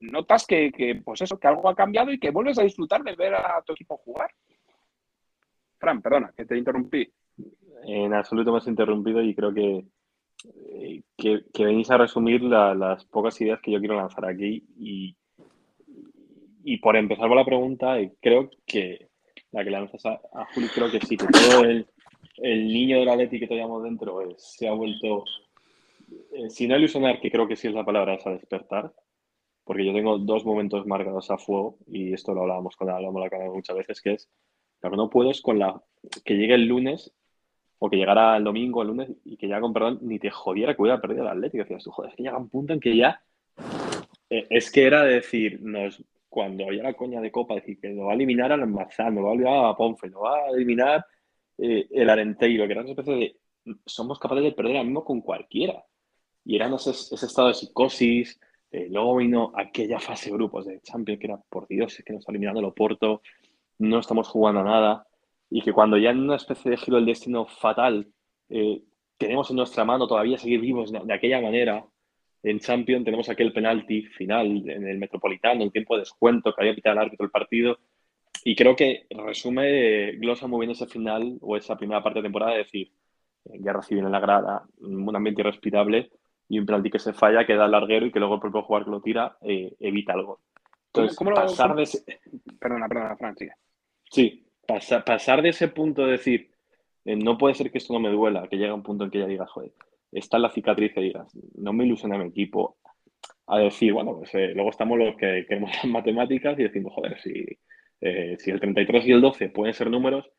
Notas 0.00 0.46
que, 0.46 0.70
que, 0.70 0.96
pues 0.96 1.22
eso, 1.22 1.38
que 1.38 1.48
algo 1.48 1.68
ha 1.68 1.74
cambiado 1.74 2.12
y 2.12 2.18
que 2.18 2.30
vuelves 2.30 2.58
a 2.58 2.62
disfrutar 2.62 3.02
de 3.02 3.14
ver 3.16 3.34
a 3.34 3.62
tu 3.64 3.72
equipo 3.72 3.96
jugar. 3.98 4.30
Fran, 5.78 6.02
perdona, 6.02 6.32
que 6.36 6.44
te 6.44 6.58
interrumpí. 6.58 7.10
En 7.84 8.14
absoluto 8.14 8.52
me 8.52 8.58
has 8.58 8.66
interrumpido 8.66 9.22
y 9.22 9.34
creo 9.34 9.52
que, 9.52 9.84
eh, 10.72 11.02
que, 11.16 11.64
venís 11.64 11.90
a 11.90 11.98
resumir 11.98 12.42
las 12.42 13.04
pocas 13.06 13.40
ideas 13.40 13.60
que 13.60 13.72
yo 13.72 13.78
quiero 13.78 13.96
lanzar 13.96 14.26
aquí. 14.26 14.64
Y, 14.78 15.16
y 16.64 16.76
por 16.78 16.96
empezar 16.96 17.28
por 17.28 17.36
la 17.36 17.44
pregunta, 17.44 17.98
eh, 17.98 18.12
creo 18.20 18.50
que 18.66 19.08
la 19.52 19.64
que 19.64 19.70
lanzas 19.70 20.04
a, 20.06 20.20
a 20.32 20.46
Juli, 20.52 20.68
creo 20.68 20.90
que 20.90 21.00
sí, 21.00 21.16
que 21.16 21.26
todo 21.26 21.64
el, 21.64 21.86
niño 22.42 22.98
de 22.98 23.04
la 23.04 23.16
Leti 23.16 23.38
que 23.38 23.46
teníamos 23.46 23.84
dentro 23.84 24.22
eh, 24.22 24.34
se 24.36 24.68
ha 24.68 24.72
vuelto, 24.72 25.24
sin 26.48 26.72
ilusionar, 26.72 27.20
que 27.20 27.30
creo 27.30 27.46
que 27.46 27.56
sí 27.56 27.68
es 27.68 27.74
la 27.74 27.84
palabra, 27.84 28.14
es 28.14 28.26
a 28.26 28.30
despertar 28.30 28.92
porque 29.64 29.84
yo 29.84 29.92
tengo 29.92 30.18
dos 30.18 30.44
momentos 30.44 30.86
marcados 30.86 31.30
a 31.30 31.38
fuego 31.38 31.78
y 31.86 32.12
esto 32.12 32.34
lo 32.34 32.42
hablábamos 32.42 32.76
con 32.76 32.90
hablamos 32.90 33.20
la 33.20 33.30
cara 33.30 33.46
muchas 33.46 33.76
veces, 33.76 34.00
que 34.00 34.12
es 34.12 34.28
lo 34.82 34.90
que 34.90 34.96
no 34.96 35.10
puedo 35.10 35.30
es 35.30 35.40
con 35.40 35.58
la 35.58 35.82
que 36.24 36.34
llegue 36.34 36.54
el 36.54 36.66
lunes 36.66 37.12
o 37.78 37.90
que 37.90 37.96
llegara 37.96 38.36
el 38.36 38.44
domingo, 38.44 38.82
el 38.82 38.88
lunes, 38.88 39.10
y 39.24 39.36
que 39.36 39.48
ya 39.48 39.60
con 39.60 39.72
perdón 39.72 39.98
ni 40.02 40.18
te 40.18 40.30
jodiera 40.30 40.74
que 40.74 40.82
hubiera 40.82 41.00
perdido 41.00 41.22
el 41.22 41.28
Atlético. 41.28 41.64
Decías 41.64 41.84
tú, 41.84 41.90
joder, 41.90 42.10
es 42.10 42.16
que 42.16 42.22
llega 42.22 42.38
un 42.38 42.48
punto 42.48 42.72
en 42.72 42.80
que 42.80 42.96
ya. 42.96 43.22
Eh, 44.30 44.46
es 44.50 44.70
que 44.70 44.84
era 44.84 45.04
decir, 45.04 45.60
nos, 45.62 46.02
cuando 46.28 46.64
había 46.64 46.82
la 46.82 46.94
coña 46.94 47.20
de 47.20 47.30
Copa, 47.30 47.54
decir 47.54 47.78
que 47.80 47.90
nos 47.90 48.06
va 48.06 48.12
a 48.12 48.14
eliminar 48.14 48.52
al 48.52 48.62
Almazán, 48.62 49.14
nos 49.14 49.24
va 49.24 49.30
a 49.30 49.32
eliminar 49.32 49.64
a 49.66 49.76
Ponfe, 49.76 50.08
nos 50.08 50.22
va 50.22 50.36
a 50.36 50.50
eliminar 50.50 51.06
eh, 51.58 51.86
el 51.90 52.10
Arenteiro, 52.10 52.66
que 52.66 52.72
era 52.72 52.80
una 52.82 52.90
especie 52.90 53.14
de. 53.14 53.36
Somos 53.86 54.18
capaces 54.18 54.44
de 54.44 54.52
perder 54.52 54.76
al 54.76 54.86
mismo 54.86 55.04
con 55.04 55.20
cualquiera. 55.20 55.84
Y 56.44 56.56
era 56.56 56.74
ese, 56.74 56.90
ese 56.90 57.26
estado 57.26 57.48
de 57.48 57.54
psicosis. 57.54 58.38
Eh, 58.74 58.88
luego 58.90 59.14
vino 59.14 59.52
aquella 59.54 60.00
fase 60.00 60.30
de 60.30 60.36
grupos 60.36 60.66
de 60.66 60.80
Champions, 60.80 61.20
que 61.20 61.28
era 61.28 61.36
por 61.48 61.68
Dios, 61.68 61.96
es 61.96 62.04
que 62.04 62.12
nos 62.12 62.22
está 62.22 62.32
eliminando 62.32 62.58
el 62.58 62.66
Oporto 62.66 63.22
no 63.78 64.00
estamos 64.00 64.26
jugando 64.26 64.64
nada 64.64 65.06
y 65.48 65.62
que 65.62 65.72
cuando 65.72 65.96
ya 65.96 66.10
en 66.10 66.18
una 66.18 66.34
especie 66.34 66.72
de 66.72 66.76
giro 66.76 66.96
del 66.96 67.06
destino 67.06 67.46
fatal 67.46 68.08
eh, 68.48 68.82
tenemos 69.16 69.48
en 69.50 69.56
nuestra 69.56 69.84
mano 69.84 70.08
todavía 70.08 70.38
seguir 70.38 70.60
vivos 70.60 70.90
de, 70.90 71.12
aquella 71.12 71.40
manera, 71.40 71.86
en 72.42 72.58
Champions 72.58 73.04
tenemos 73.04 73.28
aquel 73.28 73.52
penalti 73.52 74.02
final 74.06 74.68
en 74.68 74.88
el 74.88 74.98
Metropolitano, 74.98 75.62
el 75.62 75.70
tiempo 75.70 75.94
de 75.94 76.00
descuento 76.00 76.52
que 76.52 76.62
había 76.62 76.74
pitado 76.74 76.94
el 76.94 77.02
árbitro 77.02 77.24
del 77.24 77.30
partido. 77.30 77.78
Y 78.42 78.56
creo 78.56 78.74
que 78.74 79.06
resume, 79.10 80.12
glosa 80.16 80.48
muy 80.48 80.66
bien 80.66 80.72
ese 80.72 80.86
final 80.86 81.38
o 81.40 81.56
esa 81.56 81.76
primera 81.76 82.02
parte 82.02 82.18
de 82.18 82.24
temporada, 82.24 82.52
de 82.52 82.58
decir, 82.58 82.90
eh, 83.44 83.58
guerra 83.60 83.82
civil 83.82 84.04
en 84.04 84.12
la 84.12 84.20
grada, 84.20 84.66
un 84.80 85.14
ambiente 85.14 85.42
irrespirable 85.42 86.10
y 86.48 86.58
un 86.58 86.66
penalti 86.66 86.90
que 86.90 86.98
se 86.98 87.12
falla, 87.12 87.46
queda 87.46 87.66
larguero 87.68 88.06
y 88.06 88.12
que 88.12 88.18
luego 88.18 88.34
el 88.34 88.40
propio 88.40 88.62
jugador 88.62 88.84
que 88.84 88.90
lo 88.90 89.00
tira 89.00 89.36
eh, 89.42 89.74
evita 89.80 90.12
algo. 90.12 90.40
Entonces, 90.94 91.16
¿Cómo, 91.16 91.32
pasar 91.32 91.74
de 91.74 91.88
Perdona, 92.60 92.88
perdona, 92.88 93.16
Fran, 93.16 93.34
Sí, 94.04 94.46
pasar 94.66 95.42
de 95.42 95.48
ese 95.48 95.68
punto 95.68 96.06
de 96.06 96.12
decir, 96.12 96.50
eh, 97.04 97.16
no 97.16 97.36
puede 97.36 97.54
ser 97.54 97.70
que 97.70 97.78
esto 97.78 97.92
no 97.92 98.00
me 98.00 98.10
duela, 98.10 98.46
que 98.48 98.56
llega 98.56 98.74
un 98.74 98.82
punto 98.82 99.04
en 99.04 99.10
que 99.10 99.18
ya 99.18 99.26
digas, 99.26 99.50
joder, 99.50 99.72
está 100.12 100.38
la 100.38 100.50
cicatriz 100.50 100.92
y 100.96 101.02
digas, 101.02 101.36
no 101.56 101.72
me 101.72 101.84
ilusiona 101.84 102.16
mi 102.16 102.28
equipo, 102.28 102.78
a 103.46 103.58
decir, 103.58 103.92
bueno, 103.92 104.16
pues 104.18 104.34
eh, 104.34 104.52
luego 104.54 104.70
estamos 104.70 104.98
los 104.98 105.16
que 105.16 105.44
queremos 105.48 105.70
las 105.74 105.84
matemáticas 105.86 106.58
y 106.58 106.62
decimos, 106.62 106.92
joder, 106.94 107.20
si, 107.20 107.44
eh, 108.00 108.36
si 108.38 108.50
el 108.50 108.60
33 108.60 109.06
y 109.06 109.12
el 109.12 109.20
12 109.20 109.48
pueden 109.48 109.74
ser 109.74 109.90
números, 109.90 110.30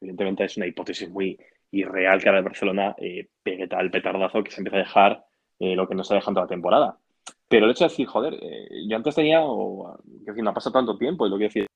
evidentemente 0.00 0.44
es 0.44 0.56
una 0.56 0.66
hipótesis 0.66 1.08
muy 1.10 1.38
irreal 1.70 2.20
que 2.20 2.28
ahora 2.28 2.38
el 2.38 2.44
Barcelona 2.44 2.96
pegue 3.42 3.68
tal 3.68 3.90
petardazo 3.90 4.42
que 4.42 4.50
se 4.50 4.60
empieza 4.60 4.76
a 4.76 4.80
dejar 4.80 5.24
lo 5.58 5.88
que 5.88 5.94
no 5.94 6.04
se 6.04 6.14
ha 6.14 6.16
dejado 6.16 6.34
toda 6.34 6.44
la 6.44 6.48
temporada. 6.48 6.98
Pero 7.48 7.64
el 7.64 7.72
hecho 7.72 7.84
de 7.84 7.90
decir, 7.90 8.06
joder, 8.06 8.38
yo 8.86 8.96
antes 8.96 9.14
tenía, 9.14 9.40
o, 9.42 9.98
decir, 10.04 10.42
no 10.42 10.50
ha 10.50 10.54
pasado 10.54 10.74
tanto 10.74 10.98
tiempo, 10.98 11.26
y 11.26 11.30
lo 11.30 11.38
que 11.38 11.44
decir, 11.44 11.66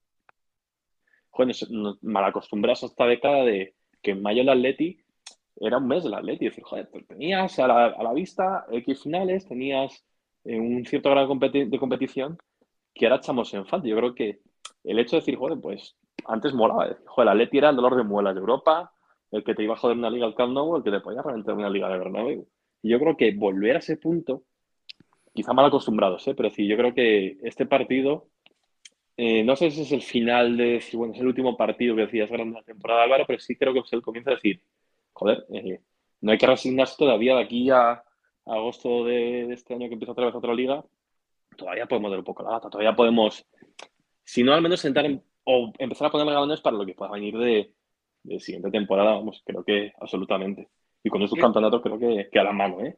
joder, 1.30 1.56
mal 2.02 2.24
acostumbrados 2.24 2.82
a 2.82 2.86
esta 2.86 3.06
década 3.06 3.44
de 3.44 3.74
que 4.02 4.12
en 4.12 4.22
mayo 4.22 4.42
el 4.42 4.48
Atleti 4.48 4.98
era 5.56 5.78
un 5.78 5.88
mes 5.88 6.04
del 6.04 6.14
Atleti. 6.14 6.46
Es 6.46 6.52
decir, 6.52 6.64
joder, 6.64 6.90
tenías 7.08 7.58
a 7.58 7.66
la, 7.66 8.12
vista 8.12 8.66
X 8.70 9.02
finales, 9.02 9.46
tenías 9.46 10.04
eh, 10.44 10.58
un 10.58 10.84
cierto 10.84 11.10
grado 11.10 11.34
de, 11.34 11.78
competición 11.78 12.38
que 12.94 13.06
ahora 13.06 13.16
echamos 13.16 13.52
en 13.54 13.66
falta. 13.66 13.88
Yo 13.88 13.96
creo 13.96 14.14
que 14.14 14.40
el 14.84 14.98
hecho 14.98 15.16
de 15.16 15.20
decir, 15.20 15.36
joder, 15.36 15.58
pues 15.60 15.96
antes 16.26 16.52
molaba. 16.52 16.88
Decir, 16.88 17.04
el 17.16 17.28
Atleti 17.28 17.58
era 17.58 17.70
el 17.70 17.76
dolor 17.76 17.96
de 17.96 18.02
muelas 18.02 18.34
de 18.34 18.40
Europa, 18.40 18.92
el 19.30 19.44
que 19.44 19.54
te 19.54 19.62
iba 19.62 19.74
a 19.74 19.78
joder 19.78 19.96
una 19.96 20.10
liga 20.10 20.26
al 20.26 20.34
Camp 20.34 20.52
Nou, 20.52 20.76
el 20.76 20.82
que 20.82 20.90
te 20.90 21.00
podía 21.00 21.22
reventar 21.22 21.54
una 21.54 21.70
liga 21.70 21.88
de 21.88 21.98
Bernabéu. 21.98 22.46
Yo 22.82 22.98
creo 22.98 23.16
que 23.16 23.32
volver 23.32 23.76
a 23.76 23.78
ese 23.78 23.96
punto, 23.96 24.44
quizá 25.34 25.52
mal 25.52 25.66
acostumbrados, 25.66 26.26
¿eh? 26.28 26.34
pero 26.34 26.50
sí, 26.50 26.66
yo 26.66 26.76
creo 26.76 26.94
que 26.94 27.38
este 27.42 27.66
partido 27.66 28.28
eh, 29.16 29.44
no 29.44 29.56
sé 29.56 29.70
si 29.70 29.82
es 29.82 29.92
el 29.92 30.02
final 30.02 30.56
de 30.56 30.64
decir, 30.64 30.96
bueno, 30.96 31.12
es 31.14 31.20
el 31.20 31.26
último 31.26 31.56
partido 31.56 31.94
que 31.94 32.02
decías 32.02 32.30
grande 32.30 32.54
la 32.58 32.62
temporada, 32.62 33.04
Álvaro, 33.04 33.24
pero 33.26 33.38
sí 33.38 33.56
creo 33.56 33.72
que 33.72 33.80
es 33.80 33.92
el 33.92 34.02
comienzo 34.02 34.30
de 34.30 34.36
decir, 34.36 34.62
joder, 35.12 35.46
eh, 35.52 35.80
no 36.22 36.32
hay 36.32 36.38
que 36.38 36.46
resignarse 36.46 36.96
todavía 36.98 37.36
de 37.36 37.42
aquí 37.42 37.70
a, 37.70 38.02
agosto 38.46 39.04
de, 39.04 39.52
este 39.52 39.74
año 39.74 39.88
que 39.88 39.94
empieza 39.94 40.12
otra 40.12 40.26
vez 40.26 40.34
otra 40.34 40.54
liga, 40.54 40.84
todavía 41.56 41.86
podemos 41.86 42.10
dar 42.10 42.18
un 42.20 42.24
poco 42.24 42.42
la 42.42 42.52
gata, 42.52 42.70
todavía 42.70 42.96
podemos, 42.96 43.46
si 44.24 44.42
no 44.42 44.54
al 44.54 44.62
menos 44.62 44.80
sentar 44.80 45.06
o 45.44 45.72
empezar 45.78 46.08
a 46.08 46.10
ponerle 46.10 46.32
galones 46.32 46.60
para 46.60 46.76
lo 46.76 46.86
que 46.86 46.94
pueda 46.94 47.12
venir 47.12 47.36
de, 47.36 47.72
de 48.22 48.40
siguiente 48.40 48.70
temporada, 48.70 49.12
vamos, 49.12 49.42
creo 49.44 49.62
que 49.62 49.92
absolutamente. 50.00 50.68
Y 51.02 51.10
con 51.10 51.22
estos 51.22 51.38
campeonatos 51.38 51.82
creo 51.82 51.98
que, 51.98 52.28
que 52.30 52.38
a 52.38 52.44
la 52.44 52.52
mano, 52.52 52.80
¿eh? 52.84 52.96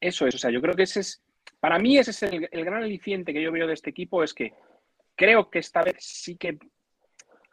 Eso 0.00 0.26
es, 0.26 0.34
o 0.34 0.38
sea, 0.38 0.50
yo 0.50 0.60
creo 0.60 0.74
que 0.74 0.84
ese 0.84 1.00
es, 1.00 1.22
para 1.58 1.78
mí 1.78 1.98
ese 1.98 2.12
es 2.12 2.22
el, 2.22 2.48
el 2.50 2.64
gran 2.64 2.82
aliciente 2.82 3.32
que 3.32 3.42
yo 3.42 3.52
veo 3.52 3.66
de 3.66 3.74
este 3.74 3.90
equipo, 3.90 4.22
es 4.22 4.32
que 4.32 4.54
Creo 5.20 5.50
que 5.50 5.58
esta 5.58 5.82
vez 5.82 5.96
sí 5.98 6.38
que 6.38 6.56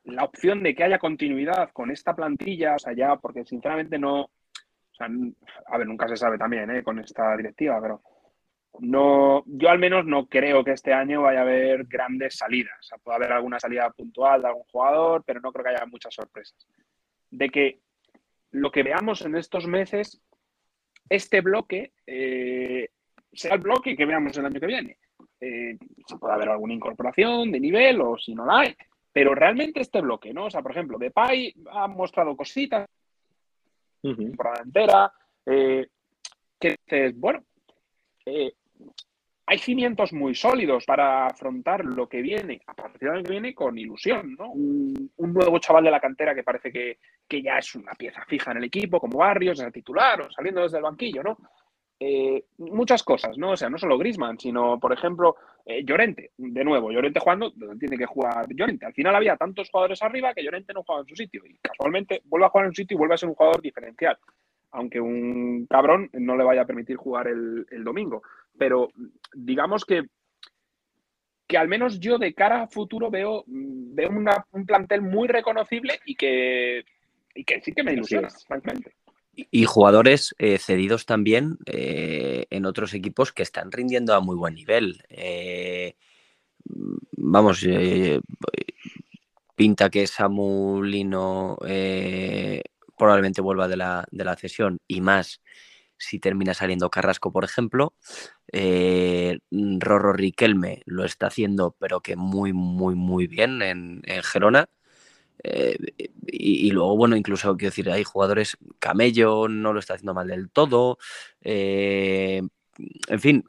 la 0.05 0.23
opción 0.23 0.63
de 0.63 0.73
que 0.73 0.85
haya 0.85 0.99
continuidad 0.99 1.69
con 1.73 1.91
esta 1.91 2.15
plantilla, 2.15 2.75
o 2.75 2.79
sea, 2.79 2.93
ya, 2.93 3.17
porque 3.17 3.43
sinceramente 3.43 3.99
no, 3.99 4.21
o 4.21 4.31
sea, 4.93 5.09
a 5.65 5.77
ver, 5.77 5.85
nunca 5.85 6.07
se 6.07 6.15
sabe 6.15 6.37
también 6.37 6.71
¿eh? 6.71 6.81
con 6.81 6.97
esta 6.99 7.35
directiva, 7.35 7.77
pero 7.81 8.01
no, 8.79 9.43
yo 9.47 9.69
al 9.69 9.79
menos 9.79 10.05
no 10.05 10.27
creo 10.27 10.63
que 10.63 10.71
este 10.71 10.93
año 10.93 11.23
vaya 11.23 11.39
a 11.39 11.41
haber 11.41 11.83
grandes 11.87 12.37
salidas. 12.37 12.79
O 12.79 12.83
sea, 12.83 12.97
puede 12.99 13.17
haber 13.17 13.33
alguna 13.33 13.59
salida 13.59 13.89
puntual 13.89 14.43
de 14.43 14.47
algún 14.47 14.63
jugador, 14.71 15.25
pero 15.25 15.41
no 15.41 15.51
creo 15.51 15.65
que 15.65 15.71
haya 15.71 15.85
muchas 15.87 16.13
sorpresas. 16.13 16.65
De 17.29 17.49
que 17.49 17.81
lo 18.61 18.71
que 18.71 18.83
veamos 18.83 19.21
en 19.21 19.35
estos 19.35 19.67
meses, 19.67 20.21
este 21.09 21.41
bloque, 21.41 21.93
eh, 22.05 22.89
sea 23.31 23.55
el 23.55 23.61
bloque 23.61 23.95
que 23.95 24.05
veamos 24.05 24.37
el 24.37 24.45
año 24.45 24.59
que 24.59 24.65
viene. 24.67 24.97
Eh, 25.39 25.77
si 26.07 26.15
puede 26.17 26.33
haber 26.33 26.49
alguna 26.49 26.73
incorporación 26.73 27.51
de 27.51 27.59
nivel 27.59 28.01
o 28.01 28.17
si 28.17 28.33
no 28.33 28.45
la 28.45 28.59
hay. 28.59 28.75
Pero 29.11 29.35
realmente 29.35 29.81
este 29.81 30.01
bloque, 30.01 30.33
¿no? 30.33 30.45
O 30.45 30.49
sea, 30.49 30.61
por 30.61 30.71
ejemplo, 30.71 30.97
Depay 30.97 31.53
ha 31.71 31.87
mostrado 31.87 32.35
cositas 32.35 32.87
por 34.01 34.55
la 34.55 34.63
entera, 34.63 35.13
eh, 35.45 35.87
que 36.59 36.75
dices, 36.85 37.19
bueno, 37.19 37.43
eh, 38.25 38.53
hay 39.49 39.59
cimientos 39.59 40.11
muy 40.11 40.35
sólidos 40.35 40.85
para 40.85 41.25
afrontar 41.25 41.85
lo 41.85 42.09
que 42.09 42.21
viene, 42.21 42.61
a 42.67 42.73
partir 42.73 42.99
del 42.99 43.11
año 43.11 43.23
que 43.23 43.31
viene, 43.31 43.55
con 43.55 43.77
ilusión, 43.77 44.35
¿no? 44.37 44.51
Un, 44.51 45.09
nuevo 45.17 45.59
chaval 45.59 45.85
de 45.85 45.91
la 45.91 46.01
cantera 46.01 46.35
que 46.35 46.43
parece 46.43 46.71
que, 46.71 46.99
ya 47.41 47.57
es 47.57 47.73
una 47.75 47.93
pieza 47.93 48.25
fija 48.25 48.51
en 48.51 48.57
el 48.57 48.65
equipo, 48.65 48.99
como 48.99 49.19
Barrios, 49.19 49.61
el 49.61 49.71
titular 49.71 50.21
o 50.21 50.31
saliendo 50.31 50.61
desde 50.61 50.77
el 50.77 50.83
banquillo, 50.83 51.23
¿no? 51.23 51.37
Eh, 51.99 52.43
muchas 52.57 53.03
cosas, 53.03 53.37
¿no? 53.37 53.51
O 53.51 53.57
sea, 53.57 53.69
no 53.69 53.77
solo 53.77 53.97
Grisman, 53.97 54.37
sino, 54.37 54.79
por 54.79 54.91
ejemplo, 54.91 55.37
eh, 55.65 55.83
Llorente. 55.85 56.31
De 56.35 56.63
nuevo, 56.65 56.91
Llorente 56.91 57.21
jugando 57.21 57.51
donde 57.55 57.79
tiene 57.79 57.97
que 57.97 58.05
jugar 58.05 58.47
Llorente. 58.49 58.85
Al 58.85 58.93
final 58.93 59.15
había 59.15 59.37
tantos 59.37 59.69
jugadores 59.69 60.01
arriba 60.03 60.33
que 60.33 60.43
Llorente 60.43 60.73
no 60.73 60.83
jugaba 60.83 61.03
en 61.03 61.07
su 61.07 61.15
sitio 61.15 61.41
y 61.45 61.57
casualmente 61.59 62.21
vuelve 62.25 62.47
a 62.47 62.49
jugar 62.49 62.67
en 62.67 62.73
su 62.73 62.81
sitio 62.81 62.95
y 62.95 62.97
vuelve 62.97 63.15
a 63.15 63.17
ser 63.17 63.29
un 63.29 63.35
jugador 63.35 63.61
diferencial. 63.61 64.17
Aunque 64.71 64.99
un 64.99 65.65
cabrón 65.67 66.09
no 66.13 66.35
le 66.35 66.43
vaya 66.43 66.63
a 66.63 66.67
permitir 66.67 66.97
jugar 66.97 67.27
el 67.27 67.83
domingo 67.83 68.21
pero 68.57 68.89
digamos 69.33 69.85
que, 69.85 70.03
que 71.47 71.57
al 71.57 71.67
menos 71.67 71.99
yo 71.99 72.17
de 72.17 72.33
cara 72.33 72.63
a 72.63 72.67
futuro 72.67 73.09
veo, 73.09 73.43
veo 73.47 74.09
un 74.51 74.65
plantel 74.65 75.01
muy 75.01 75.27
reconocible 75.27 75.99
y 76.05 76.15
que, 76.15 76.85
que 77.45 77.61
sí 77.61 77.71
que 77.71 77.83
me 77.83 77.93
ilusiona, 77.93 78.29
francamente. 78.47 78.93
Y 79.51 79.65
jugadores 79.65 80.33
eh, 80.39 80.57
cedidos 80.57 81.05
también 81.05 81.57
eh, 81.67 82.47
en 82.49 82.65
otros 82.65 82.95
equipos 82.95 83.31
que 83.31 83.43
están 83.43 83.71
rindiendo 83.71 84.15
a 84.15 84.19
muy 84.19 84.35
buen 84.35 84.55
nivel. 84.55 85.03
Eh, 85.09 85.95
vamos, 86.65 87.63
pinta 89.55 89.91
que 89.91 90.07
Samu 90.07 90.81
Lino 90.81 91.57
probablemente 92.97 93.41
vuelva 93.41 93.67
de 93.67 93.77
la, 93.77 94.07
de 94.09 94.25
la 94.25 94.35
cesión 94.35 94.79
y 94.87 95.01
más 95.01 95.39
si 95.97 96.19
termina 96.19 96.53
saliendo 96.53 96.89
Carrasco, 96.89 97.31
por 97.31 97.43
ejemplo. 97.43 97.93
Eh, 98.51 99.39
Rorro 99.51 100.13
Riquelme 100.13 100.81
lo 100.85 101.05
está 101.05 101.27
haciendo, 101.27 101.75
pero 101.79 102.01
que 102.01 102.15
muy, 102.15 102.53
muy, 102.53 102.95
muy 102.95 103.27
bien 103.27 103.61
en, 103.61 104.03
Gerona. 104.23 104.69
Eh, 105.43 105.77
y, 106.25 106.71
luego, 106.71 106.97
bueno, 106.97 107.15
incluso 107.15 107.55
quiero 107.57 107.71
decir, 107.71 107.89
hay 107.91 108.03
jugadores, 108.03 108.57
Camello 108.79 109.47
no 109.47 109.73
lo 109.73 109.79
está 109.79 109.95
haciendo 109.95 110.13
mal 110.13 110.27
del 110.27 110.49
todo. 110.49 110.97
Eh, 111.41 112.41
en 113.07 113.19
fin, 113.19 113.43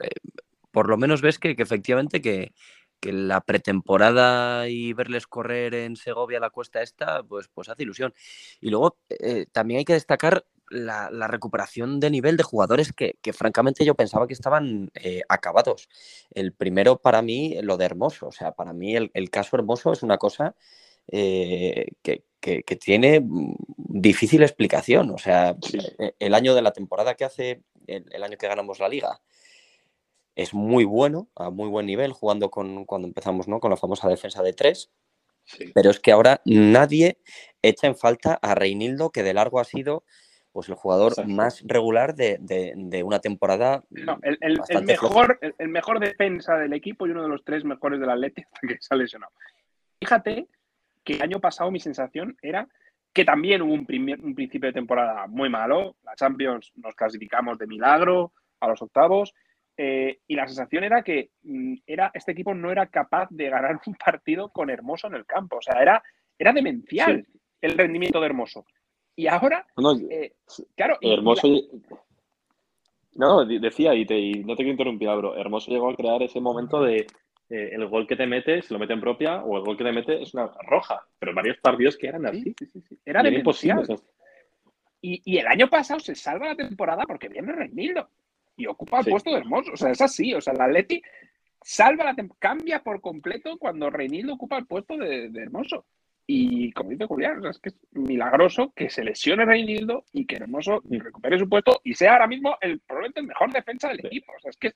por 0.71 0.89
lo 0.89 0.97
menos 0.97 1.21
ves 1.21 1.39
que, 1.39 1.55
efectivamente 1.57 2.21
que, 2.21 2.53
la 3.01 3.39
pretemporada 3.39 4.67
y 4.67 4.91
verles 4.91 5.25
correr 5.25 5.73
en 5.73 5.95
Segovia 5.95 6.41
la 6.41 6.49
cuesta 6.49 6.81
esta, 6.81 7.23
pues, 7.23 7.47
pues 7.47 7.69
hace 7.69 7.83
ilusión. 7.83 8.13
Y 8.59 8.69
luego 8.69 8.97
también 9.53 9.79
hay 9.79 9.85
que 9.85 9.93
destacar 9.93 10.43
la, 10.69 11.27
recuperación 11.27 11.99
de 11.99 12.09
nivel 12.09 12.37
de 12.37 12.43
jugadores 12.43 12.93
que, 12.93 13.17
francamente 13.33 13.85
yo 13.85 13.95
pensaba 13.95 14.27
que 14.27 14.33
estaban 14.33 14.91
eh, 14.95 15.21
acabados. 15.29 15.89
El 16.31 16.53
primero 16.53 17.01
para 17.01 17.21
mí, 17.21 17.57
lo 17.61 17.77
de 17.77 17.85
Hermoso. 17.85 18.27
O 18.27 18.31
sea, 18.31 18.51
para 18.53 18.73
mí 18.73 18.95
el, 18.95 19.29
caso 19.29 19.57
Hermoso 19.57 19.91
es 19.91 20.03
una 20.03 20.17
cosa 20.17 20.55
eh, 21.07 21.87
que, 22.01 22.23
tiene 22.79 23.19
mm, 23.19 23.55
difícil 23.75 24.43
explicación. 24.43 25.11
O 25.11 25.17
sea, 25.17 25.55
e, 25.99 26.15
el 26.19 26.33
año 26.33 26.55
de 26.55 26.61
la 26.61 26.71
temporada 26.71 27.15
que 27.15 27.25
hace, 27.25 27.63
el, 27.87 28.23
año 28.23 28.37
que 28.37 28.47
ganamos 28.47 28.79
la 28.79 28.89
liga, 28.89 29.21
es 30.35 30.53
muy 30.53 30.85
bueno, 30.85 31.29
a 31.35 31.49
muy 31.49 31.67
buen 31.67 31.85
nivel, 31.85 32.13
jugando 32.13 32.49
con 32.49 32.85
cuando 32.85 33.07
empezamos 33.07 33.47
¿no? 33.47 33.59
con 33.59 33.71
la 33.71 33.77
famosa 33.77 34.07
defensa 34.07 34.41
de 34.43 34.53
tres. 34.53 34.89
Pero 35.73 35.89
es 35.89 35.99
que 35.99 36.11
ahora 36.11 36.41
nadie 36.45 37.17
echa 37.63 37.87
en 37.87 37.95
falta 37.95 38.37
a 38.39 38.53
Reinildo, 38.53 39.09
que 39.09 39.23
de 39.23 39.33
largo 39.33 39.59
ha 39.59 39.63
sido 39.63 40.03
pues 40.51 40.69
el 40.69 40.75
jugador 40.75 41.27
más 41.27 41.63
regular 41.65 42.15
de, 42.15 43.01
una 43.03 43.19
temporada. 43.19 43.83
No, 43.89 44.17
el, 44.21 44.83
mejor, 44.83 45.39
el, 45.57 45.69
mejor 45.69 45.99
defensa 45.99 46.57
del 46.57 46.73
equipo 46.73 47.07
y 47.07 47.11
uno 47.11 47.23
de 47.23 47.29
los 47.29 47.43
tres 47.43 47.63
mejores 47.63 47.99
del 47.99 48.09
Atlético 48.09 48.49
que 48.67 48.77
se 48.79 48.93
ha 48.93 48.97
lesionado. 48.97 49.31
Fíjate 49.99 50.47
que 51.03 51.13
el 51.13 51.21
año 51.21 51.39
pasado 51.39 51.71
mi 51.71 51.79
sensación 51.79 52.37
era 52.41 52.67
que 53.13 53.25
también 53.25 53.61
hubo 53.61 53.73
un, 53.73 53.87
un 54.23 54.35
principio 54.35 54.67
de 54.67 54.73
temporada 54.73 55.27
muy 55.27 55.49
malo. 55.49 55.95
La 56.03 56.15
Champions 56.15 56.71
nos 56.75 56.95
clasificamos 56.95 57.57
de 57.57 57.67
milagro 57.67 58.33
a 58.59 58.67
los 58.67 58.81
octavos. 58.81 59.33
Eh, 59.77 60.19
y 60.27 60.35
la 60.35 60.45
sensación 60.45 60.83
era 60.83 61.03
que 61.03 61.29
mm, 61.43 61.75
era, 61.87 62.11
este 62.13 62.33
equipo 62.33 62.53
no 62.53 62.69
era 62.69 62.87
capaz 62.87 63.27
de 63.31 63.49
ganar 63.49 63.79
un 63.85 63.95
partido 63.95 64.49
con 64.49 64.69
Hermoso 64.69 65.07
en 65.07 65.15
el 65.15 65.25
campo. 65.25 65.57
O 65.57 65.61
sea, 65.61 65.81
era, 65.81 66.03
era 66.37 66.53
demencial 66.53 67.25
el 67.61 67.77
rendimiento 67.77 68.19
de 68.19 68.25
Hermoso. 68.25 68.65
Y 69.19 69.27
ahora, 69.27 69.67
eh, 70.09 70.31
claro. 70.77 70.97
Hermoso. 71.01 71.49
No, 73.15 73.43
decía, 73.43 73.93
y, 73.93 74.05
no 74.05 74.55
te 74.55 74.63
quiero 74.63 74.71
interrumpir, 74.71 75.09
bro. 75.09 75.35
Hermoso 75.35 75.71
llegó 75.71 75.89
a 75.89 75.95
crear 75.97 76.23
ese 76.23 76.39
momento 76.39 76.81
de 76.81 76.99
eh, 77.49 77.69
el 77.73 77.85
gol 77.87 78.07
que 78.07 78.15
te 78.15 78.25
metes, 78.25 78.71
lo 78.71 78.79
mete 78.79 78.93
en 78.93 79.01
propia, 79.01 79.43
o 79.43 79.57
el 79.57 79.65
gol 79.65 79.75
que 79.75 79.83
te 79.83 79.91
mete 79.91 80.21
es 80.21 80.33
una 80.33 80.49
roja. 80.65 81.05
Pero 81.19 81.35
varios 81.35 81.57
partidos 81.57 81.97
que 81.97 82.07
eran 82.07 82.27
así. 82.27 82.55
Era 83.05 83.21
de 83.21 83.31
imposible. 83.31 83.97
Y, 85.01 85.21
y, 85.25 85.37
el 85.37 85.47
año 85.47 85.69
pasado 85.69 85.99
se 85.99 86.15
salva 86.15 86.47
la 86.47 86.55
temporada 86.55 87.03
porque 87.05 87.27
viene 87.27 87.51
Reinildo 87.51 88.07
y 88.55 88.67
ocupa 88.67 89.01
el 89.01 89.05
puesto 89.07 89.31
de 89.31 89.39
Hermoso. 89.39 89.73
O 89.73 89.77
sea, 89.77 89.91
es 89.91 89.99
así. 89.99 90.33
O 90.33 90.39
sea, 90.39 90.53
el 90.53 90.61
Atleti 90.61 91.01
salva 91.61 92.05
la 92.05 92.15
cambia 92.39 92.81
por 92.81 93.01
completo 93.01 93.57
cuando 93.57 93.89
Reinildo 93.89 94.35
ocupa 94.35 94.59
el 94.59 94.65
puesto 94.65 94.95
de 94.95 95.29
Hermoso. 95.35 95.83
Y 96.31 96.71
como 96.73 96.91
dice 96.91 97.07
Julián, 97.07 97.43
es 97.47 97.57
que 97.57 97.69
es 97.69 97.75
milagroso 97.93 98.71
que 98.75 98.87
se 98.91 99.03
lesione 99.03 99.45
Reinildo 99.45 100.03
y 100.13 100.27
que 100.27 100.35
Hermoso 100.35 100.83
recupere 100.87 101.39
su 101.39 101.49
puesto 101.49 101.81
y 101.83 101.95
sea 101.95 102.13
ahora 102.13 102.27
mismo 102.27 102.55
el, 102.61 102.81
probablemente 102.81 103.21
el 103.21 103.25
mejor 103.25 103.51
defensa 103.51 103.89
del 103.89 104.05
equipo. 104.05 104.31
O 104.37 104.39
sea, 104.39 104.51
es 104.51 104.57
que 104.57 104.73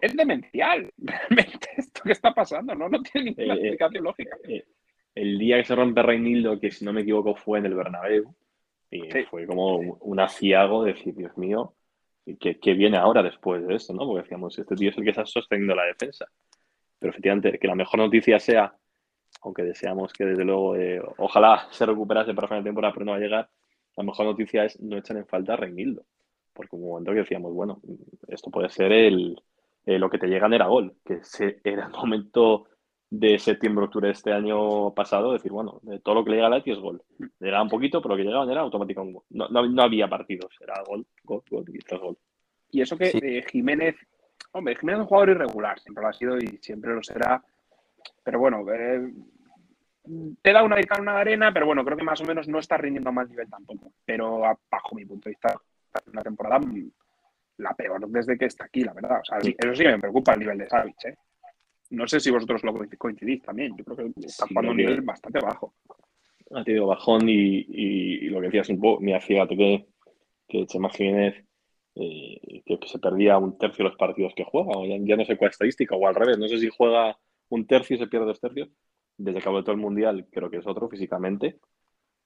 es, 0.00 0.16
demencial 0.16 0.92
realmente 0.98 1.68
esto 1.76 2.00
que 2.04 2.12
está 2.12 2.32
pasando, 2.32 2.76
¿no? 2.76 2.88
No 2.88 3.02
tiene 3.02 3.32
ninguna 3.32 3.54
eh, 3.54 3.56
eh, 3.56 3.60
explicación 3.62 4.04
lógica. 4.04 4.36
Eh, 4.44 4.64
el 5.16 5.36
día 5.36 5.56
que 5.56 5.64
se 5.64 5.74
rompe 5.74 6.00
Reinildo, 6.00 6.60
que 6.60 6.70
si 6.70 6.84
no 6.84 6.92
me 6.92 7.00
equivoco 7.00 7.34
fue 7.34 7.58
en 7.58 7.66
el 7.66 7.74
Bernabéu, 7.74 8.32
y 8.88 9.00
fue 9.28 9.48
como 9.48 9.78
un 9.78 10.20
aciago 10.20 10.84
de 10.84 10.92
decir, 10.92 11.16
Dios 11.16 11.36
mío, 11.36 11.74
¿qué, 12.38 12.60
¿qué, 12.60 12.74
viene 12.74 12.98
ahora 12.98 13.20
después 13.20 13.66
de 13.66 13.74
esto? 13.74 13.92
¿no? 13.94 14.06
Porque 14.06 14.22
decíamos, 14.22 14.56
este 14.56 14.76
tío 14.76 14.90
es 14.90 14.96
el 14.96 15.02
que 15.02 15.10
está 15.10 15.26
sosteniendo 15.26 15.74
la 15.74 15.86
defensa. 15.86 16.26
Pero 17.00 17.10
efectivamente, 17.10 17.58
que 17.58 17.66
la 17.66 17.74
mejor 17.74 17.98
noticia 17.98 18.38
sea 18.38 18.76
aunque 19.44 19.62
deseamos 19.62 20.12
que 20.12 20.24
desde 20.24 20.44
luego, 20.44 20.74
eh, 20.76 21.00
ojalá 21.18 21.68
se 21.70 21.86
recuperase 21.86 22.34
para 22.34 22.48
final 22.48 22.64
de 22.64 22.68
temporada, 22.68 22.94
pero 22.94 23.04
no 23.04 23.12
va 23.12 23.18
a 23.18 23.20
llegar, 23.20 23.48
la 23.96 24.04
mejor 24.04 24.26
noticia 24.26 24.64
es 24.64 24.80
no 24.80 24.96
echan 24.96 25.18
en 25.18 25.26
falta 25.26 25.52
a 25.52 25.56
Reinildo. 25.56 26.04
Porque 26.52 26.76
un 26.76 26.88
momento 26.88 27.12
que 27.12 27.18
decíamos, 27.18 27.52
bueno, 27.52 27.80
esto 28.28 28.50
puede 28.50 28.68
ser 28.70 28.92
el, 28.92 29.40
eh, 29.86 29.98
lo 29.98 30.08
que 30.08 30.18
te 30.18 30.28
llegan 30.28 30.52
era 30.54 30.66
gol, 30.66 30.94
que 31.04 31.20
era 31.64 31.86
el 31.86 31.92
momento 31.92 32.66
de 33.10 33.38
septiembre-octubre 33.38 34.08
de 34.08 34.12
este 34.12 34.32
año 34.32 34.92
pasado, 34.94 35.32
decir, 35.32 35.52
bueno, 35.52 35.80
de 35.82 36.00
todo 36.00 36.16
lo 36.16 36.24
que 36.24 36.30
le 36.30 36.36
llega 36.36 36.46
a 36.46 36.50
Lati 36.50 36.72
es 36.72 36.78
gol. 36.78 37.02
Llegaba 37.38 37.62
un 37.62 37.68
poquito, 37.68 38.00
pero 38.00 38.14
lo 38.14 38.18
que 38.18 38.24
llegaban 38.24 38.50
era 38.50 38.62
automático. 38.62 39.24
No, 39.30 39.48
no, 39.48 39.82
había 39.82 40.08
partidos, 40.08 40.52
era 40.60 40.74
gol, 40.86 41.06
gol, 41.22 41.42
gol 41.50 41.64
y 41.68 41.78
tras 41.78 42.00
gol. 42.00 42.16
Y 42.70 42.80
eso 42.80 42.96
que 42.96 43.10
eh, 43.10 43.44
Jiménez, 43.50 43.94
hombre, 44.52 44.74
Jiménez 44.76 45.00
es 45.00 45.02
un 45.02 45.08
jugador 45.08 45.30
irregular, 45.30 45.78
siempre 45.78 46.02
lo 46.02 46.08
ha 46.08 46.12
sido 46.12 46.38
y 46.38 46.58
siempre 46.60 46.94
lo 46.94 47.02
será. 47.02 47.42
Pero 48.24 48.38
bueno, 48.38 48.64
eh, 48.72 49.12
te 50.42 50.52
da 50.52 50.62
una 50.62 50.76
de 50.76 50.86
una 51.00 51.18
arena, 51.18 51.52
pero 51.52 51.66
bueno, 51.66 51.84
creo 51.84 51.96
que 51.96 52.04
más 52.04 52.20
o 52.20 52.24
menos 52.24 52.46
no 52.48 52.58
está 52.58 52.76
rindiendo 52.76 53.10
a 53.10 53.12
más 53.12 53.28
nivel 53.28 53.48
tampoco. 53.48 53.92
Pero 54.04 54.40
bajo 54.40 54.94
mi 54.94 55.04
punto 55.06 55.28
de 55.28 55.32
vista, 55.32 55.54
una 56.12 56.22
temporada 56.22 56.60
la 57.58 57.74
peor 57.74 58.08
desde 58.08 58.36
que 58.36 58.46
está 58.46 58.64
aquí, 58.64 58.82
la 58.82 58.92
verdad. 58.92 59.20
O 59.20 59.24
sea, 59.24 59.38
eso 59.38 59.74
sí 59.74 59.84
me 59.84 59.98
preocupa 59.98 60.34
el 60.34 60.40
nivel 60.40 60.58
de 60.58 60.68
Savic, 60.68 61.04
¿eh? 61.04 61.16
No 61.90 62.06
sé 62.08 62.18
si 62.18 62.30
vosotros 62.30 62.64
lo 62.64 62.74
coincidís 62.98 63.42
también. 63.42 63.76
Yo 63.76 63.84
creo 63.84 63.96
que 63.96 64.26
está 64.26 64.46
jugando 64.46 64.70
a 64.70 64.72
un 64.72 64.76
nivel 64.78 65.00
bastante 65.02 65.38
bajo. 65.38 65.74
Ha 66.54 66.64
tenido 66.64 66.86
bajón 66.86 67.28
y, 67.28 68.28
lo 68.28 68.40
que 68.40 68.46
decías 68.46 68.68
un 68.70 68.80
poco, 68.80 69.00
mira, 69.00 69.20
fíjate 69.20 69.56
que, 69.56 69.86
que 70.48 70.66
Chema 70.66 70.90
Jiménez 70.90 71.44
eh, 71.94 72.62
que, 72.64 72.78
se 72.86 72.98
perdía 72.98 73.38
un 73.38 73.56
tercio 73.56 73.84
de 73.84 73.90
los 73.90 73.98
partidos 73.98 74.34
que 74.34 74.44
juega, 74.44 74.72
o 74.76 74.84
ya, 74.84 74.96
ya, 74.98 75.16
no 75.16 75.24
sé 75.24 75.36
cuál 75.36 75.50
estadística, 75.50 75.94
o 75.94 76.06
al 76.06 76.14
revés, 76.14 76.38
no 76.38 76.48
sé 76.48 76.58
si 76.58 76.68
juega 76.68 77.16
un 77.50 77.66
tercio 77.66 77.94
y 77.94 77.98
se 78.00 78.06
pierde 78.08 78.26
dos 78.26 78.40
tercios, 78.40 78.68
desde 79.16 79.40
que 79.40 79.48
ha 79.48 79.52
vuelto 79.52 79.70
el 79.70 79.76
Mundial 79.78 80.26
creo 80.30 80.50
que 80.50 80.58
es 80.58 80.66
otro 80.66 80.88
físicamente, 80.88 81.58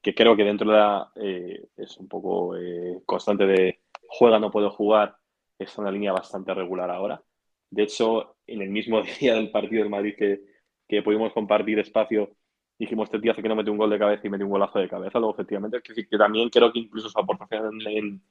que 0.03 0.15
creo 0.15 0.37
que 0.37 0.45
dentro 0.45 0.71
de 0.71 0.77
la, 0.77 1.13
eh, 1.17 1.69
es 1.77 1.97
un 1.99 2.09
poco 2.09 2.57
eh, 2.57 3.01
constante 3.05 3.47
de 3.47 3.81
juega, 4.09 4.39
no 4.39 4.51
puedo 4.51 4.71
jugar, 4.71 5.17
es 5.59 5.77
una 5.79 5.91
línea 5.91 6.13
bastante 6.13 6.55
regular 6.55 6.91
ahora. 6.91 7.23
De 7.71 7.83
hecho, 7.83 8.37
en 8.47 8.63
el 8.63 8.71
mismo 8.71 9.03
día 9.21 9.35
del 9.35 9.51
partido 9.51 9.83
del 9.83 9.91
Madrid 9.91 10.15
que, 10.17 10.43
que 10.89 11.03
pudimos 11.03 11.33
compartir 11.33 11.79
espacio, 11.79 12.37
dijimos 12.79 13.07
este 13.07 13.19
día 13.19 13.33
hace 13.33 13.43
que 13.43 13.49
no 13.49 13.57
mete 13.57 13.71
un 13.71 13.79
gol 13.79 13.91
de 13.91 13.99
cabeza 13.99 14.27
y 14.27 14.31
mete 14.31 14.45
un 14.45 14.51
golazo 14.51 14.79
de 14.79 14.89
cabeza. 14.89 15.19
Luego, 15.19 15.35
efectivamente, 15.35 15.79
es 15.79 15.83
decir, 15.83 16.09
que 16.09 16.17
también 16.17 16.49
creo 16.49 16.73
que 16.73 16.79
incluso 16.79 17.09
su 17.09 17.19
aportación 17.19 17.81
en, 17.87 18.23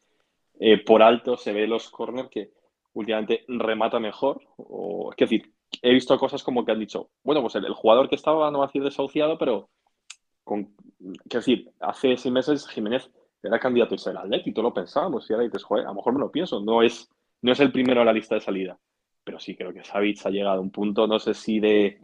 eh, 0.59 0.83
por 0.83 1.01
alto 1.03 1.37
se 1.37 1.53
ve 1.53 1.67
los 1.67 1.89
corners 1.89 2.29
que 2.29 2.51
últimamente 2.93 3.43
remata 3.47 3.99
mejor. 3.99 4.41
O, 4.57 5.11
es 5.11 5.17
decir, 5.17 5.53
he 5.82 5.93
visto 5.93 6.18
cosas 6.18 6.43
como 6.43 6.65
que 6.65 6.72
han 6.72 6.80
dicho, 6.80 7.09
bueno, 7.24 7.41
pues 7.41 7.55
el, 7.55 7.74
jugador 7.74 8.09
que 8.09 8.15
estaba, 8.15 8.49
no 8.51 8.59
va 8.59 8.65
a 8.65 8.68
decir 8.68 8.84
desahuciado, 8.84 9.38
pero 9.38 9.70
con, 10.43 10.74
decir, 11.26 11.72
hace 11.80 12.18
seis 12.18 12.32
meses 12.32 12.68
Jiménez 12.68 13.09
era 13.43 13.59
candidato 13.59 13.95
a 13.95 13.97
ser 13.97 14.15
y 14.45 14.53
todo 14.53 14.63
lo 14.63 14.74
pensábamos, 14.74 15.30
y 15.30 15.34
ahora 15.34 15.45
dices, 15.45 15.63
joder, 15.63 15.86
a 15.86 15.89
lo 15.89 15.95
mejor 15.95 16.13
me 16.13 16.20
lo 16.20 16.32
pienso, 16.32 16.59
no 16.61 16.82
es, 16.82 17.09
no 17.41 17.51
es 17.51 17.59
el 17.59 17.72
primero 17.72 18.01
a 18.01 18.05
la 18.05 18.13
lista 18.13 18.36
de 18.36 18.41
salida, 18.41 18.78
pero 19.24 19.39
sí 19.39 19.55
creo 19.55 19.74
que 19.74 19.84
Savic 19.84 20.26
ha 20.26 20.30
llegado 20.30 20.57
a 20.57 20.61
un 20.61 20.72
punto, 20.72 21.07
no 21.07 21.20
sé 21.20 21.34
si 21.34 21.59
de 21.59 21.99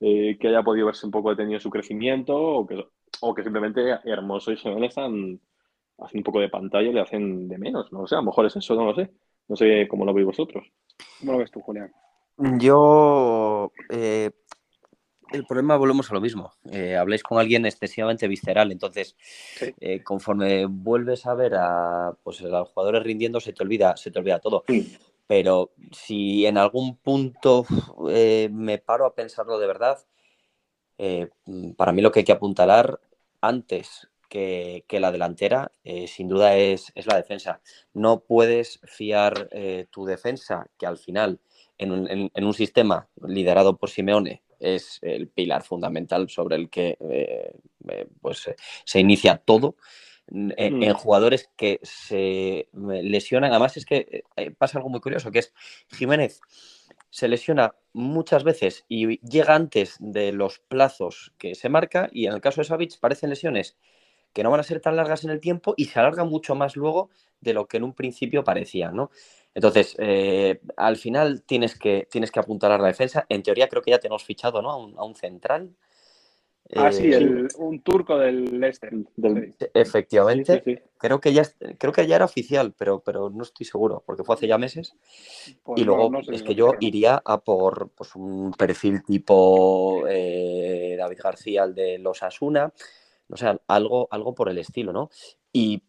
que 0.00 0.48
haya 0.48 0.62
podido 0.62 0.86
verse 0.86 1.06
un 1.06 1.12
poco 1.12 1.30
detenido 1.30 1.58
su 1.58 1.70
crecimiento 1.70 2.36
o 2.36 2.66
que, 2.66 2.86
o 3.20 3.34
que 3.34 3.42
simplemente 3.42 3.98
Hermoso 4.04 4.52
y 4.52 4.56
Jiménez 4.56 4.90
están 4.90 5.40
hacen 5.98 6.18
un 6.18 6.24
poco 6.24 6.40
de 6.40 6.48
pantalla 6.48 6.88
y 6.88 6.92
le 6.92 7.00
hacen 7.00 7.48
de 7.48 7.58
menos, 7.58 7.92
no 7.92 8.06
sé, 8.06 8.14
a 8.14 8.18
lo 8.18 8.26
mejor 8.26 8.46
es 8.46 8.56
eso, 8.56 8.74
no 8.74 8.84
lo 8.84 8.94
sé, 8.94 9.10
no 9.48 9.56
sé 9.56 9.86
cómo 9.88 10.04
lo 10.04 10.14
veis 10.14 10.26
vosotros. 10.26 10.70
¿Cómo 11.18 11.32
lo 11.32 11.38
ves 11.38 11.50
tú, 11.50 11.60
Julián? 11.60 11.92
Yo, 12.38 13.72
eh, 13.90 14.30
el 15.32 15.44
problema, 15.44 15.76
volvemos 15.76 16.08
a 16.10 16.14
lo 16.14 16.20
mismo. 16.20 16.52
Eh, 16.70 16.96
habláis 16.96 17.24
con 17.24 17.38
alguien 17.38 17.66
excesivamente 17.66 18.28
visceral, 18.28 18.70
entonces, 18.70 19.16
eh, 19.80 20.04
conforme 20.04 20.66
vuelves 20.66 21.26
a 21.26 21.34
ver 21.34 21.56
a, 21.56 22.16
pues, 22.22 22.40
a 22.42 22.46
los 22.46 22.68
jugadores 22.68 23.02
rindiendo, 23.02 23.40
se 23.40 23.52
te 23.52 23.62
olvida, 23.64 23.96
se 23.96 24.12
te 24.12 24.20
olvida 24.20 24.38
todo. 24.38 24.64
Pero 25.26 25.72
si 25.90 26.46
en 26.46 26.58
algún 26.58 26.96
punto 26.96 27.66
me 28.50 28.78
paro 28.78 29.04
a 29.04 29.14
pensarlo 29.14 29.58
de 29.58 29.66
verdad, 29.66 29.98
para 31.76 31.92
mí 31.92 32.02
lo 32.02 32.12
que 32.12 32.20
hay 32.20 32.24
que 32.24 32.32
apuntalar 32.32 33.00
antes 33.40 34.08
que, 34.28 34.84
la 34.90 35.12
delantera, 35.12 35.72
sin 36.06 36.28
duda, 36.28 36.56
es, 36.56 36.92
es, 36.94 37.06
la 37.06 37.16
defensa. 37.16 37.60
No 37.92 38.20
puedes 38.20 38.80
fiar 38.84 39.50
tu 39.90 40.06
defensa, 40.06 40.66
que 40.78 40.86
al 40.86 40.96
final 40.96 41.40
en 41.78 42.30
un, 42.44 42.54
sistema 42.54 43.08
liderado 43.26 43.76
por 43.76 43.90
Simeone 43.90 44.42
es 44.58 44.98
el 45.02 45.28
pilar 45.28 45.62
fundamental 45.62 46.28
sobre 46.28 46.56
el 46.56 46.68
que 46.68 46.98
eh, 47.00 47.52
eh, 47.88 48.06
pues, 48.20 48.50
se 48.84 49.00
inicia 49.00 49.36
todo. 49.38 49.76
En, 50.30 50.80
mm. 50.80 50.92
jugadores 50.92 51.48
que 51.56 51.80
se 51.82 52.68
lesionan. 52.74 53.50
Además, 53.50 53.78
es 53.78 53.86
que 53.86 54.24
eh, 54.36 54.50
pasa 54.50 54.76
algo 54.76 54.90
muy 54.90 55.00
curioso, 55.00 55.30
que 55.30 55.38
es 55.38 55.54
Jiménez 55.96 56.42
se 57.10 57.28
lesiona 57.28 57.74
muchas 57.92 58.44
veces 58.44 58.84
y 58.88 59.18
llega 59.26 59.54
antes 59.54 59.96
de 59.98 60.32
los 60.32 60.58
plazos 60.58 61.32
que 61.38 61.54
se 61.54 61.68
marca, 61.68 62.08
y 62.12 62.26
en 62.26 62.34
el 62.34 62.40
caso 62.40 62.60
de 62.60 62.66
Savic 62.66 62.98
parecen 63.00 63.30
lesiones 63.30 63.78
que 64.32 64.42
no 64.42 64.50
van 64.50 64.60
a 64.60 64.64
ser 64.64 64.80
tan 64.80 64.96
largas 64.96 65.24
en 65.24 65.30
el 65.30 65.40
tiempo 65.40 65.74
y 65.76 65.86
se 65.86 65.98
alargan 65.98 66.28
mucho 66.28 66.54
más 66.54 66.76
luego 66.76 67.10
de 67.40 67.54
lo 67.54 67.66
que 67.66 67.78
en 67.78 67.84
un 67.84 67.94
principio 67.94 68.44
parecía, 68.44 68.90
¿no? 68.90 69.10
Entonces, 69.54 69.96
eh, 69.98 70.60
al 70.76 70.96
final 70.96 71.42
tienes 71.42 71.78
que, 71.78 72.06
tienes 72.10 72.30
que 72.30 72.40
apuntar 72.40 72.70
a 72.70 72.78
la 72.78 72.86
defensa. 72.86 73.26
En 73.28 73.42
teoría 73.42 73.68
creo 73.68 73.82
que 73.82 73.90
ya 73.90 73.98
tenemos 73.98 74.24
fichado 74.24 74.62
¿no? 74.62 74.70
a, 74.70 75.04
un, 75.04 75.14
central. 75.14 75.74
Ah, 76.76 76.92
sí, 76.92 77.10
eh, 77.12 77.48
un 77.56 77.80
turco 77.80 78.18
del 78.18 78.60
Leicester. 78.60 78.92
Efectivamente. 79.72 80.84
Creo, 80.98 81.20
que 81.20 81.32
ya, 81.32 81.42
creo 81.78 81.92
que 81.92 82.06
ya 82.06 82.16
era 82.16 82.26
oficial, 82.26 82.74
pero, 82.76 83.00
pero 83.00 83.30
no 83.30 83.42
estoy 83.42 83.64
seguro, 83.64 84.02
porque 84.04 84.22
fue 84.22 84.34
hace 84.34 84.46
ya 84.46 84.58
meses. 84.58 84.94
Pues 85.62 85.80
y 85.80 85.84
luego 85.84 86.10
es 86.30 86.42
que 86.42 86.54
yo 86.54 86.72
iría 86.80 87.22
a 87.24 87.40
por 87.40 87.90
pues, 87.96 88.14
un 88.16 88.52
perfil 88.52 89.02
tipo 89.02 90.04
eh, 90.08 90.94
David 90.98 91.18
García, 91.22 91.64
el 91.64 91.74
de 91.74 91.98
los 91.98 92.22
Asuna, 92.22 92.72
o 93.30 93.36
sea, 93.36 93.60
algo, 93.66 94.08
algo 94.10 94.34
por 94.34 94.48
el 94.48 94.58
estilo, 94.58 94.92
¿no? 94.92 95.10
Y 95.52 95.82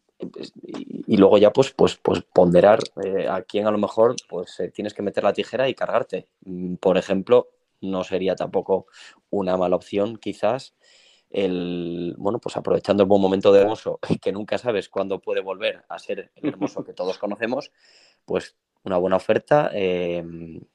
y, 0.62 1.16
luego 1.16 1.38
ya 1.38 1.52
pues, 1.52 1.72
pues, 1.72 1.96
pues 1.96 2.22
ponderar 2.22 2.80
eh, 3.04 3.26
a 3.28 3.42
quién 3.42 3.66
a 3.66 3.70
lo 3.70 3.78
mejor 3.78 4.16
pues 4.28 4.60
eh, 4.60 4.70
tienes 4.70 4.94
que 4.94 5.02
meter 5.02 5.24
la 5.24 5.32
tijera 5.32 5.68
y 5.68 5.74
cargarte. 5.74 6.28
Mm, 6.42 6.76
por 6.76 6.98
ejemplo, 6.98 7.48
no 7.80 8.04
sería 8.04 8.36
tampoco 8.36 8.86
una 9.30 9.56
mala 9.56 9.76
opción 9.76 10.16
quizás 10.16 10.74
el, 11.30 12.14
bueno, 12.18 12.40
pues 12.40 12.56
aprovechando 12.56 13.02
el 13.02 13.08
buen 13.08 13.22
momento 13.22 13.52
de 13.52 13.60
Hermoso, 13.60 13.98
que 14.22 14.32
nunca 14.32 14.58
sabes 14.58 14.88
cuándo 14.88 15.20
puede 15.20 15.40
volver 15.40 15.84
a 15.88 15.98
ser 15.98 16.32
el 16.34 16.48
Hermoso 16.48 16.84
que 16.84 16.92
todos 16.92 17.18
conocemos, 17.18 17.72
pues 18.24 18.56
una 18.82 18.96
buena 18.96 19.16
oferta 19.16 19.70
eh, 19.74 20.24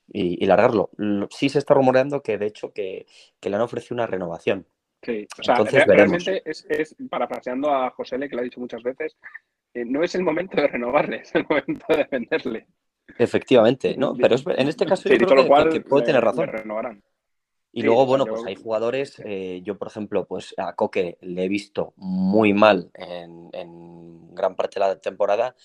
y, 0.07 0.45
largarlo. 0.45 0.91
Sí 1.31 1.49
se 1.49 1.59
está 1.59 1.73
rumoreando 1.73 2.21
que 2.21 2.37
de 2.37 2.45
hecho 2.45 2.71
que, 2.71 3.07
que 3.39 3.49
le 3.49 3.55
han 3.55 3.63
ofrecido 3.63 3.95
una 3.95 4.05
renovación. 4.05 4.67
Sí, 5.05 5.27
o 5.39 5.43
sea, 5.43 5.85
realmente 5.85 6.41
es, 6.45 6.65
es, 6.67 6.95
parafraseando 7.09 7.69
a 7.69 7.91
José 7.91 8.17
Le, 8.17 8.27
que 8.27 8.35
lo 8.35 8.41
ha 8.41 8.43
dicho 8.43 8.59
muchas 8.59 8.81
veces, 8.81 9.15
eh, 9.75 9.85
no 9.85 10.03
es 10.03 10.15
el 10.15 10.23
momento 10.23 10.59
de 10.59 10.67
renovarle, 10.67 11.17
es 11.21 11.35
el 11.35 11.45
momento 11.47 11.85
de 11.89 12.07
venderle. 12.09 12.67
Efectivamente, 13.19 13.95
¿no? 13.97 14.15
Pero 14.15 14.35
en 14.57 14.67
este 14.67 14.85
caso 14.85 15.07
yo 15.07 15.27
creo 15.27 15.69
que, 15.69 15.81
puede 15.81 16.05
tener 16.05 16.23
razón. 16.23 16.49
Y 17.77 17.83
luego, 17.83 18.05
bueno, 18.05 18.25
pues 18.25 18.45
hay 18.45 18.55
jugadores, 18.55 19.21
eh, 19.25 19.59
yo 19.61 19.77
por 19.77 19.89
ejemplo, 19.89 20.23
pues 20.23 20.53
a 20.55 20.75
Coque 20.75 21.17
le 21.19 21.43
he 21.43 21.49
visto 21.49 21.91
muy 21.97 22.53
mal 22.53 22.89
en, 22.93 24.33
gran 24.33 24.55
parte 24.55 24.79
de 24.79 24.85
la 24.85 24.95
temporada 24.95 25.55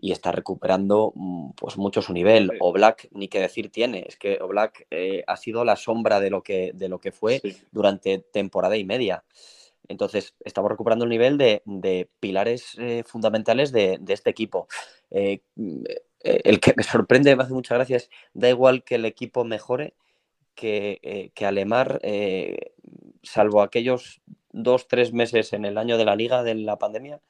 y 0.00 0.10
está 0.10 0.32
recuperando 0.32 1.12
mm, 1.14 1.50
pues 1.52 1.76
mucho 1.76 2.02
su 2.02 2.12
nivel. 2.12 2.50
O 2.58 2.72
Black, 2.72 3.08
ni 3.12 3.28
que 3.28 3.38
decir 3.38 3.70
tiene, 3.70 4.04
es 4.08 4.16
que 4.16 4.38
Black 4.38 4.88
eh, 4.90 5.22
ha 5.28 5.36
sido 5.36 5.64
la 5.64 5.76
sombra 5.76 6.18
de 6.18 6.30
lo 6.30 6.42
que, 6.42 6.72
de 6.74 6.88
lo 6.88 6.98
que 6.98 7.12
fue 7.12 7.40
durante 7.70 8.18
temporada 8.18 8.76
y 8.76 8.84
media. 8.84 9.22
Entonces, 9.86 10.34
estamos 10.44 10.68
recuperando 10.68 11.04
el 11.04 11.10
nivel 11.10 11.38
de, 11.38 12.08
pilares 12.18 12.76
eh, 12.80 13.04
fundamentales 13.06 13.70
de, 13.70 14.00
este 14.08 14.30
equipo. 14.30 14.66
el 15.10 15.40
que 16.60 16.74
me 16.76 16.82
sorprende, 16.82 17.36
me 17.36 17.44
hace 17.44 17.54
muchas 17.54 17.76
gracias, 17.76 18.10
da 18.34 18.48
igual 18.48 18.82
que 18.82 18.96
el 18.96 19.04
equipo 19.04 19.44
mejore, 19.44 19.94
que, 20.54 21.00
eh, 21.02 21.30
que 21.34 21.46
Alemar, 21.46 22.00
eh, 22.02 22.72
salvo 23.22 23.62
aquellos 23.62 24.20
dos, 24.52 24.88
tres 24.88 25.12
meses 25.12 25.52
en 25.52 25.64
el 25.64 25.78
año 25.78 25.98
de 25.98 26.04
la 26.04 26.16
liga 26.16 26.42
de 26.42 26.54
la 26.54 26.78
pandemia, 26.78 27.20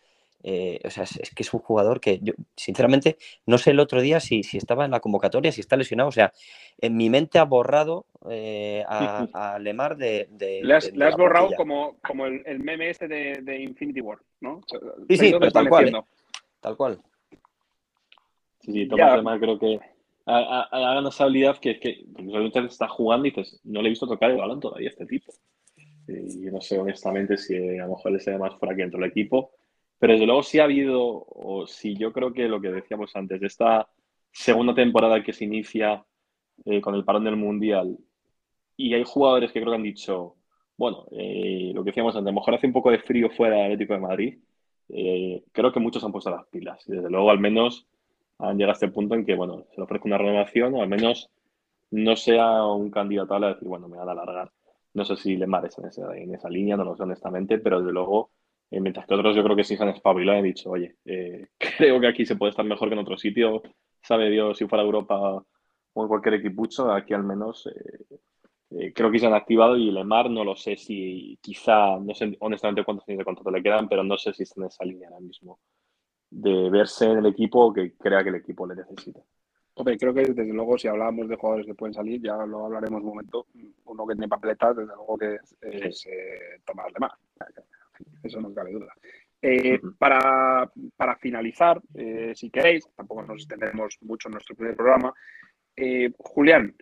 eh, 0.45 0.81
o 0.85 0.91
sea, 0.91 1.05
es, 1.05 1.33
que 1.37 1.45
es 1.45 1.55
un 1.55 1.61
jugador 1.61 2.01
que 2.01 2.19
yo, 2.21 2.33
sinceramente, 2.57 3.17
no 3.47 3.59
sé 3.59 3.71
el 3.71 3.79
otro 3.79 4.01
día 4.01 4.19
si, 4.19 4.43
si, 4.43 4.57
estaba 4.57 4.85
en 4.85 4.91
la 4.91 4.99
convocatoria, 4.99 5.53
si 5.53 5.61
está 5.61 5.77
lesionado. 5.77 6.09
O 6.09 6.13
sea, 6.13 6.33
en 6.79 6.97
mi 6.97 7.09
mente 7.11 7.39
ha 7.39 7.45
borrado 7.45 8.07
a, 8.89 9.29
a, 9.33 9.59
Lemar 9.61 9.97
de. 9.97 10.29
le 10.63 10.75
has, 10.75 11.17
borrado 11.17 11.51
como, 11.57 11.97
como 12.01 12.27
el, 12.27 12.43
el, 12.45 12.59
meme 12.59 12.91
este 12.91 13.07
de, 13.07 13.41
de, 13.43 13.63
Infinity 13.63 14.01
War, 14.01 14.19
¿no? 14.41 14.63
Sí, 15.09 15.17
sí, 15.17 15.35
tal 15.53 15.69
cual. 15.69 16.05
Tal 16.61 16.77
cual. 16.77 17.01
Sí, 18.63 18.73
sí, 18.73 18.89
Tomás 18.89 19.17
Lemar 19.17 19.39
creo 19.39 19.59
que 19.61 19.92
hagan 20.27 21.07
esa 21.07 21.25
habilidad 21.25 21.59
que 21.59 21.73
es 21.73 21.79
que 21.81 22.05
está 22.67 22.89
jugando 22.89 23.27
y 23.27 23.31
dices, 23.31 23.61
no 23.65 23.83
le 23.83 23.89
he 23.89 23.91
visto 23.91 24.07
tocar 24.07 24.31
el 24.31 24.39
balón 24.39 24.61
todavía 24.61 24.89
a 24.89 24.93
este 24.93 25.07
tipo. 25.07 25.33
Y 26.09 26.45
yo 26.45 26.53
no 26.53 26.61
sé 26.61 26.79
honestamente 26.79 27.37
si 27.37 27.57
a 27.57 27.87
lo 27.87 27.97
mejor 27.97 28.13
le 28.13 28.21
sea 28.21 28.39
más 28.39 28.55
fuera 28.57 28.75
que 28.75 28.83
dentro 28.83 29.01
del 29.01 29.11
equipo, 29.11 29.53
pero 29.99 30.15
desde 30.15 30.27
luego 30.27 30.43
sí 30.43 30.59
ha 30.59 30.65
habido, 30.65 31.25
o 31.29 31.67
sí 31.67 31.97
yo 31.97 32.13
creo 32.13 32.33
que 32.33 32.49
lo 32.49 32.61
que 32.61 32.71
decíamos 32.71 33.15
antes, 33.15 33.41
de 33.41 33.47
esta 33.47 33.89
segunda 34.33 34.75
temporada 34.75 35.23
que 35.23 35.33
se 35.33 35.45
inicia 35.45 36.05
eh, 36.65 36.81
con 36.81 36.95
el 36.95 37.05
parón 37.05 37.25
del 37.25 37.37
Mundial, 37.37 37.97
y 38.77 38.95
hay 38.95 39.05
jugadores 39.05 39.53
que 39.53 39.61
creo 39.61 39.73
que 39.73 39.77
han 39.77 39.83
dicho, 39.83 40.37
bueno, 40.77 41.07
eh, 41.13 41.71
lo 41.75 41.85
que 41.85 41.91
decíamos 41.91 42.17
antes, 42.17 42.29
a 42.29 42.33
lo 42.33 42.41
mejor 42.41 42.55
hace 42.55 42.67
un 42.67 42.73
poco 42.73 42.91
de 42.91 42.99
frío 42.99 43.31
fuera 43.31 43.57
del 43.57 43.65
Atlético 43.67 43.95
de 43.95 44.01
Madrid, 44.01 44.39
eh, 44.89 45.45
creo 45.53 45.73
que 45.73 45.81
muchos 45.81 46.03
han 46.05 46.13
puesto 46.13 46.31
las 46.31 46.47
pilas. 46.47 46.83
Y 46.89 46.93
desde 46.93 47.11
luego, 47.11 47.31
al 47.31 47.39
menos 47.39 47.87
han 48.43 48.57
llegado 48.57 48.73
a 48.73 48.75
este 48.75 48.89
punto 48.89 49.15
en 49.15 49.25
que, 49.25 49.35
bueno, 49.35 49.65
se 49.71 49.77
le 49.77 49.85
ofrezca 49.85 50.07
una 50.07 50.19
renovación 50.19 50.75
o 50.75 50.83
al 50.83 50.89
menos 50.89 51.31
no 51.91 52.17
sea 52.17 52.65
un 52.65 52.91
candidato 52.91 53.35
a 53.35 53.49
decir, 53.49 53.69
bueno, 53.69 53.89
me 53.89 53.99
van 53.99 54.09
a 54.09 54.13
alargar. 54.13 54.53
No 54.95 55.05
sé 55.05 55.17
si 55.17 55.37
le 55.37 55.47
mares 55.47 55.79
en 55.79 55.87
esa, 55.87 56.17
en 56.17 56.35
esa 56.35 56.49
línea, 56.49 56.77
no 56.77 56.85
lo 56.85 56.97
sé 56.97 57.05
honestamente, 57.05 57.59
pero 57.59 57.81
desde 57.81 57.93
luego, 57.93 58.31
eh, 58.71 58.81
mientras 58.81 59.07
que 59.07 59.15
otros 59.15 59.37
yo 59.37 59.45
creo 59.45 59.57
que 59.57 59.65
sí 59.65 59.77
se 59.77 59.83
han 59.83 59.91
espabilado 59.91 60.37
y 60.37 60.41
han 60.41 60.45
dicho, 60.45 60.71
oye, 60.71 60.97
eh, 61.05 61.49
creo 61.79 62.01
que 62.01 62.09
aquí 62.09 62.27
se 62.27 62.37
puede 62.37 62.51
estar 62.51 62.65
mejor 62.65 62.89
que 62.89 62.95
en 62.95 63.01
otro 63.01 63.17
sitio, 63.17 63.63
sabe 64.03 64.31
Dios 64.31 64.59
si 64.59 64.67
fuera 64.67 64.85
Europa 64.85 65.45
o 65.95 66.03
en 66.03 66.09
cualquier 66.09 66.35
equipucho, 66.35 66.91
aquí 66.91 67.15
al 67.15 67.25
menos 67.25 67.69
eh, 68.71 68.93
creo 68.95 69.11
que 69.11 69.19
se 69.19 69.27
han 69.27 69.35
activado 69.35 69.77
y 69.77 69.91
Lemar 69.91 70.31
no 70.31 70.45
lo 70.45 70.57
sé 70.57 70.77
si 70.77 71.39
quizá, 71.43 71.99
no 71.99 72.15
sé 72.15 72.37
honestamente 72.41 72.85
cuántos 72.85 73.09
años 73.09 73.19
de 73.19 73.25
contrato 73.25 73.51
le 73.51 73.63
quedan, 73.63 73.89
pero 73.89 74.03
no 74.03 74.17
sé 74.19 74.33
si 74.33 74.43
está 74.45 74.61
en 74.61 74.67
esa 74.67 74.85
línea 74.85 75.09
ahora 75.09 75.21
mismo 75.21 75.61
de 76.33 76.71
verse 76.71 77.05
en 77.05 77.19
el 77.19 77.27
equipo 77.27 77.73
que 77.73 77.93
crea 77.93 78.23
que 78.23 78.31
el 78.31 78.37
equipo 78.37 78.67
le 78.67 78.75
necesita. 78.75 79.21
Hombre, 79.75 79.99
creo 79.99 80.15
que 80.15 80.23
desde 80.23 80.53
luego 80.53 80.79
si 80.79 80.89
hablábamos 80.89 81.29
de 81.29 81.37
jugadores 81.37 81.67
que 81.67 81.75
pueden 81.75 81.95
salir, 81.95 82.21
ya 82.23 82.37
lo 82.47 82.67
hablaremos 82.67 83.01
un 83.03 83.09
momento, 83.09 83.47
uno 83.85 84.07
que 84.07 84.15
tiene 84.15 84.29
papeletas, 84.29 84.77
desde 84.77 84.95
luego 84.95 85.19
que 85.19 85.39
es, 85.61 86.07
eh, 86.07 86.61
Tomás 86.65 86.93
Lemar. 86.93 87.13
Eso 88.23 88.41
no 88.41 88.53
cabe 88.55 88.73
duda. 88.73 88.93
Eh, 89.41 89.81
para, 89.99 90.71
para, 90.97 91.17
finalizar, 91.17 91.81
eh, 91.95 92.33
si 92.35 92.51
queréis, 92.51 92.87
tampoco 92.95 93.23
nos 93.23 93.43
extendemos 93.43 93.99
mucho 94.03 94.29
en 94.29 94.33
nuestro 94.33 94.55
primer 94.55 94.77
programa. 94.77 95.13
Julián, 96.19 96.75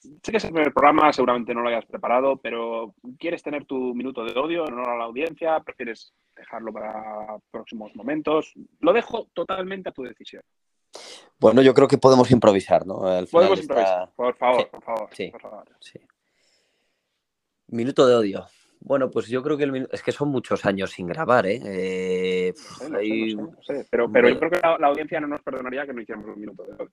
sé 0.00 0.30
que 0.30 0.38
es 0.38 0.44
el 0.44 0.52
primer 0.52 0.72
programa, 0.72 1.12
seguramente 1.12 1.54
no 1.54 1.62
lo 1.62 1.68
hayas 1.68 1.84
preparado, 1.84 2.36
pero 2.36 2.94
¿quieres 3.18 3.42
tener 3.42 3.66
tu 3.66 3.94
minuto 3.94 4.24
de 4.24 4.38
odio 4.38 4.66
en 4.66 4.74
honor 4.74 4.90
a 4.90 4.96
la 4.96 5.04
audiencia? 5.04 5.60
¿Prefieres 5.60 6.12
dejarlo 6.34 6.72
para 6.72 7.36
próximos 7.50 7.94
momentos? 7.94 8.54
Lo 8.80 8.92
dejo 8.92 9.28
totalmente 9.34 9.90
a 9.90 9.92
tu 9.92 10.02
decisión. 10.02 10.42
Bueno, 11.38 11.62
yo 11.62 11.74
creo 11.74 11.86
que 11.86 11.98
podemos 11.98 12.30
improvisar, 12.30 12.86
¿no? 12.86 13.00
podemos 13.30 13.60
improvisar, 13.60 14.10
por 14.16 14.34
favor, 14.36 14.68
por 14.68 14.82
favor. 14.82 15.08
Sí. 15.12 15.30
Por 15.30 15.40
favor. 15.40 15.68
sí. 15.80 16.00
Minuto 17.68 18.06
de 18.06 18.14
odio. 18.16 18.46
Bueno, 18.80 19.10
pues 19.10 19.28
yo 19.28 19.42
creo 19.42 19.58
que 19.58 19.86
es 19.92 20.02
que 20.02 20.10
son 20.10 20.30
muchos 20.30 20.64
años 20.64 20.90
sin 20.90 21.06
grabar, 21.06 21.46
¿eh? 21.46 21.60
eh 21.62 22.54
pero, 23.90 24.10
pero 24.10 24.28
yo 24.30 24.38
creo 24.38 24.50
que 24.50 24.58
la, 24.60 24.86
audiencia 24.88 25.20
no 25.20 25.28
nos 25.28 25.42
perdonaría 25.42 25.86
que 25.86 25.92
no 25.92 26.00
hiciéramos 26.00 26.30
un 26.30 26.40
minuto 26.40 26.64
de 26.64 26.72
odio. 26.72 26.90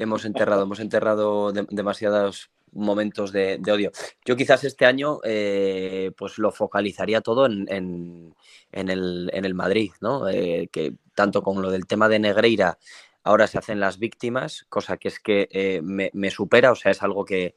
Hemos 0.00 0.24
enterrado, 0.24 0.62
hemos 0.62 0.80
enterrado 0.80 1.52
demasiados 1.52 2.50
momentos 2.72 3.32
de, 3.32 3.60
odio. 3.70 3.90
Yo 4.24 4.36
quizás 4.36 4.64
este 4.64 4.86
año 4.86 5.20
eh, 5.24 6.12
pues 6.16 6.38
lo 6.38 6.50
focalizaría 6.52 7.20
todo 7.20 7.46
en, 7.46 8.34
el, 8.72 9.54
Madrid, 9.54 9.92
¿no? 10.00 10.28
Eh, 10.28 10.68
que 10.72 10.94
tanto 11.14 11.42
con 11.42 11.62
lo 11.62 11.70
del 11.70 11.86
tema 11.86 12.08
de 12.08 12.18
Negreira 12.18 12.78
ahora 13.22 13.46
se 13.46 13.58
hacen 13.58 13.80
las 13.80 13.98
víctimas, 13.98 14.66
cosa 14.68 14.96
que 14.96 15.08
es 15.08 15.20
que 15.20 15.80
me 15.82 16.30
supera, 16.30 16.72
o 16.72 16.76
sea, 16.76 16.92
es 16.92 17.02
algo 17.02 17.24
que, 17.24 17.54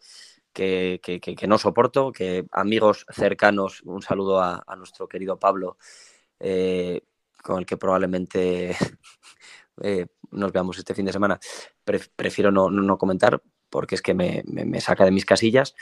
que, 0.54 1.48
no 1.48 1.58
soporto, 1.58 2.12
que 2.12 2.46
amigos 2.52 3.06
cercanos, 3.12 3.82
un 3.84 4.02
saludo 4.02 4.42
a, 4.42 4.64
nuestro 4.78 5.08
querido 5.08 5.40
Pablo, 5.40 5.78
eh, 6.40 7.02
con 7.42 7.60
el 7.60 7.66
que 7.66 7.78
probablemente 7.78 8.76
eh, 9.82 10.08
nos 10.32 10.52
veamos 10.52 10.78
este 10.78 10.94
fin 10.94 11.06
de 11.06 11.14
semana, 11.14 11.40
prefiero 12.16 12.52
no, 12.52 12.98
comentar 12.98 13.42
porque 13.70 13.96
es 13.96 14.02
que 14.02 14.14
me, 14.14 14.82
saca 14.82 15.06
de 15.06 15.12
mis 15.12 15.26
casillas. 15.26 15.76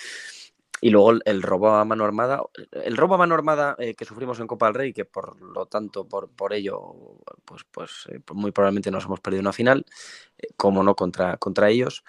Y 0.83 0.89
luego 0.89 1.11
el, 1.25 1.43
robo 1.43 1.69
a 1.69 1.85
mano 1.85 2.05
armada, 2.05 2.41
el 2.71 2.97
robo 2.97 3.13
a 3.13 3.17
mano 3.19 3.35
armada 3.35 3.75
eh, 3.77 3.93
que 3.93 4.03
sufrimos 4.03 4.39
en 4.39 4.47
Copa 4.47 4.65
del 4.65 4.73
Rey, 4.73 4.93
que 4.93 5.05
por 5.05 5.39
lo 5.39 5.67
tanto, 5.67 6.07
por, 6.07 6.31
por 6.31 6.53
ello, 6.53 7.19
pues, 7.45 7.61
pues 7.69 8.07
muy 8.33 8.51
probablemente 8.51 8.89
nos 8.89 9.05
hemos 9.05 9.19
perdido 9.19 9.41
una 9.41 9.53
final, 9.53 9.85
como 10.57 10.81
no 10.81 10.95
contra, 10.95 11.37
contra 11.37 11.69
ellos. 11.69 12.03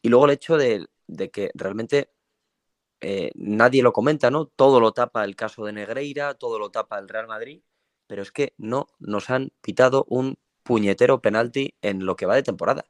Y 0.00 0.10
luego 0.10 0.26
el 0.26 0.30
hecho 0.30 0.56
de, 0.56 0.86
de 1.08 1.30
que 1.30 1.50
realmente 1.54 2.10
eh, 3.06 3.32
nadie 3.34 3.82
lo 3.82 3.92
comenta, 3.92 4.30
¿no? 4.30 4.46
Todo 4.46 4.80
lo 4.80 4.92
tapa 4.92 5.24
el 5.24 5.36
caso 5.36 5.64
de 5.66 5.74
Negreira, 5.74 6.34
todo 6.34 6.58
lo 6.58 6.70
tapa 6.70 6.98
el 6.98 7.08
Real 7.08 7.26
Madrid, 7.26 7.62
pero 8.06 8.22
es 8.22 8.32
que 8.32 8.54
no 8.56 8.86
nos 8.98 9.28
han 9.28 9.52
pitado 9.60 10.06
un 10.08 10.38
puñetero 10.64 11.20
penalti 11.20 11.76
en 11.82 12.04
lo 12.04 12.16
que 12.16 12.26
va 12.26 12.34
de 12.34 12.42
temporada. 12.42 12.84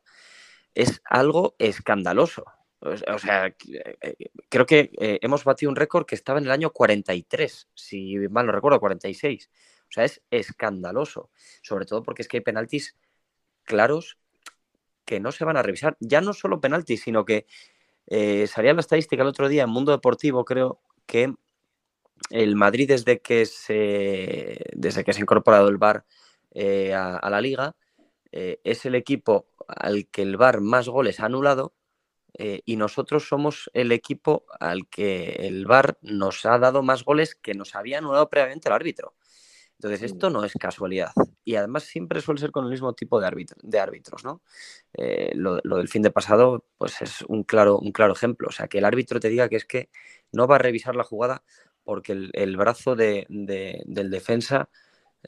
Es 0.75 1.03
algo 1.05 1.55
escandaloso. 1.59 2.45
O 2.81 3.19
sea, 3.19 3.47
eh, 3.47 4.17
creo 4.49 4.67
que 4.67 4.91
eh, 5.01 5.19
hemos 5.23 5.45
batido 5.45 5.71
un 5.71 5.77
récord 5.77 6.07
que 6.07 6.15
estaba 6.15 6.39
en 6.39 6.47
el 6.47 6.51
año 6.51 6.71
43, 6.71 7.69
si 7.75 8.17
mal 8.31 8.47
no 8.47 8.53
recuerdo, 8.53 8.81
46. 8.81 9.51
O 9.83 9.93
sea, 9.93 10.05
es 10.05 10.23
escandaloso. 10.31 11.31
Sobre 11.63 11.87
todo 11.87 12.03
porque 12.03 12.23
es 12.23 12.29
que 12.29 12.39
hay 12.39 12.43
penaltis 12.43 12.97
claros 13.65 14.19
que 15.05 15.21
no 15.21 15.33
se 15.33 15.45
van 15.45 15.57
a 15.57 15.63
revisar. 15.63 15.97
Ya 16.01 16.21
no 16.21 16.33
solo 16.33 16.61
penaltis, 16.61 17.03
sino 17.03 17.25
que 17.25 17.47
eh, 18.07 18.47
salía 18.47 18.75
la 18.75 18.81
estadística 18.81 19.23
el 19.23 19.29
otro 19.29 19.49
día 19.49 19.63
en 19.63 19.71
Mundo 19.71 19.93
Deportivo, 19.93 20.45
creo 20.45 20.81
que 21.07 21.35
el 22.31 22.57
Madrid 22.57 22.89
desde 22.89 23.21
que 23.21 23.47
se, 23.47 24.59
desde 24.73 25.05
que 25.05 25.13
se 25.13 25.21
ha 25.21 25.23
incorporado 25.23 25.69
el 25.69 25.79
VAR 25.79 26.05
eh, 26.55 26.95
a, 26.95 27.29
la 27.29 27.41
liga 27.41 27.77
eh, 28.33 28.61
es 28.65 28.87
el 28.87 28.95
equipo 28.95 29.49
al 29.69 30.09
que 30.09 30.23
el 30.23 30.37
VAR 30.37 30.61
más 30.61 30.89
goles 30.89 31.21
ha 31.21 31.27
anulado 31.27 31.75
y 32.37 32.75
nosotros 32.75 33.29
somos 33.29 33.71
el 33.75 33.93
equipo 33.93 34.45
al 34.59 34.89
que 34.89 35.37
el 35.39 35.67
VAR 35.67 35.99
nos 36.03 36.45
ha 36.45 36.59
dado 36.59 36.83
más 36.83 37.05
goles 37.05 37.37
que 37.37 37.55
nos 37.55 37.77
había 37.77 37.99
anulado 37.99 38.29
previamente 38.29 38.69
el 38.69 38.75
árbitro. 38.75 39.15
Entonces, 39.79 40.13
esto 40.13 40.31
no 40.31 40.45
es 40.45 40.55
casualidad. 40.55 41.13
Y 41.45 41.57
además 41.57 41.83
siempre 41.85 42.21
suele 42.21 42.41
ser 42.41 42.53
con 42.53 42.65
el 42.65 42.71
mismo 42.71 42.95
tipo 42.95 43.21
de, 43.21 43.47
de 43.63 43.79
árbitros, 43.79 44.25
¿no? 44.25 44.41
Eh, 44.95 45.33
lo, 45.35 45.61
del 45.61 45.89
fin 45.89 46.03
de 46.03 46.11
pasado, 46.11 46.65
pues 46.79 47.03
es 47.03 47.23
un 47.29 47.43
claro, 47.45 47.79
un 47.79 47.93
claro 47.93 48.15
ejemplo. 48.15 48.49
O 48.49 48.53
sea, 48.53 48.69
que 48.69 48.79
el 48.79 48.85
árbitro 48.85 49.21
te 49.21 49.29
diga 49.29 49.49
que 49.49 49.57
es 49.57 49.65
que 49.65 49.91
no 50.33 50.47
va 50.47 50.57
a 50.57 50.59
revisar 50.59 50.97
la 50.97 51.05
jugada 51.05 51.45
porque 51.83 52.13
el, 52.13 52.57
brazo 52.57 52.97
del 52.97 53.27
defensa 54.11 54.71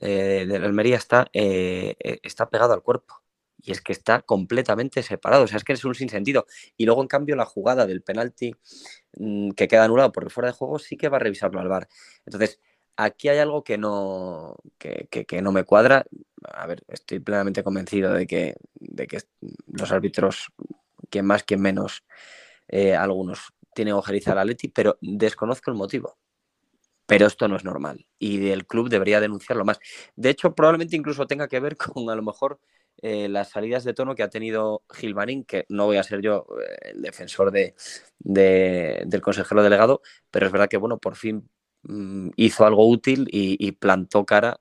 eh, 0.01 0.47
de 0.47 0.59
la 0.59 0.67
Almería 0.67 0.97
está, 0.97 1.29
eh, 1.33 1.97
está 2.23 2.49
pegado 2.51 2.75
al 2.75 2.83
cuerpo. 2.83 3.23
Y 3.59 3.73
es 3.73 3.81
que 3.81 3.93
está 3.93 4.23
completamente 4.23 5.03
separado. 5.03 5.45
O 5.45 5.47
sea, 5.47 5.57
es 5.57 5.65
que 5.65 5.73
es 5.73 5.85
un 5.85 5.95
sinsentido. 5.95 6.47
Y 6.77 6.87
luego, 6.87 7.03
en 7.03 7.09
cambio, 7.09 7.37
la 7.37 7.47
jugada 7.47 7.87
del 7.87 8.03
penalti 8.03 8.55
mm, 9.19 9.51
que 9.53 9.69
queda 9.69 9.85
anulado 9.85 10.13
por 10.13 10.31
fuera 10.31 10.49
de 10.49 10.57
juego 10.57 10.79
sí 10.79 10.97
que 10.97 11.09
va 11.09 11.17
a 11.17 11.21
revisarlo 11.21 11.61
al 11.61 11.69
VAR. 11.69 11.89
Entonces, 12.27 12.61
aquí 12.97 13.29
hay 13.29 13.39
algo 13.39 13.65
que 13.65 13.79
no, 13.79 14.57
que, 14.79 15.43
no 15.43 15.53
me 15.53 15.65
cuadra. 15.65 16.07
A 16.45 16.67
ver, 16.67 16.85
estoy 16.89 17.21
plenamente 17.21 17.63
convencido 17.63 18.13
de 18.13 18.27
que, 18.27 18.57
de 18.75 19.07
que 19.07 19.19
los 19.67 19.93
árbitros, 19.93 20.53
quien 21.11 21.27
más, 21.27 21.45
quien 21.45 21.61
menos, 21.61 22.05
eh, 22.69 22.95
algunos 22.95 23.53
tienen 23.75 23.95
ojeriza 23.95 24.33
al 24.33 24.39
Atleti, 24.41 24.69
pero 24.69 24.99
desconozco 25.01 25.71
el 25.71 25.77
motivo. 25.77 26.19
Pero 27.07 27.27
esto 27.27 27.49
no 27.49 27.57
es 27.57 27.65
normal 27.65 28.07
y 28.19 28.49
el 28.51 28.67
club 28.67 28.89
debería 28.89 29.21
denunciarlo 29.21 29.65
más. 29.65 29.79
De 30.17 30.31
hecho, 30.31 30.55
probablemente 30.55 30.97
incluso 30.97 31.27
tenga 31.27 31.49
que 31.49 31.61
ver 31.61 31.77
con 31.79 32.11
a 32.11 32.15
lo 32.17 32.23
mejor 32.23 32.61
eh, 33.03 33.29
las 33.29 33.51
salidas 33.51 33.85
de 33.85 33.95
tono 33.95 34.15
que 34.15 34.23
ha 34.23 34.31
tenido 34.31 34.83
Gilmarín, 34.93 35.45
que 35.45 35.67
no 35.69 35.87
voy 35.87 35.99
a 35.99 36.03
ser 36.03 36.21
yo 36.23 36.47
eh, 36.61 36.93
el 36.93 37.03
defensor 37.03 37.53
de, 37.53 37.75
del 38.19 39.21
consejero 39.21 39.63
delegado, 39.63 40.03
pero 40.31 40.47
es 40.47 40.53
verdad 40.53 40.69
que, 40.69 40.79
bueno, 40.79 40.99
por 40.99 41.17
fin 41.17 41.49
Mm, 41.89 42.31
hizo 42.37 42.67
algo 42.67 42.89
útil 42.89 43.29
y, 43.31 43.71
plantó 43.73 44.25
cara 44.25 44.61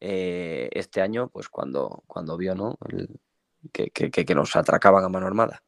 eh, 0.00 0.70
este 0.72 1.02
año, 1.02 1.28
pues 1.28 1.48
cuando, 1.48 2.02
cuando 2.06 2.36
vio 2.36 2.54
¿no? 2.54 2.78
que, 3.72 4.34
nos 4.34 4.56
atracaban 4.56 5.04
a 5.04 5.08
mano 5.08 5.26
armada. 5.26 5.62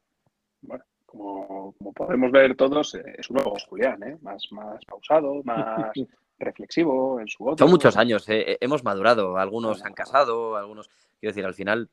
Bueno, 0.63 0.85
como, 1.17 1.93
podemos 1.95 2.31
ver 2.31 2.57
todos, 2.57 2.95
eh, 2.95 3.15
es 3.19 3.31
un 3.31 3.37
nuevo 3.37 3.57
Julián, 3.69 4.03
¿eh? 4.03 4.19
más, 4.23 4.47
más 4.51 4.85
pausado, 4.85 5.43
más 5.45 5.93
reflexivo 6.39 7.21
en 7.21 7.29
su 7.29 7.45
voz. 7.45 7.59
Son 7.59 7.71
muchos 7.71 7.97
años, 7.97 8.25
hemos 8.29 8.85
madurado, 8.85 9.37
algunos 9.37 9.85
han 9.85 9.95
casado, 9.95 10.57
algunos, 10.57 10.89
quiero 11.21 11.31
decir, 11.31 11.45
al 11.45 11.55
final 11.55 11.89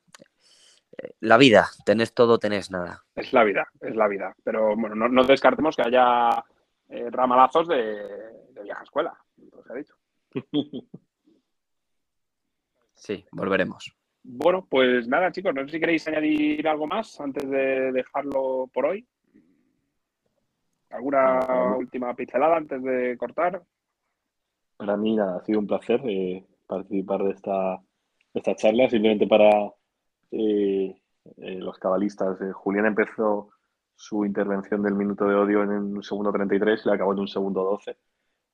la 1.19 1.37
vida, 1.37 1.69
tenés 1.85 2.13
todo, 2.13 2.37
tenés 2.37 2.69
nada. 2.69 3.03
Es 3.15 3.31
la 3.33 3.43
vida, 3.43 3.67
es 3.79 3.95
la 3.95 4.07
vida. 4.07 4.35
Pero 4.43 4.75
bueno, 4.75 4.95
no, 4.95 5.23
descartemos 5.23 5.75
que 5.75 5.83
haya 5.83 6.43
ramalazos 7.11 7.67
de, 7.67 8.03
vieja 8.61 8.83
escuela, 8.83 9.17
ha 9.69 9.73
dicho. 9.73 9.95
Sí, 13.01 13.25
volveremos. 13.31 13.95
Bueno, 14.23 14.67
pues 14.69 15.07
nada, 15.07 15.31
chicos, 15.31 15.53
no 15.53 15.65
sé 15.65 15.71
si 15.73 15.79
queréis 15.79 16.07
añadir 16.07 16.67
algo 16.67 16.87
más 16.87 17.19
antes 17.19 17.49
de 17.49 17.91
dejarlo 17.91 18.69
por 18.73 18.85
hoy. 18.85 19.07
¿Alguna 20.91 21.75
última 21.77 22.13
pincelada 22.13 22.57
antes 22.57 22.83
de 22.83 23.17
cortar? 23.17 23.63
Para 24.77 24.97
mí, 24.97 25.15
nada, 25.15 25.37
ha 25.37 25.45
sido 25.45 25.59
un 25.59 25.67
placer 25.67 26.01
eh, 26.05 26.45
participar 26.67 27.23
de 27.23 27.31
esta, 27.31 27.81
esta 28.33 28.55
charla. 28.55 28.89
Simplemente 28.89 29.25
para 29.27 29.49
eh, 30.31 30.95
eh, 31.37 31.59
los 31.59 31.77
cabalistas, 31.79 32.37
Julián 32.53 32.87
empezó 32.87 33.49
su 33.95 34.25
intervención 34.25 34.81
del 34.81 34.95
minuto 34.95 35.25
de 35.25 35.35
odio 35.35 35.63
en 35.63 35.69
un 35.69 36.03
segundo 36.03 36.31
33 36.31 36.81
y 36.83 36.89
le 36.89 36.95
acabó 36.95 37.13
en 37.13 37.19
un 37.19 37.27
segundo 37.27 37.63
12. 37.63 37.97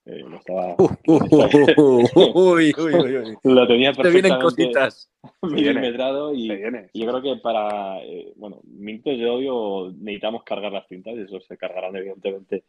Eh, 0.07 0.19
lo 0.19 0.37
estaba. 0.37 0.75
uy, 1.05 2.73
uy, 2.77 2.93
uy, 2.95 3.37
Lo 3.43 3.67
tenía 3.67 3.91
perfectamente 3.91 4.41
cositas. 4.41 5.11
milimetrado 5.41 6.33
y, 6.33 6.49
y, 6.49 7.01
yo 7.01 7.11
creo 7.11 7.21
que 7.21 7.41
para, 7.41 8.01
eh, 8.03 8.31
bueno, 8.37 8.61
minutos 8.63 9.17
de 9.17 9.29
odio 9.29 9.93
necesitamos 9.99 10.43
cargar 10.45 10.71
las 10.71 10.87
cintas 10.87 11.13
y 11.15 11.23
eso 11.23 11.41
se 11.41 11.57
cargarán 11.57 11.93
evidentemente 11.97 12.63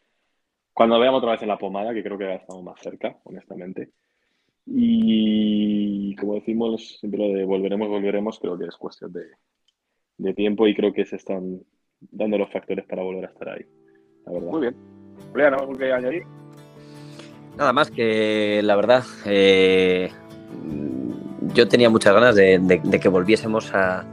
cuando 0.78 0.99
veamos 0.99 1.18
otra 1.18 1.32
vez 1.32 1.43
en 1.43 1.49
la 1.49 1.59
pomada, 1.59 1.93
que 1.93 2.05
creo 2.05 2.16
que 2.16 2.24
ya 2.24 2.34
estamos 2.34 2.62
más 2.62 2.80
cerca, 2.80 3.18
honestamente. 3.24 3.91
Y 4.66 6.14
como 6.16 6.34
decimos, 6.34 6.99
siempre 7.01 7.18
lo 7.20 7.34
de 7.34 7.45
volveremos, 7.45 7.89
volveremos, 7.89 8.39
creo 8.39 8.57
que 8.57 8.66
es 8.66 8.76
cuestión 8.76 9.12
de, 9.12 9.24
de 10.18 10.34
tiempo 10.34 10.68
y 10.68 10.76
creo 10.76 10.93
que 10.93 11.05
se 11.05 11.16
están 11.16 11.61
dando 12.01 12.39
los 12.39 12.53
factores 12.53 12.84
para 12.86 13.03
volver 13.03 13.24
a 13.24 13.28
estar 13.28 13.49
ahí. 13.49 13.64
La 14.26 14.32
verdad. 14.32 14.51
Muy 14.51 14.61
bien. 14.61 14.76
Julián, 15.32 15.55
¿algo 15.55 15.72
que 15.72 15.93
añadir? 15.93 16.22
Nada 17.59 17.73
más 17.73 17.91
que 17.91 18.61
la 18.63 18.77
verdad, 18.77 19.05
eh, 19.25 20.13
yo 21.55 21.67
tenía 21.67 21.91
muchas 21.91 22.15
ganas 22.15 22.37
de, 22.37 23.01
que 23.03 23.09
volviésemos 23.09 23.75
a, 23.75 24.05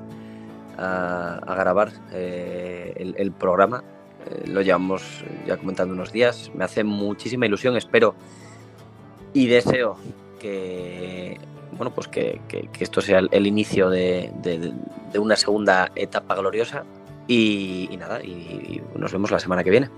grabar 0.75 1.91
eh, 2.11 3.13
el, 3.15 3.31
programa. 3.31 3.83
Eh, 4.25 4.47
lo 4.47 4.63
llevamos 4.63 5.23
ya 5.45 5.57
comentando 5.57 5.93
unos 5.93 6.11
días. 6.11 6.51
Me 6.55 6.63
hace 6.63 6.83
muchísima 6.83 7.45
ilusión, 7.45 7.77
espero 7.77 8.15
y 9.31 9.45
deseo 9.45 9.97
que 10.39 11.37
bueno 11.77 11.93
pues 11.93 12.07
que, 12.07 12.41
esto 12.79 12.99
sea 13.01 13.19
el, 13.29 13.45
inicio 13.45 13.91
de, 13.91 14.31
una 15.19 15.35
segunda 15.35 15.91
etapa 15.93 16.33
gloriosa. 16.33 16.83
Y, 17.27 17.95
nada, 17.99 18.23
y 18.23 18.81
nos 18.95 19.11
vemos 19.11 19.29
la 19.29 19.39
semana 19.39 19.63
que 19.63 19.69
viene. 19.69 19.89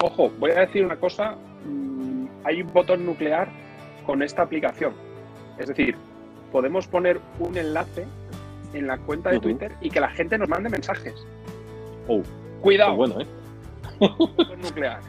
Ojo, 0.00 0.30
voy 0.38 0.52
a 0.52 0.60
decir 0.60 0.84
una 0.84 0.96
cosa 0.96 1.36
hay 2.46 2.62
un 2.62 2.72
botón 2.72 3.04
nuclear 3.04 3.48
con 4.06 4.22
esta 4.22 4.42
aplicación. 4.42 4.94
Es 5.58 5.66
decir, 5.66 5.96
podemos 6.52 6.86
poner 6.86 7.20
un 7.40 7.56
enlace 7.56 8.06
en 8.72 8.86
la 8.86 8.98
cuenta 8.98 9.30
de. 9.30 9.40
Twitter 9.40 9.72
y 9.80 9.90
que 9.90 10.00
la 10.00 10.08
gente 10.10 10.38
nos 10.38 10.48
mande 10.48 10.68
mensajes. 10.70 11.26
Oh, 12.06 12.22
Cuidado 12.60 12.96
pues 12.96 13.12
bueno, 13.12 13.24
¿eh? 13.24 14.08
con 14.48 14.60
nuclear. 14.60 15.00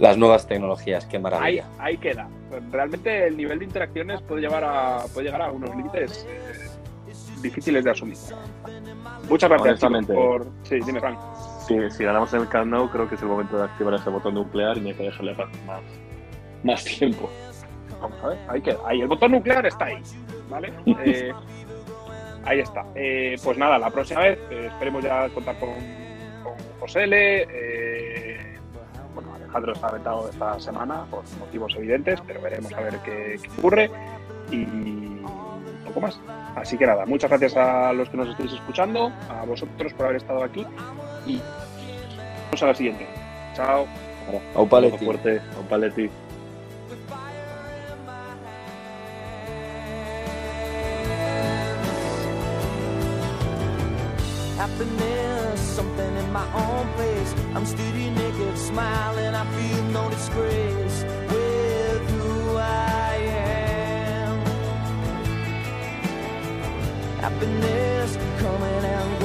Las 0.00 0.18
nuevas 0.18 0.46
tecnologías, 0.48 1.06
qué 1.06 1.18
Ahí, 1.18 1.22
maravilla. 1.22 1.66
ahí 1.78 1.96
queda. 1.98 2.28
Realmente 2.72 3.28
el 3.28 3.36
nivel 3.36 3.60
de 3.60 3.66
interacciones 3.66 4.20
puede, 4.22 4.40
llevar 4.40 4.64
a, 4.64 5.04
puede 5.14 5.26
llegar 5.26 5.42
a 5.42 5.52
unos 5.52 5.70
límites 5.76 6.26
eh, 6.28 6.68
difíciles 7.40 7.84
de 7.84 7.90
asumir. 7.90 8.16
Muchas 9.28 9.48
gracias 9.48 10.06
por... 10.06 10.46
Sí, 10.64 10.80
dime, 10.84 10.98
Frank. 10.98 11.18
Si, 11.72 11.90
si 11.90 12.04
ganamos 12.04 12.32
en 12.34 12.42
el 12.42 12.48
Camp 12.48 12.70
Nou, 12.70 12.88
creo 12.88 13.08
que 13.08 13.14
es 13.14 13.22
el 13.22 13.28
momento 13.28 13.56
de 13.56 13.64
activar 13.64 13.94
ese 13.94 14.10
botón 14.10 14.34
nuclear 14.34 14.76
y 14.76 14.88
hay 14.88 14.94
que 14.94 15.04
dejarle 15.04 15.34
más, 15.66 15.82
más 16.62 16.84
tiempo. 16.84 17.30
Vamos 18.00 18.18
a 18.22 18.28
ver, 18.28 18.38
ahí 18.48 18.60
queda. 18.60 18.78
Ahí, 18.84 19.00
el 19.00 19.08
botón 19.08 19.32
nuclear 19.32 19.64
está 19.64 19.86
ahí. 19.86 20.02
¿Vale? 20.50 20.72
Eh, 21.04 21.32
ahí 22.44 22.60
está. 22.60 22.84
Eh, 22.94 23.36
pues 23.42 23.56
nada, 23.56 23.78
la 23.78 23.90
próxima 23.90 24.20
vez 24.20 24.38
eh, 24.50 24.66
esperemos 24.66 25.02
ya 25.02 25.28
contar 25.30 25.58
con, 25.58 25.70
con 26.42 26.52
José 26.80 27.04
L. 27.04 28.58
bueno, 29.14 29.34
Alejandro 29.34 29.72
está 29.72 29.88
aventado 29.88 30.28
esta 30.28 30.60
semana 30.60 31.06
por 31.10 31.22
motivos 31.38 31.74
evidentes, 31.76 32.20
pero 32.26 32.42
veremos 32.42 32.72
a 32.74 32.80
ver 32.80 32.98
qué, 33.04 33.38
qué 33.42 33.48
ocurre. 33.58 33.90
Y 34.50 34.66
poco 35.86 36.00
más. 36.00 36.20
Así 36.54 36.76
que 36.76 36.86
nada, 36.86 37.06
muchas 37.06 37.30
gracias 37.30 37.56
a 37.56 37.92
los 37.94 38.10
que 38.10 38.16
nos 38.18 38.28
estáis 38.28 38.52
escuchando, 38.52 39.10
a 39.30 39.44
vosotros 39.46 39.94
por 39.94 40.06
haber 40.06 40.16
estado 40.16 40.42
aquí 40.42 40.66
y 41.26 41.40
vamos 42.44 42.62
a 42.62 42.66
la 42.66 42.74
siguiente. 42.74 43.06
Chao. 43.54 43.86
Au 44.54 44.66
paletti. 44.66 45.04
fuerte, 45.04 45.40
un 45.58 45.66
paletti. 45.66 46.10
Happiness, 54.58 55.60
something 55.60 56.16
in 56.16 56.32
my 56.32 56.46
own 56.54 56.86
place. 56.94 57.34
I'm 57.54 57.66
steady 57.66 58.10
naked, 58.10 58.56
smiling. 58.56 59.34
I 59.34 59.44
feel 59.56 59.82
no 59.90 60.08
disgrace 60.08 61.04
with 61.28 62.10
who 62.10 62.56
I 62.58 63.16
am. 64.24 64.38
Happiness 67.20 68.16
coming 68.38 68.84
out 68.84 69.22